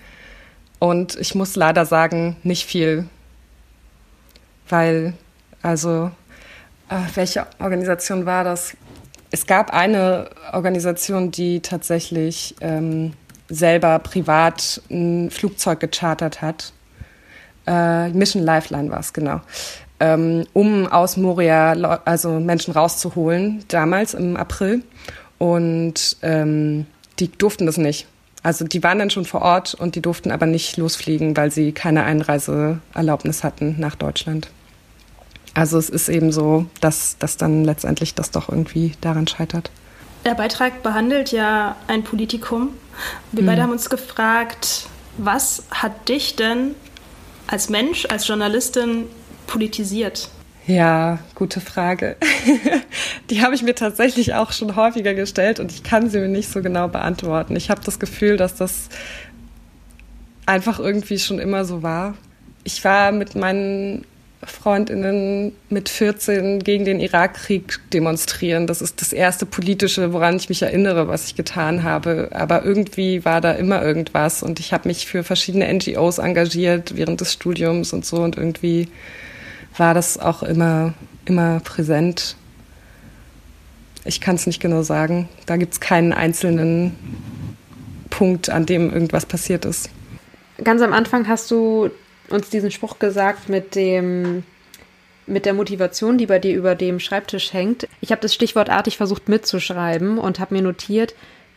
Und 0.79 1.16
ich 1.16 1.35
muss 1.35 1.57
leider 1.57 1.87
sagen, 1.87 2.37
nicht 2.42 2.66
viel. 2.66 3.07
Weil, 4.68 5.14
also, 5.62 6.11
äh, 6.88 6.96
welche 7.14 7.46
Organisation 7.59 8.27
war 8.27 8.44
das? 8.44 8.77
Es 9.30 9.46
gab 9.46 9.72
eine 9.72 10.30
Organisation, 10.52 11.30
die 11.30 11.60
tatsächlich 11.60 12.54
ähm, 12.60 13.12
selber 13.48 13.98
privat 13.98 14.81
ein 14.90 15.31
Flugzeug 15.31 15.81
gechartert 15.81 16.42
hat. 16.42 16.72
Äh, 17.66 18.08
Mission 18.10 18.42
Lifeline 18.42 18.90
war 18.90 19.00
es, 19.00 19.12
genau. 19.12 19.40
Ähm, 19.98 20.46
um 20.52 20.87
aus 20.87 21.16
Moria 21.16 21.72
also 22.04 22.40
Menschen 22.40 22.72
rauszuholen, 22.72 23.64
damals 23.68 24.14
im 24.14 24.37
April. 24.37 24.83
Und 25.38 26.16
ähm, 26.22 26.87
die 27.18 27.31
durften 27.31 27.66
das 27.66 27.76
nicht. 27.76 28.06
Also 28.42 28.64
die 28.64 28.83
waren 28.83 28.98
dann 28.98 29.10
schon 29.10 29.26
vor 29.26 29.42
Ort 29.42 29.74
und 29.74 29.94
die 29.94 30.02
durften 30.02 30.31
aber 30.31 30.46
nicht 30.46 30.76
losfliegen, 30.76 31.37
weil 31.37 31.50
sie 31.50 31.72
keine 31.72 32.04
Einreiseerlaubnis 32.04 33.44
hatten 33.44 33.76
nach 33.78 33.94
Deutschland. 33.94 34.48
Also 35.55 35.79
es 35.79 35.90
ist 35.90 36.09
eben 36.09 36.33
so, 36.33 36.67
dass, 36.81 37.17
dass 37.19 37.37
dann 37.37 37.65
letztendlich 37.65 38.15
das 38.15 38.31
doch 38.31 38.48
irgendwie 38.48 38.92
daran 39.01 39.27
scheitert. 39.27 39.71
Der 40.25 40.35
Beitrag 40.35 40.83
behandelt 40.83 41.33
ja 41.33 41.77
ein 41.87 42.05
Politikum. 42.05 42.71
Wir 43.33 43.42
mhm. 43.42 43.46
beide 43.46 43.63
haben 43.63 43.73
uns 43.73 43.88
gefragt, 43.90 44.87
was 45.17 45.65
hat 45.71 46.09
dich 46.09 46.37
denn 46.37 46.75
als 47.46 47.69
Mensch, 47.69 48.07
als 48.07 48.29
Journalistin 48.29 49.07
politisiert? 49.46 50.29
Ja, 50.67 51.19
gute 51.35 51.61
Frage. 51.61 52.17
Die 53.31 53.42
habe 53.42 53.55
ich 53.55 53.63
mir 53.63 53.75
tatsächlich 53.75 54.35
auch 54.35 54.53
schon 54.53 54.77
häufiger 54.77 55.15
gestellt 55.15 55.59
und 55.59 55.73
ich 55.73 55.83
kann 55.83 56.11
sie 56.11 56.21
mir 56.21 56.29
nicht 56.29 56.51
so 56.51 56.63
genau 56.63 56.87
beantworten. 56.87 57.57
Ich 57.57 57.71
habe 57.71 57.81
das 57.85 57.98
Gefühl, 57.98 58.37
dass 58.37 58.55
das 58.55 58.88
einfach 60.46 60.79
irgendwie 60.79 61.19
schon 61.19 61.38
immer 61.38 61.65
so 61.65 61.83
war. 61.83 62.15
Ich 62.63 62.85
war 62.85 63.11
mit 63.11 63.35
meinen 63.35 64.05
Freundinnen 64.42 65.52
mit 65.68 65.90
14 65.90 66.60
gegen 66.60 66.86
den 66.86 66.98
Irakkrieg 66.98 67.78
demonstrieren. 67.92 68.66
Das 68.66 68.80
ist 68.80 69.02
das 69.02 69.12
erste 69.12 69.44
politische, 69.44 70.14
woran 70.14 70.36
ich 70.36 70.48
mich 70.48 70.62
erinnere, 70.62 71.08
was 71.08 71.26
ich 71.26 71.36
getan 71.36 71.82
habe. 71.82 72.30
Aber 72.32 72.64
irgendwie 72.64 73.24
war 73.26 73.42
da 73.42 73.52
immer 73.52 73.82
irgendwas 73.82 74.42
und 74.42 74.58
ich 74.58 74.72
habe 74.72 74.88
mich 74.88 75.06
für 75.06 75.24
verschiedene 75.24 75.70
NGOs 75.72 76.18
engagiert 76.18 76.96
während 76.96 77.20
des 77.20 77.34
Studiums 77.34 77.92
und 77.92 78.06
so 78.06 78.22
und 78.22 78.38
irgendwie 78.38 78.88
war 79.76 79.92
das 79.92 80.18
auch 80.18 80.42
immer, 80.42 80.94
immer 81.26 81.60
präsent. 81.60 82.36
Ich 84.06 84.22
kann 84.22 84.36
es 84.36 84.46
nicht 84.46 84.60
genau 84.60 84.82
sagen. 84.82 85.28
Da 85.44 85.58
gibt 85.58 85.74
es 85.74 85.80
keinen 85.80 86.14
einzelnen 86.14 86.96
Punkt, 88.08 88.48
an 88.48 88.64
dem 88.64 88.90
irgendwas 88.90 89.26
passiert 89.26 89.66
ist. 89.66 89.90
Ganz 90.64 90.80
am 90.80 90.94
Anfang 90.94 91.28
hast 91.28 91.50
du 91.50 91.90
uns 92.31 92.50
diesen 92.50 92.70
Spruch 92.70 92.98
gesagt 92.98 93.48
mit 93.48 93.74
dem 93.74 94.44
mit 95.26 95.46
der 95.46 95.54
Motivation, 95.54 96.18
die 96.18 96.26
bei 96.26 96.38
dir 96.38 96.56
über 96.56 96.74
dem 96.74 96.98
Schreibtisch 96.98 97.52
hängt. 97.52 97.87
Ich 98.00 98.10
habe 98.10 98.20
das 98.20 98.35
stichwortartig 98.35 98.96
versucht 98.96 99.28
mitzuschreiben 99.28 100.18
und 100.18 100.40
habe 100.40 100.54
mir 100.54 100.62
notiert, 100.62 101.14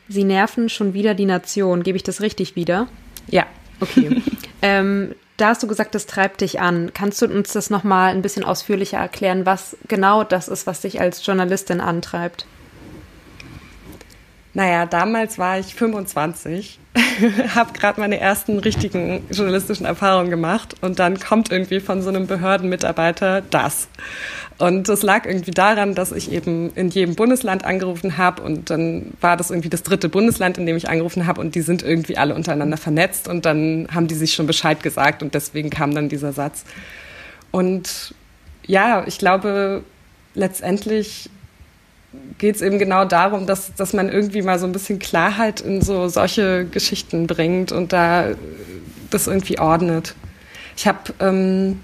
sie 0.08 0.24
nerven 0.24 0.70
schon 0.70 0.94
wieder 0.94 1.16
die 1.16 1.26
Nation. 1.26 1.82
Gebe 1.82 1.96
ich 1.96 2.04
das 2.04 2.22
richtig 2.22 2.56
wieder? 2.56 2.88
Ja. 3.28 3.48
Okay. 3.80 4.22
ähm, 4.62 5.16
da 5.38 5.48
hast 5.48 5.64
du 5.64 5.68
gesagt, 5.68 5.96
das 5.96 6.06
treibt 6.06 6.42
dich 6.42 6.62
an. 6.62 6.92
Kannst 6.94 7.22
du 7.22 7.26
uns 7.26 7.54
das 7.54 7.70
nochmal 7.70 8.14
ein 8.14 8.22
bisschen 8.22 8.44
ausführlicher 8.44 9.00
erklären, 9.00 9.46
was 9.46 9.76
genau 9.88 10.24
das 10.24 10.48
ist, 10.48 10.68
was 10.68 10.82
dich 10.82 11.02
als 11.02 11.26
Journalistin 11.26 11.82
antreibt? 11.82 12.46
Naja, 14.56 14.86
damals 14.86 15.40
war 15.40 15.58
ich 15.58 15.74
25, 15.74 16.80
habe 17.56 17.74
gerade 17.74 18.00
meine 18.00 18.20
ersten 18.20 18.60
richtigen 18.60 19.26
journalistischen 19.32 19.86
Erfahrungen 19.86 20.30
gemacht 20.30 20.76
und 20.82 21.00
dann 21.00 21.20
kommt 21.20 21.52
irgendwie 21.52 21.80
von 21.80 22.04
so 22.04 22.10
einem 22.10 22.28
Behördenmitarbeiter 22.28 23.42
das. 23.42 23.88
Und 24.60 24.90
das 24.90 25.02
lag 25.02 25.26
irgendwie 25.26 25.52
daran, 25.52 25.96
dass 25.96 26.12
ich 26.12 26.32
eben 26.32 26.72
in 26.76 26.90
jedem 26.90 27.16
Bundesland 27.16 27.66
angerufen 27.66 28.20
habe 28.20 28.44
und 28.44 28.70
dann 28.70 29.14
war 29.20 29.38
das 29.38 29.50
irgendwie 29.50 29.70
das 29.70 29.82
dritte 29.82 30.08
Bundesland, 30.08 30.60
in 30.60 30.68
dem 30.68 30.78
ich 30.78 30.88
angerufen 30.88 31.26
habe 31.26 31.42
und 31.42 31.56
die 31.56 31.62
sind 31.62 31.82
irgendwie 31.82 32.18
alle 32.18 32.36
untereinander 32.36 32.78
vernetzt 32.78 33.28
und 33.28 33.46
dann 33.46 33.88
haben 33.92 34.08
die 34.08 34.16
sich 34.16 34.34
schon 34.34 34.46
Bescheid 34.46 34.84
gesagt 34.84 35.24
und 35.24 35.34
deswegen 35.34 35.72
kam 35.72 35.96
dann 35.96 36.10
dieser 36.10 36.32
Satz. 36.32 36.64
Und 37.50 38.14
ja, 38.68 39.04
ich 39.08 39.18
glaube, 39.18 39.84
letztendlich 40.36 41.32
geht 42.38 42.56
es 42.56 42.62
eben 42.62 42.80
genau 42.80 43.06
darum, 43.06 43.46
dass, 43.46 43.74
dass 43.76 43.94
man 43.94 44.10
irgendwie 44.10 44.42
mal 44.42 44.60
so 44.60 44.66
ein 44.66 44.72
bisschen 44.72 45.00
Klarheit 45.00 45.62
in 45.62 45.82
so 45.82 46.08
solche 46.08 46.66
Geschichten 46.66 47.28
bringt 47.28 47.72
und 47.72 47.94
da 47.94 48.32
das 49.10 49.28
irgendwie 49.28 49.60
ordnet. 49.60 50.16
Ich 50.76 50.88
habe, 50.88 51.14
ähm, 51.20 51.80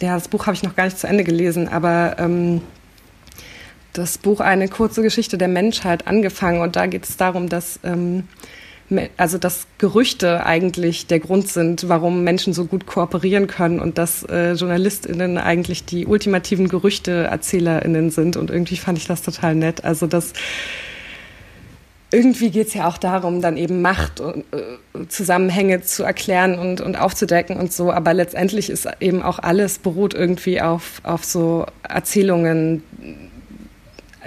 ja, 0.00 0.14
das 0.14 0.28
Buch 0.28 0.46
habe 0.46 0.54
ich 0.54 0.62
noch 0.62 0.74
gar 0.74 0.84
nicht 0.84 0.98
zu 0.98 1.06
Ende 1.06 1.24
gelesen, 1.24 1.68
aber 1.68 2.16
ähm, 2.18 2.60
das 3.92 4.18
Buch 4.18 4.40
Eine 4.40 4.68
kurze 4.68 5.02
Geschichte 5.02 5.38
der 5.38 5.48
Menschheit 5.48 6.06
angefangen 6.06 6.60
und 6.60 6.76
da 6.76 6.86
geht 6.86 7.04
es 7.04 7.16
darum, 7.16 7.48
dass 7.48 7.78
ähm, 7.84 8.26
also 9.16 9.38
dass 9.38 9.66
Gerüchte 9.78 10.44
eigentlich 10.44 11.06
der 11.06 11.20
Grund 11.20 11.48
sind, 11.48 11.88
warum 11.88 12.24
Menschen 12.24 12.52
so 12.52 12.64
gut 12.64 12.86
kooperieren 12.86 13.46
können 13.46 13.80
und 13.80 13.98
dass 13.98 14.24
äh, 14.24 14.52
JournalistInnen 14.52 15.38
eigentlich 15.38 15.84
die 15.84 16.06
ultimativen 16.06 16.68
GerüchteerzählerInnen 16.68 18.10
sind. 18.10 18.36
Und 18.36 18.50
irgendwie 18.50 18.76
fand 18.76 18.98
ich 18.98 19.06
das 19.06 19.22
total 19.22 19.54
nett. 19.54 19.84
Also 19.84 20.06
das 20.06 20.32
irgendwie 22.12 22.50
geht 22.50 22.68
es 22.68 22.74
ja 22.74 22.86
auch 22.86 22.98
darum, 22.98 23.40
dann 23.40 23.56
eben 23.56 23.80
Macht 23.80 24.20
und 24.20 24.44
äh, 24.52 25.06
Zusammenhänge 25.08 25.80
zu 25.80 26.04
erklären 26.04 26.58
und, 26.58 26.80
und 26.80 26.96
aufzudecken 26.96 27.56
und 27.56 27.72
so. 27.72 27.90
Aber 27.90 28.12
letztendlich 28.12 28.68
ist 28.68 28.86
eben 29.00 29.22
auch 29.22 29.38
alles 29.38 29.78
beruht 29.78 30.12
irgendwie 30.12 30.60
auf, 30.60 31.00
auf 31.04 31.24
so 31.24 31.66
Erzählungen. 31.82 32.82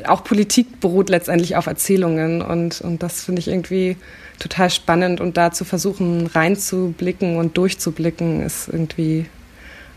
Auch 0.07 0.23
Politik 0.23 0.79
beruht 0.79 1.09
letztendlich 1.09 1.55
auf 1.55 1.67
Erzählungen 1.67 2.41
und, 2.41 2.81
und 2.81 3.03
das 3.03 3.23
finde 3.23 3.39
ich 3.39 3.47
irgendwie 3.47 3.97
total 4.39 4.69
spannend 4.69 5.21
und 5.21 5.37
da 5.37 5.51
zu 5.51 5.65
versuchen 5.65 6.27
reinzublicken 6.27 7.37
und 7.37 7.57
durchzublicken, 7.57 8.41
ist 8.41 8.67
irgendwie 8.67 9.25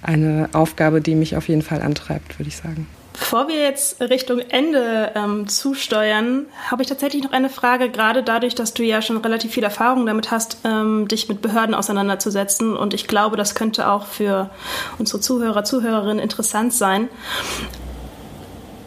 eine 0.03 0.49
Aufgabe, 0.53 1.01
die 1.01 1.15
mich 1.15 1.37
auf 1.37 1.49
jeden 1.49 1.63
Fall 1.63 1.83
antreibt, 1.83 2.39
würde 2.39 2.49
ich 2.49 2.57
sagen. 2.57 2.87
Bevor 3.19 3.49
wir 3.49 3.57
jetzt 3.57 4.01
Richtung 4.01 4.39
Ende 4.39 5.11
ähm, 5.17 5.49
zusteuern, 5.49 6.47
habe 6.71 6.83
ich 6.83 6.89
tatsächlich 6.89 7.25
noch 7.25 7.33
eine 7.33 7.51
Frage, 7.51 7.91
gerade 7.91 8.23
dadurch, 8.23 8.55
dass 8.55 8.75
du 8.75 8.85
ja 8.85 9.03
schon 9.03 9.17
relativ 9.17 9.53
viel 9.55 9.65
Erfahrung 9.65 10.07
damit 10.07 10.31
hast, 10.31 10.59
ähm, 10.65 11.09
dich 11.09 11.29
mit 11.29 11.43
Behörden 11.43 11.75
auseinanderzusetzen. 11.75 12.77
Und 12.77 12.95
ich 12.95 13.09
glaube, 13.09 13.37
das 13.37 13.57
könnte 13.57 13.91
auch 13.91 14.07
für 14.07 14.51
unsere 14.99 15.21
Zuhörer, 15.21 15.65
Zuhörerinnen 15.65 16.21
interessant 16.21 16.73
sein. 16.73 17.09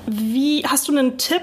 Wie 0.08 0.64
hast 0.66 0.88
du 0.88 0.98
einen 0.98 1.18
Tipp 1.18 1.42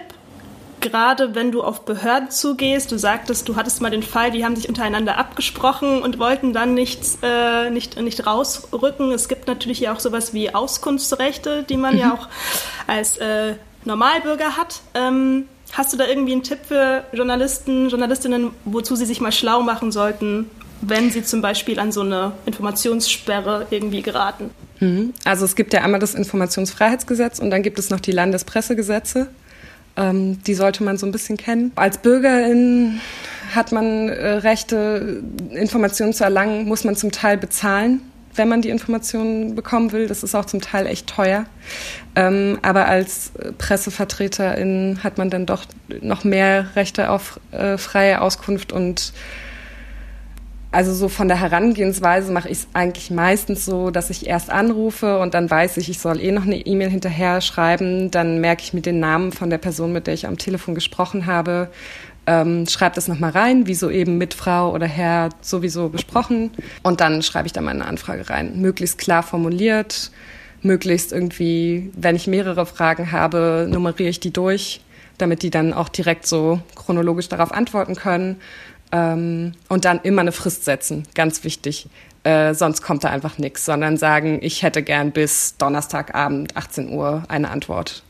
gerade 0.80 1.34
wenn 1.34 1.52
du 1.52 1.62
auf 1.62 1.84
Behörden 1.84 2.30
zugehst, 2.30 2.92
du 2.92 2.98
sagtest, 2.98 3.48
du 3.48 3.56
hattest 3.56 3.80
mal 3.80 3.90
den 3.90 4.02
Fall, 4.02 4.30
die 4.30 4.44
haben 4.44 4.56
sich 4.56 4.68
untereinander 4.68 5.16
abgesprochen 5.18 6.02
und 6.02 6.18
wollten 6.18 6.52
dann 6.52 6.74
nicht, 6.74 7.00
äh, 7.22 7.70
nicht, 7.70 8.00
nicht 8.00 8.26
rausrücken. 8.26 9.12
Es 9.12 9.28
gibt 9.28 9.46
natürlich 9.46 9.80
ja 9.80 9.92
auch 9.92 10.00
sowas 10.00 10.34
wie 10.34 10.54
Auskunftsrechte, 10.54 11.64
die 11.64 11.76
man 11.76 11.94
mhm. 11.94 12.00
ja 12.00 12.14
auch 12.14 12.28
als 12.86 13.16
äh, 13.18 13.54
Normalbürger 13.84 14.56
hat. 14.56 14.80
Ähm, 14.94 15.46
hast 15.72 15.92
du 15.92 15.96
da 15.96 16.06
irgendwie 16.06 16.32
einen 16.32 16.42
Tipp 16.42 16.60
für 16.66 17.04
Journalisten, 17.12 17.88
Journalistinnen, 17.88 18.50
wozu 18.64 18.96
sie 18.96 19.06
sich 19.06 19.20
mal 19.20 19.32
schlau 19.32 19.62
machen 19.62 19.92
sollten, 19.92 20.50
wenn 20.80 21.10
sie 21.10 21.24
zum 21.24 21.42
Beispiel 21.42 21.78
an 21.78 21.92
so 21.92 22.02
eine 22.02 22.32
Informationssperre 22.46 23.66
irgendwie 23.70 24.02
geraten? 24.02 24.50
Mhm. 24.80 25.14
Also 25.24 25.44
es 25.44 25.56
gibt 25.56 25.72
ja 25.72 25.82
einmal 25.82 26.00
das 26.00 26.14
Informationsfreiheitsgesetz 26.14 27.38
und 27.38 27.50
dann 27.50 27.62
gibt 27.62 27.78
es 27.78 27.90
noch 27.90 28.00
die 28.00 28.12
Landespressegesetze. 28.12 29.28
Ähm, 29.98 30.42
die 30.44 30.54
sollte 30.54 30.84
man 30.84 30.96
so 30.96 31.06
ein 31.06 31.12
bisschen 31.12 31.36
kennen. 31.36 31.72
Als 31.74 31.98
Bürgerin 31.98 33.00
hat 33.54 33.72
man 33.72 34.08
äh, 34.08 34.28
Rechte, 34.34 35.22
Informationen 35.50 36.12
zu 36.12 36.22
erlangen, 36.22 36.66
muss 36.66 36.84
man 36.84 36.94
zum 36.94 37.10
Teil 37.10 37.36
bezahlen, 37.36 38.02
wenn 38.36 38.48
man 38.48 38.62
die 38.62 38.68
Informationen 38.68 39.56
bekommen 39.56 39.90
will. 39.90 40.06
Das 40.06 40.22
ist 40.22 40.36
auch 40.36 40.44
zum 40.44 40.60
Teil 40.60 40.86
echt 40.86 41.08
teuer. 41.08 41.46
Ähm, 42.14 42.58
aber 42.62 42.86
als 42.86 43.32
Pressevertreterin 43.58 45.00
hat 45.02 45.18
man 45.18 45.30
dann 45.30 45.46
doch 45.46 45.64
noch 46.00 46.22
mehr 46.22 46.76
Rechte 46.76 47.10
auf 47.10 47.40
äh, 47.50 47.76
freie 47.76 48.20
Auskunft 48.20 48.72
und 48.72 49.12
also 50.70 50.92
so 50.92 51.08
von 51.08 51.28
der 51.28 51.40
Herangehensweise 51.40 52.30
mache 52.30 52.48
ich 52.48 52.58
es 52.58 52.68
eigentlich 52.74 53.10
meistens 53.10 53.64
so, 53.64 53.90
dass 53.90 54.10
ich 54.10 54.26
erst 54.26 54.50
anrufe 54.50 55.18
und 55.18 55.32
dann 55.32 55.50
weiß 55.50 55.78
ich, 55.78 55.88
ich 55.88 55.98
soll 55.98 56.20
eh 56.20 56.30
noch 56.30 56.44
eine 56.44 56.58
E-Mail 56.58 56.90
hinterher 56.90 57.40
schreiben. 57.40 58.10
Dann 58.10 58.40
merke 58.40 58.62
ich 58.62 58.74
mir 58.74 58.82
den 58.82 59.00
Namen 59.00 59.32
von 59.32 59.48
der 59.48 59.58
Person, 59.58 59.92
mit 59.92 60.06
der 60.06 60.14
ich 60.14 60.26
am 60.26 60.36
Telefon 60.36 60.74
gesprochen 60.74 61.24
habe, 61.26 61.70
ähm, 62.28 62.66
schreibe 62.66 62.94
das 62.94 63.08
nochmal 63.08 63.30
rein, 63.30 63.66
wie 63.66 63.74
so 63.74 63.88
eben 63.88 64.18
mit 64.18 64.34
Frau 64.34 64.72
oder 64.74 64.86
Herr 64.86 65.30
sowieso 65.40 65.88
besprochen. 65.88 66.50
Und 66.82 67.00
dann 67.00 67.22
schreibe 67.22 67.46
ich 67.46 67.54
da 67.54 67.62
meine 67.62 67.86
Anfrage 67.86 68.28
rein. 68.28 68.60
Möglichst 68.60 68.98
klar 68.98 69.22
formuliert, 69.22 70.10
möglichst 70.60 71.12
irgendwie, 71.12 71.90
wenn 71.96 72.14
ich 72.14 72.26
mehrere 72.26 72.66
Fragen 72.66 73.12
habe, 73.12 73.66
nummeriere 73.70 74.10
ich 74.10 74.20
die 74.20 74.32
durch, 74.32 74.82
damit 75.16 75.42
die 75.42 75.50
dann 75.50 75.72
auch 75.72 75.88
direkt 75.88 76.26
so 76.26 76.60
chronologisch 76.74 77.30
darauf 77.30 77.50
antworten 77.50 77.96
können. 77.96 78.36
Ähm, 78.90 79.52
und 79.68 79.84
dann 79.84 80.00
immer 80.02 80.22
eine 80.22 80.32
Frist 80.32 80.64
setzen, 80.64 81.06
ganz 81.14 81.44
wichtig. 81.44 81.88
Äh, 82.24 82.54
sonst 82.54 82.82
kommt 82.82 83.04
da 83.04 83.10
einfach 83.10 83.38
nichts, 83.38 83.64
sondern 83.64 83.96
sagen, 83.96 84.38
ich 84.42 84.62
hätte 84.62 84.82
gern 84.82 85.12
bis 85.12 85.56
Donnerstagabend 85.56 86.56
18 86.56 86.90
Uhr 86.90 87.22
eine 87.28 87.50
Antwort. 87.50 88.02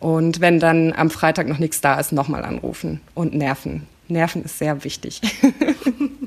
Und 0.00 0.40
wenn 0.40 0.60
dann 0.60 0.92
am 0.92 1.10
Freitag 1.10 1.48
noch 1.48 1.58
nichts 1.58 1.80
da 1.80 1.98
ist, 1.98 2.12
nochmal 2.12 2.44
anrufen 2.44 3.00
und 3.14 3.34
nerven. 3.34 3.86
Nerven 4.06 4.44
ist 4.44 4.58
sehr 4.58 4.84
wichtig. 4.84 5.20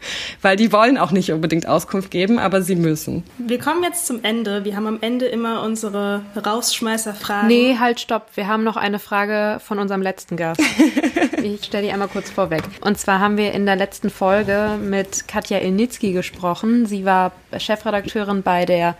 weil 0.42 0.56
die 0.56 0.72
wollen 0.72 0.98
auch 0.98 1.10
nicht 1.10 1.32
unbedingt 1.32 1.66
Auskunft 1.66 2.10
geben, 2.10 2.38
aber 2.38 2.62
sie 2.62 2.76
müssen. 2.76 3.24
Wir 3.38 3.58
kommen 3.58 3.82
jetzt 3.82 4.06
zum 4.06 4.22
Ende. 4.24 4.64
Wir 4.64 4.76
haben 4.76 4.86
am 4.86 4.98
Ende 5.00 5.26
immer 5.26 5.62
unsere 5.62 6.22
Rausschmeißerfragen. 6.36 7.48
Nee, 7.48 7.76
halt, 7.78 8.00
stopp. 8.00 8.28
Wir 8.34 8.48
haben 8.48 8.64
noch 8.64 8.76
eine 8.76 8.98
Frage 8.98 9.60
von 9.60 9.78
unserem 9.78 10.02
letzten 10.02 10.36
Gast. 10.36 10.60
ich 11.42 11.64
stelle 11.64 11.86
die 11.86 11.92
einmal 11.92 12.08
kurz 12.08 12.30
vorweg. 12.30 12.62
Und 12.80 12.98
zwar 12.98 13.20
haben 13.20 13.36
wir 13.36 13.52
in 13.52 13.66
der 13.66 13.76
letzten 13.76 14.10
Folge 14.10 14.78
mit 14.80 15.28
Katja 15.28 15.58
Ilnitzki 15.58 16.12
gesprochen. 16.12 16.86
Sie 16.86 17.04
war 17.04 17.32
Chefredakteurin 17.56 18.42
bei 18.42 18.64
der 18.64 18.96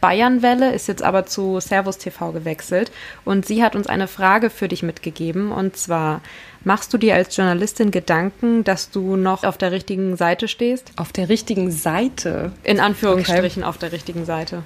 Bayernwelle, 0.00 0.72
ist 0.72 0.88
jetzt 0.88 1.02
aber 1.02 1.26
zu 1.26 1.60
Servus 1.60 1.98
TV 1.98 2.32
gewechselt. 2.32 2.90
Und 3.24 3.46
sie 3.46 3.62
hat 3.62 3.76
uns 3.76 3.86
eine 3.86 4.08
Frage 4.08 4.50
für 4.50 4.68
dich 4.68 4.82
mitgegeben. 4.82 5.52
Und 5.52 5.76
zwar, 5.76 6.20
machst 6.64 6.92
du 6.92 6.98
dir 6.98 7.14
als 7.14 7.36
Journalistin 7.36 7.90
Gedanken, 7.90 8.64
dass 8.64 8.90
du 8.90 9.16
noch 9.16 9.44
auf 9.44 9.58
der 9.58 9.72
richtigen 9.72 10.16
Seite 10.16 10.48
stehst? 10.48 10.92
Auf 10.96 11.12
der 11.12 11.28
richtigen 11.28 11.70
Seite? 11.70 12.52
In 12.62 12.80
Anführungsstrichen 12.80 13.62
okay. 13.62 13.68
auf 13.68 13.78
der 13.78 13.92
richtigen 13.92 14.24
Seite. 14.24 14.62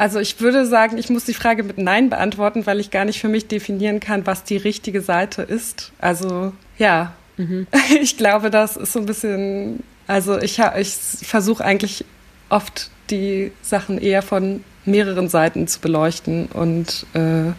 Also 0.00 0.18
ich 0.18 0.40
würde 0.40 0.64
sagen, 0.64 0.96
ich 0.96 1.10
muss 1.10 1.26
die 1.26 1.34
Frage 1.34 1.62
mit 1.62 1.76
Nein 1.76 2.08
beantworten, 2.08 2.64
weil 2.64 2.80
ich 2.80 2.90
gar 2.90 3.04
nicht 3.04 3.20
für 3.20 3.28
mich 3.28 3.48
definieren 3.48 4.00
kann, 4.00 4.26
was 4.26 4.44
die 4.44 4.56
richtige 4.56 5.02
Seite 5.02 5.42
ist. 5.42 5.92
Also 5.98 6.54
ja, 6.78 7.12
mhm. 7.36 7.66
ich 8.00 8.16
glaube, 8.16 8.50
das 8.50 8.78
ist 8.78 8.94
so 8.94 9.00
ein 9.00 9.04
bisschen, 9.04 9.82
also 10.06 10.38
ich, 10.38 10.58
ich 10.78 10.94
versuche 11.26 11.62
eigentlich 11.62 12.06
oft 12.48 12.90
die 13.10 13.52
Sachen 13.60 13.98
eher 13.98 14.22
von 14.22 14.64
mehreren 14.84 15.28
Seiten 15.28 15.66
zu 15.66 15.80
beleuchten 15.80 16.46
und 16.46 17.06
äh, 17.14 17.52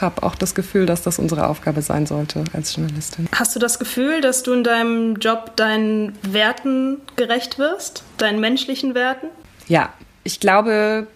habe 0.00 0.22
auch 0.22 0.34
das 0.34 0.54
Gefühl, 0.54 0.86
dass 0.86 1.02
das 1.02 1.18
unsere 1.18 1.48
Aufgabe 1.48 1.82
sein 1.82 2.06
sollte 2.06 2.44
als 2.52 2.74
Journalistin. 2.74 3.28
Hast 3.32 3.54
du 3.54 3.60
das 3.60 3.78
Gefühl, 3.78 4.20
dass 4.20 4.42
du 4.42 4.52
in 4.52 4.64
deinem 4.64 5.16
Job 5.16 5.56
deinen 5.56 6.18
Werten 6.22 7.00
gerecht 7.16 7.58
wirst, 7.58 8.02
deinen 8.18 8.40
menschlichen 8.40 8.94
Werten? 8.94 9.28
Ja, 9.68 9.90
ich 10.24 10.40
glaube, 10.40 11.06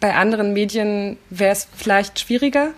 bei 0.00 0.14
anderen 0.14 0.52
Medien 0.52 1.16
wäre 1.30 1.52
es 1.52 1.68
vielleicht 1.74 2.20
schwieriger, 2.20 2.70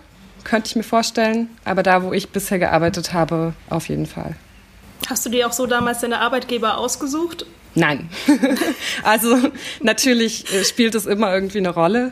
könnte 0.43 0.67
ich 0.67 0.75
mir 0.75 0.83
vorstellen, 0.83 1.49
aber 1.65 1.83
da, 1.83 2.03
wo 2.03 2.13
ich 2.13 2.29
bisher 2.29 2.59
gearbeitet 2.59 3.13
habe, 3.13 3.53
auf 3.69 3.89
jeden 3.89 4.05
Fall. 4.05 4.35
Hast 5.09 5.25
du 5.25 5.29
dir 5.29 5.47
auch 5.47 5.53
so 5.53 5.65
damals 5.65 5.99
deine 5.99 6.19
Arbeitgeber 6.19 6.77
ausgesucht 6.77 7.45
Nein. 7.75 8.09
also 9.03 9.37
natürlich 9.81 10.51
äh, 10.53 10.63
spielt 10.63 10.95
es 10.95 11.05
immer 11.05 11.33
irgendwie 11.33 11.59
eine 11.59 11.69
Rolle, 11.69 12.11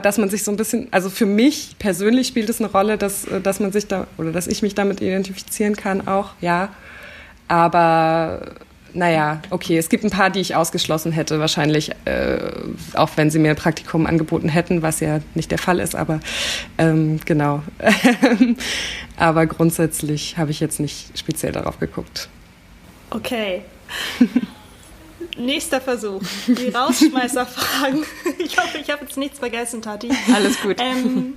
dass 0.00 0.18
man 0.18 0.28
sich 0.28 0.42
so 0.42 0.50
ein 0.50 0.56
bisschen, 0.56 0.88
also 0.90 1.08
für 1.08 1.26
mich 1.26 1.76
persönlich 1.78 2.26
spielt 2.26 2.48
es 2.48 2.60
eine 2.60 2.70
Rolle, 2.70 2.98
dass, 2.98 3.26
äh, 3.26 3.40
dass 3.40 3.60
man 3.60 3.72
sich 3.72 3.86
da 3.86 4.06
oder 4.16 4.32
dass 4.32 4.46
ich 4.46 4.62
mich 4.62 4.74
damit 4.74 5.00
identifizieren 5.00 5.76
kann 5.76 6.06
auch, 6.06 6.30
ja. 6.40 6.70
Aber 7.48 8.56
naja, 8.92 9.42
okay, 9.50 9.76
es 9.76 9.88
gibt 9.88 10.04
ein 10.04 10.10
paar, 10.10 10.30
die 10.30 10.40
ich 10.40 10.56
ausgeschlossen 10.56 11.12
hätte, 11.12 11.38
wahrscheinlich, 11.38 11.90
äh, 12.06 12.38
auch 12.94 13.10
wenn 13.16 13.30
sie 13.30 13.38
mir 13.38 13.50
ein 13.50 13.56
Praktikum 13.56 14.06
angeboten 14.06 14.48
hätten, 14.48 14.82
was 14.82 15.00
ja 15.00 15.20
nicht 15.34 15.50
der 15.50 15.58
Fall 15.58 15.78
ist, 15.78 15.94
aber 15.94 16.20
ähm, 16.78 17.20
genau. 17.24 17.62
aber 19.16 19.46
grundsätzlich 19.46 20.38
habe 20.38 20.50
ich 20.50 20.60
jetzt 20.60 20.80
nicht 20.80 21.16
speziell 21.16 21.52
darauf 21.52 21.78
geguckt. 21.78 22.28
Okay, 23.10 23.62
Nächster 25.38 25.80
Versuch. 25.80 26.22
Die 26.46 26.68
Rausschmeißerfragen. 26.68 28.04
Ich 28.38 28.58
hoffe, 28.58 28.78
ich 28.78 28.90
habe 28.90 29.04
jetzt 29.04 29.16
nichts 29.16 29.38
vergessen, 29.38 29.82
Tati. 29.82 30.10
Alles 30.34 30.60
gut. 30.60 30.76
Ähm, 30.80 31.34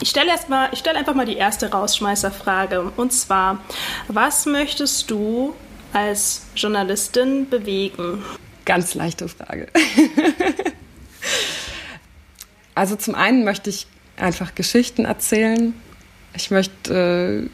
ich 0.00 0.10
stelle 0.10 0.32
ich 0.72 0.78
stelle 0.78 0.98
einfach 0.98 1.14
mal 1.14 1.26
die 1.26 1.36
erste 1.36 1.70
Rausschmeißerfrage. 1.70 2.92
Und 2.96 3.12
zwar, 3.12 3.62
was 4.08 4.46
möchtest 4.46 5.10
du 5.10 5.54
als 5.92 6.42
Journalistin 6.54 7.48
bewegen? 7.48 8.22
Ganz 8.64 8.94
leichte 8.94 9.28
Frage. 9.28 9.68
also 12.74 12.96
zum 12.96 13.14
einen 13.14 13.44
möchte 13.44 13.70
ich 13.70 13.86
einfach 14.16 14.54
Geschichten 14.54 15.04
erzählen. 15.04 15.74
Ich 16.34 16.50
möchte 16.50 17.48
äh, 17.48 17.50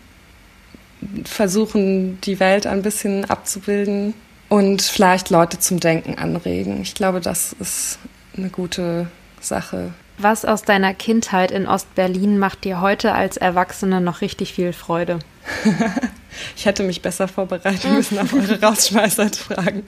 versuchen, 1.25 2.21
die 2.23 2.41
Welt 2.41 2.67
ein 2.67 2.83
bisschen 2.83 3.25
abzubilden 3.25 4.15
und 4.49 4.83
vielleicht 4.83 5.31
Leute 5.31 5.59
zum 5.59 5.81
Denken 5.81 6.17
anregen. 6.17 6.81
Ich 6.83 6.95
glaube, 6.95 7.21
das 7.21 7.55
ist 7.59 7.99
eine 8.37 8.51
gute 8.51 9.07
Sache. 9.41 9.93
Was 10.19 10.45
aus 10.45 10.63
deiner 10.63 10.95
Kindheit 10.95 11.51
in 11.51 11.67
Ostberlin 11.67 12.39
macht 12.39 12.65
dir 12.65 12.81
heute 12.81 13.13
als 13.13 13.37
Erwachsene 13.37 14.01
noch 14.01 14.21
richtig 14.21 14.53
viel 14.53 14.73
Freude? 14.73 15.19
ich 16.57 16.67
hätte 16.67 16.83
mich 16.83 17.03
besser 17.03 17.29
vorbereiten 17.29 17.95
müssen 17.95 18.19
auf 18.19 18.33
eure 18.33 18.61
Rausschmeißer-Fragen. 18.61 19.85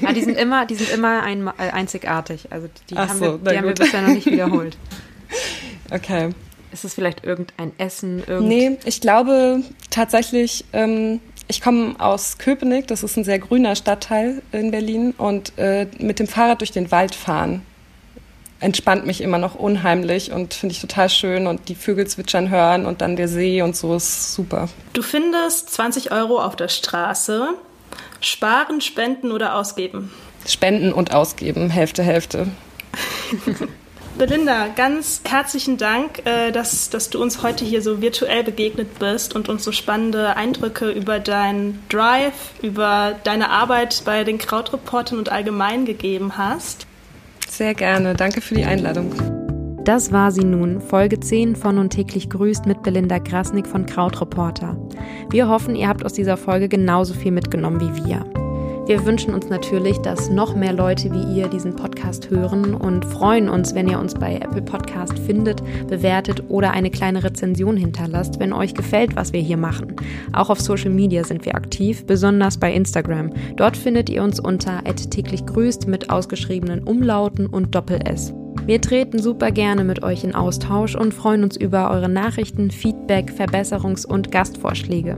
ja, 0.00 0.12
die 0.12 0.22
sind 0.22 0.36
immer, 0.38 0.66
die 0.66 0.74
sind 0.74 0.90
immer 0.90 1.22
ein, 1.22 1.46
äh, 1.46 1.70
einzigartig. 1.70 2.48
Also 2.50 2.68
die, 2.90 2.96
haben, 2.96 3.18
so, 3.18 3.44
wir, 3.44 3.52
die 3.52 3.58
haben 3.58 3.66
wir 3.66 3.74
bisher 3.74 4.02
noch 4.02 4.08
nicht 4.08 4.26
wiederholt. 4.26 4.76
Okay. 5.90 6.30
Ist 6.74 6.84
es 6.84 6.94
vielleicht 6.94 7.24
irgendein 7.24 7.72
Essen? 7.78 8.24
Irgend 8.26 8.48
nee, 8.48 8.78
ich 8.84 9.00
glaube 9.00 9.62
tatsächlich, 9.90 10.64
ähm, 10.72 11.20
ich 11.46 11.60
komme 11.60 11.94
aus 11.98 12.38
Köpenick, 12.38 12.88
das 12.88 13.04
ist 13.04 13.16
ein 13.16 13.22
sehr 13.22 13.38
grüner 13.38 13.76
Stadtteil 13.76 14.42
in 14.50 14.72
Berlin 14.72 15.14
und 15.16 15.56
äh, 15.56 15.86
mit 15.98 16.18
dem 16.18 16.26
Fahrrad 16.26 16.60
durch 16.60 16.72
den 16.72 16.90
Wald 16.90 17.14
fahren 17.14 17.62
entspannt 18.60 19.04
mich 19.04 19.20
immer 19.20 19.38
noch 19.38 19.54
unheimlich 19.54 20.32
und 20.32 20.54
finde 20.54 20.72
ich 20.72 20.80
total 20.80 21.10
schön 21.10 21.46
und 21.46 21.68
die 21.68 21.74
Vögel 21.74 22.06
zwitschern 22.06 22.48
hören 22.48 22.86
und 22.86 23.02
dann 23.02 23.14
der 23.14 23.28
See 23.28 23.60
und 23.60 23.76
so 23.76 23.94
ist 23.94 24.32
super. 24.34 24.68
Du 24.94 25.02
findest 25.02 25.70
20 25.70 26.12
Euro 26.12 26.40
auf 26.40 26.56
der 26.56 26.68
Straße. 26.68 27.48
Sparen, 28.20 28.80
spenden 28.80 29.32
oder 29.32 29.56
ausgeben? 29.56 30.10
Spenden 30.46 30.94
und 30.94 31.12
ausgeben, 31.12 31.68
Hälfte, 31.68 32.02
Hälfte. 32.02 32.48
Belinda, 34.16 34.68
ganz 34.68 35.22
herzlichen 35.24 35.76
Dank, 35.76 36.24
äh, 36.24 36.52
dass, 36.52 36.88
dass 36.88 37.10
du 37.10 37.20
uns 37.20 37.42
heute 37.42 37.64
hier 37.64 37.82
so 37.82 38.00
virtuell 38.00 38.44
begegnet 38.44 39.00
bist 39.00 39.34
und 39.34 39.48
uns 39.48 39.64
so 39.64 39.72
spannende 39.72 40.36
Eindrücke 40.36 40.90
über 40.90 41.18
deinen 41.18 41.82
Drive, 41.88 42.52
über 42.62 43.16
deine 43.24 43.50
Arbeit 43.50 44.02
bei 44.04 44.22
den 44.22 44.38
Krautreportern 44.38 45.18
und 45.18 45.32
allgemein 45.32 45.84
gegeben 45.84 46.38
hast. 46.38 46.86
Sehr 47.48 47.74
gerne. 47.74 48.14
Danke 48.14 48.40
für 48.40 48.54
die 48.54 48.64
Einladung. 48.64 49.12
Das 49.84 50.12
war 50.12 50.30
sie 50.30 50.44
nun, 50.44 50.80
Folge 50.80 51.20
10 51.20 51.56
von 51.56 51.78
und 51.78 51.90
täglich 51.90 52.30
grüßt 52.30 52.66
mit 52.66 52.82
Belinda 52.82 53.18
Grasnick 53.18 53.66
von 53.66 53.84
Krautreporter. 53.84 54.78
Wir 55.30 55.48
hoffen, 55.48 55.74
ihr 55.74 55.88
habt 55.88 56.04
aus 56.04 56.12
dieser 56.12 56.36
Folge 56.36 56.68
genauso 56.68 57.14
viel 57.14 57.32
mitgenommen 57.32 57.80
wie 57.80 58.04
wir. 58.06 58.24
Wir 58.86 59.06
wünschen 59.06 59.32
uns 59.32 59.48
natürlich, 59.48 59.96
dass 59.98 60.28
noch 60.28 60.54
mehr 60.54 60.74
Leute 60.74 61.10
wie 61.10 61.38
ihr 61.38 61.48
diesen 61.48 61.74
Podcast 61.74 62.28
hören 62.28 62.74
und 62.74 63.02
freuen 63.06 63.48
uns, 63.48 63.74
wenn 63.74 63.88
ihr 63.88 63.98
uns 63.98 64.12
bei 64.12 64.36
Apple 64.36 64.60
Podcast 64.60 65.18
findet, 65.20 65.62
bewertet 65.88 66.44
oder 66.48 66.72
eine 66.72 66.90
kleine 66.90 67.24
Rezension 67.24 67.78
hinterlasst, 67.78 68.38
wenn 68.40 68.52
euch 68.52 68.74
gefällt, 68.74 69.16
was 69.16 69.32
wir 69.32 69.40
hier 69.40 69.56
machen. 69.56 69.96
Auch 70.34 70.50
auf 70.50 70.60
Social 70.60 70.90
Media 70.90 71.24
sind 71.24 71.46
wir 71.46 71.54
aktiv, 71.54 72.04
besonders 72.04 72.58
bei 72.58 72.74
Instagram. 72.74 73.32
Dort 73.56 73.74
findet 73.74 74.10
ihr 74.10 74.22
uns 74.22 74.38
unter 74.38 74.84
täglich 74.84 75.46
grüßt 75.46 75.88
mit 75.88 76.10
ausgeschriebenen 76.10 76.82
Umlauten 76.82 77.46
und 77.46 77.74
Doppel-S. 77.74 78.34
Wir 78.66 78.82
treten 78.82 79.18
super 79.18 79.50
gerne 79.50 79.84
mit 79.84 80.02
euch 80.02 80.24
in 80.24 80.34
Austausch 80.34 80.94
und 80.94 81.14
freuen 81.14 81.42
uns 81.42 81.56
über 81.56 81.90
eure 81.90 82.10
Nachrichten, 82.10 82.70
Feedback, 82.70 83.32
Verbesserungs- 83.34 84.06
und 84.06 84.30
Gastvorschläge. 84.30 85.16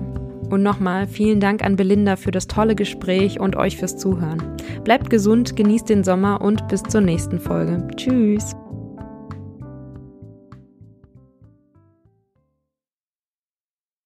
Und 0.51 0.62
nochmal 0.62 1.07
vielen 1.07 1.40
Dank 1.40 1.64
an 1.64 1.76
Belinda 1.76 2.16
für 2.16 2.30
das 2.30 2.47
tolle 2.47 2.74
Gespräch 2.74 3.40
und 3.40 3.57
euch 3.57 3.76
fürs 3.76 3.97
Zuhören. 3.97 4.42
Bleibt 4.84 5.11
gesund, 5.11 5.57
genießt 5.57 5.88
den 5.88 6.05
Sommer 6.05 6.40
und 6.40 6.68
bis 6.68 6.82
zur 6.82 7.01
nächsten 7.01 7.40
Folge. 7.40 7.86
Tschüss! 7.97 8.57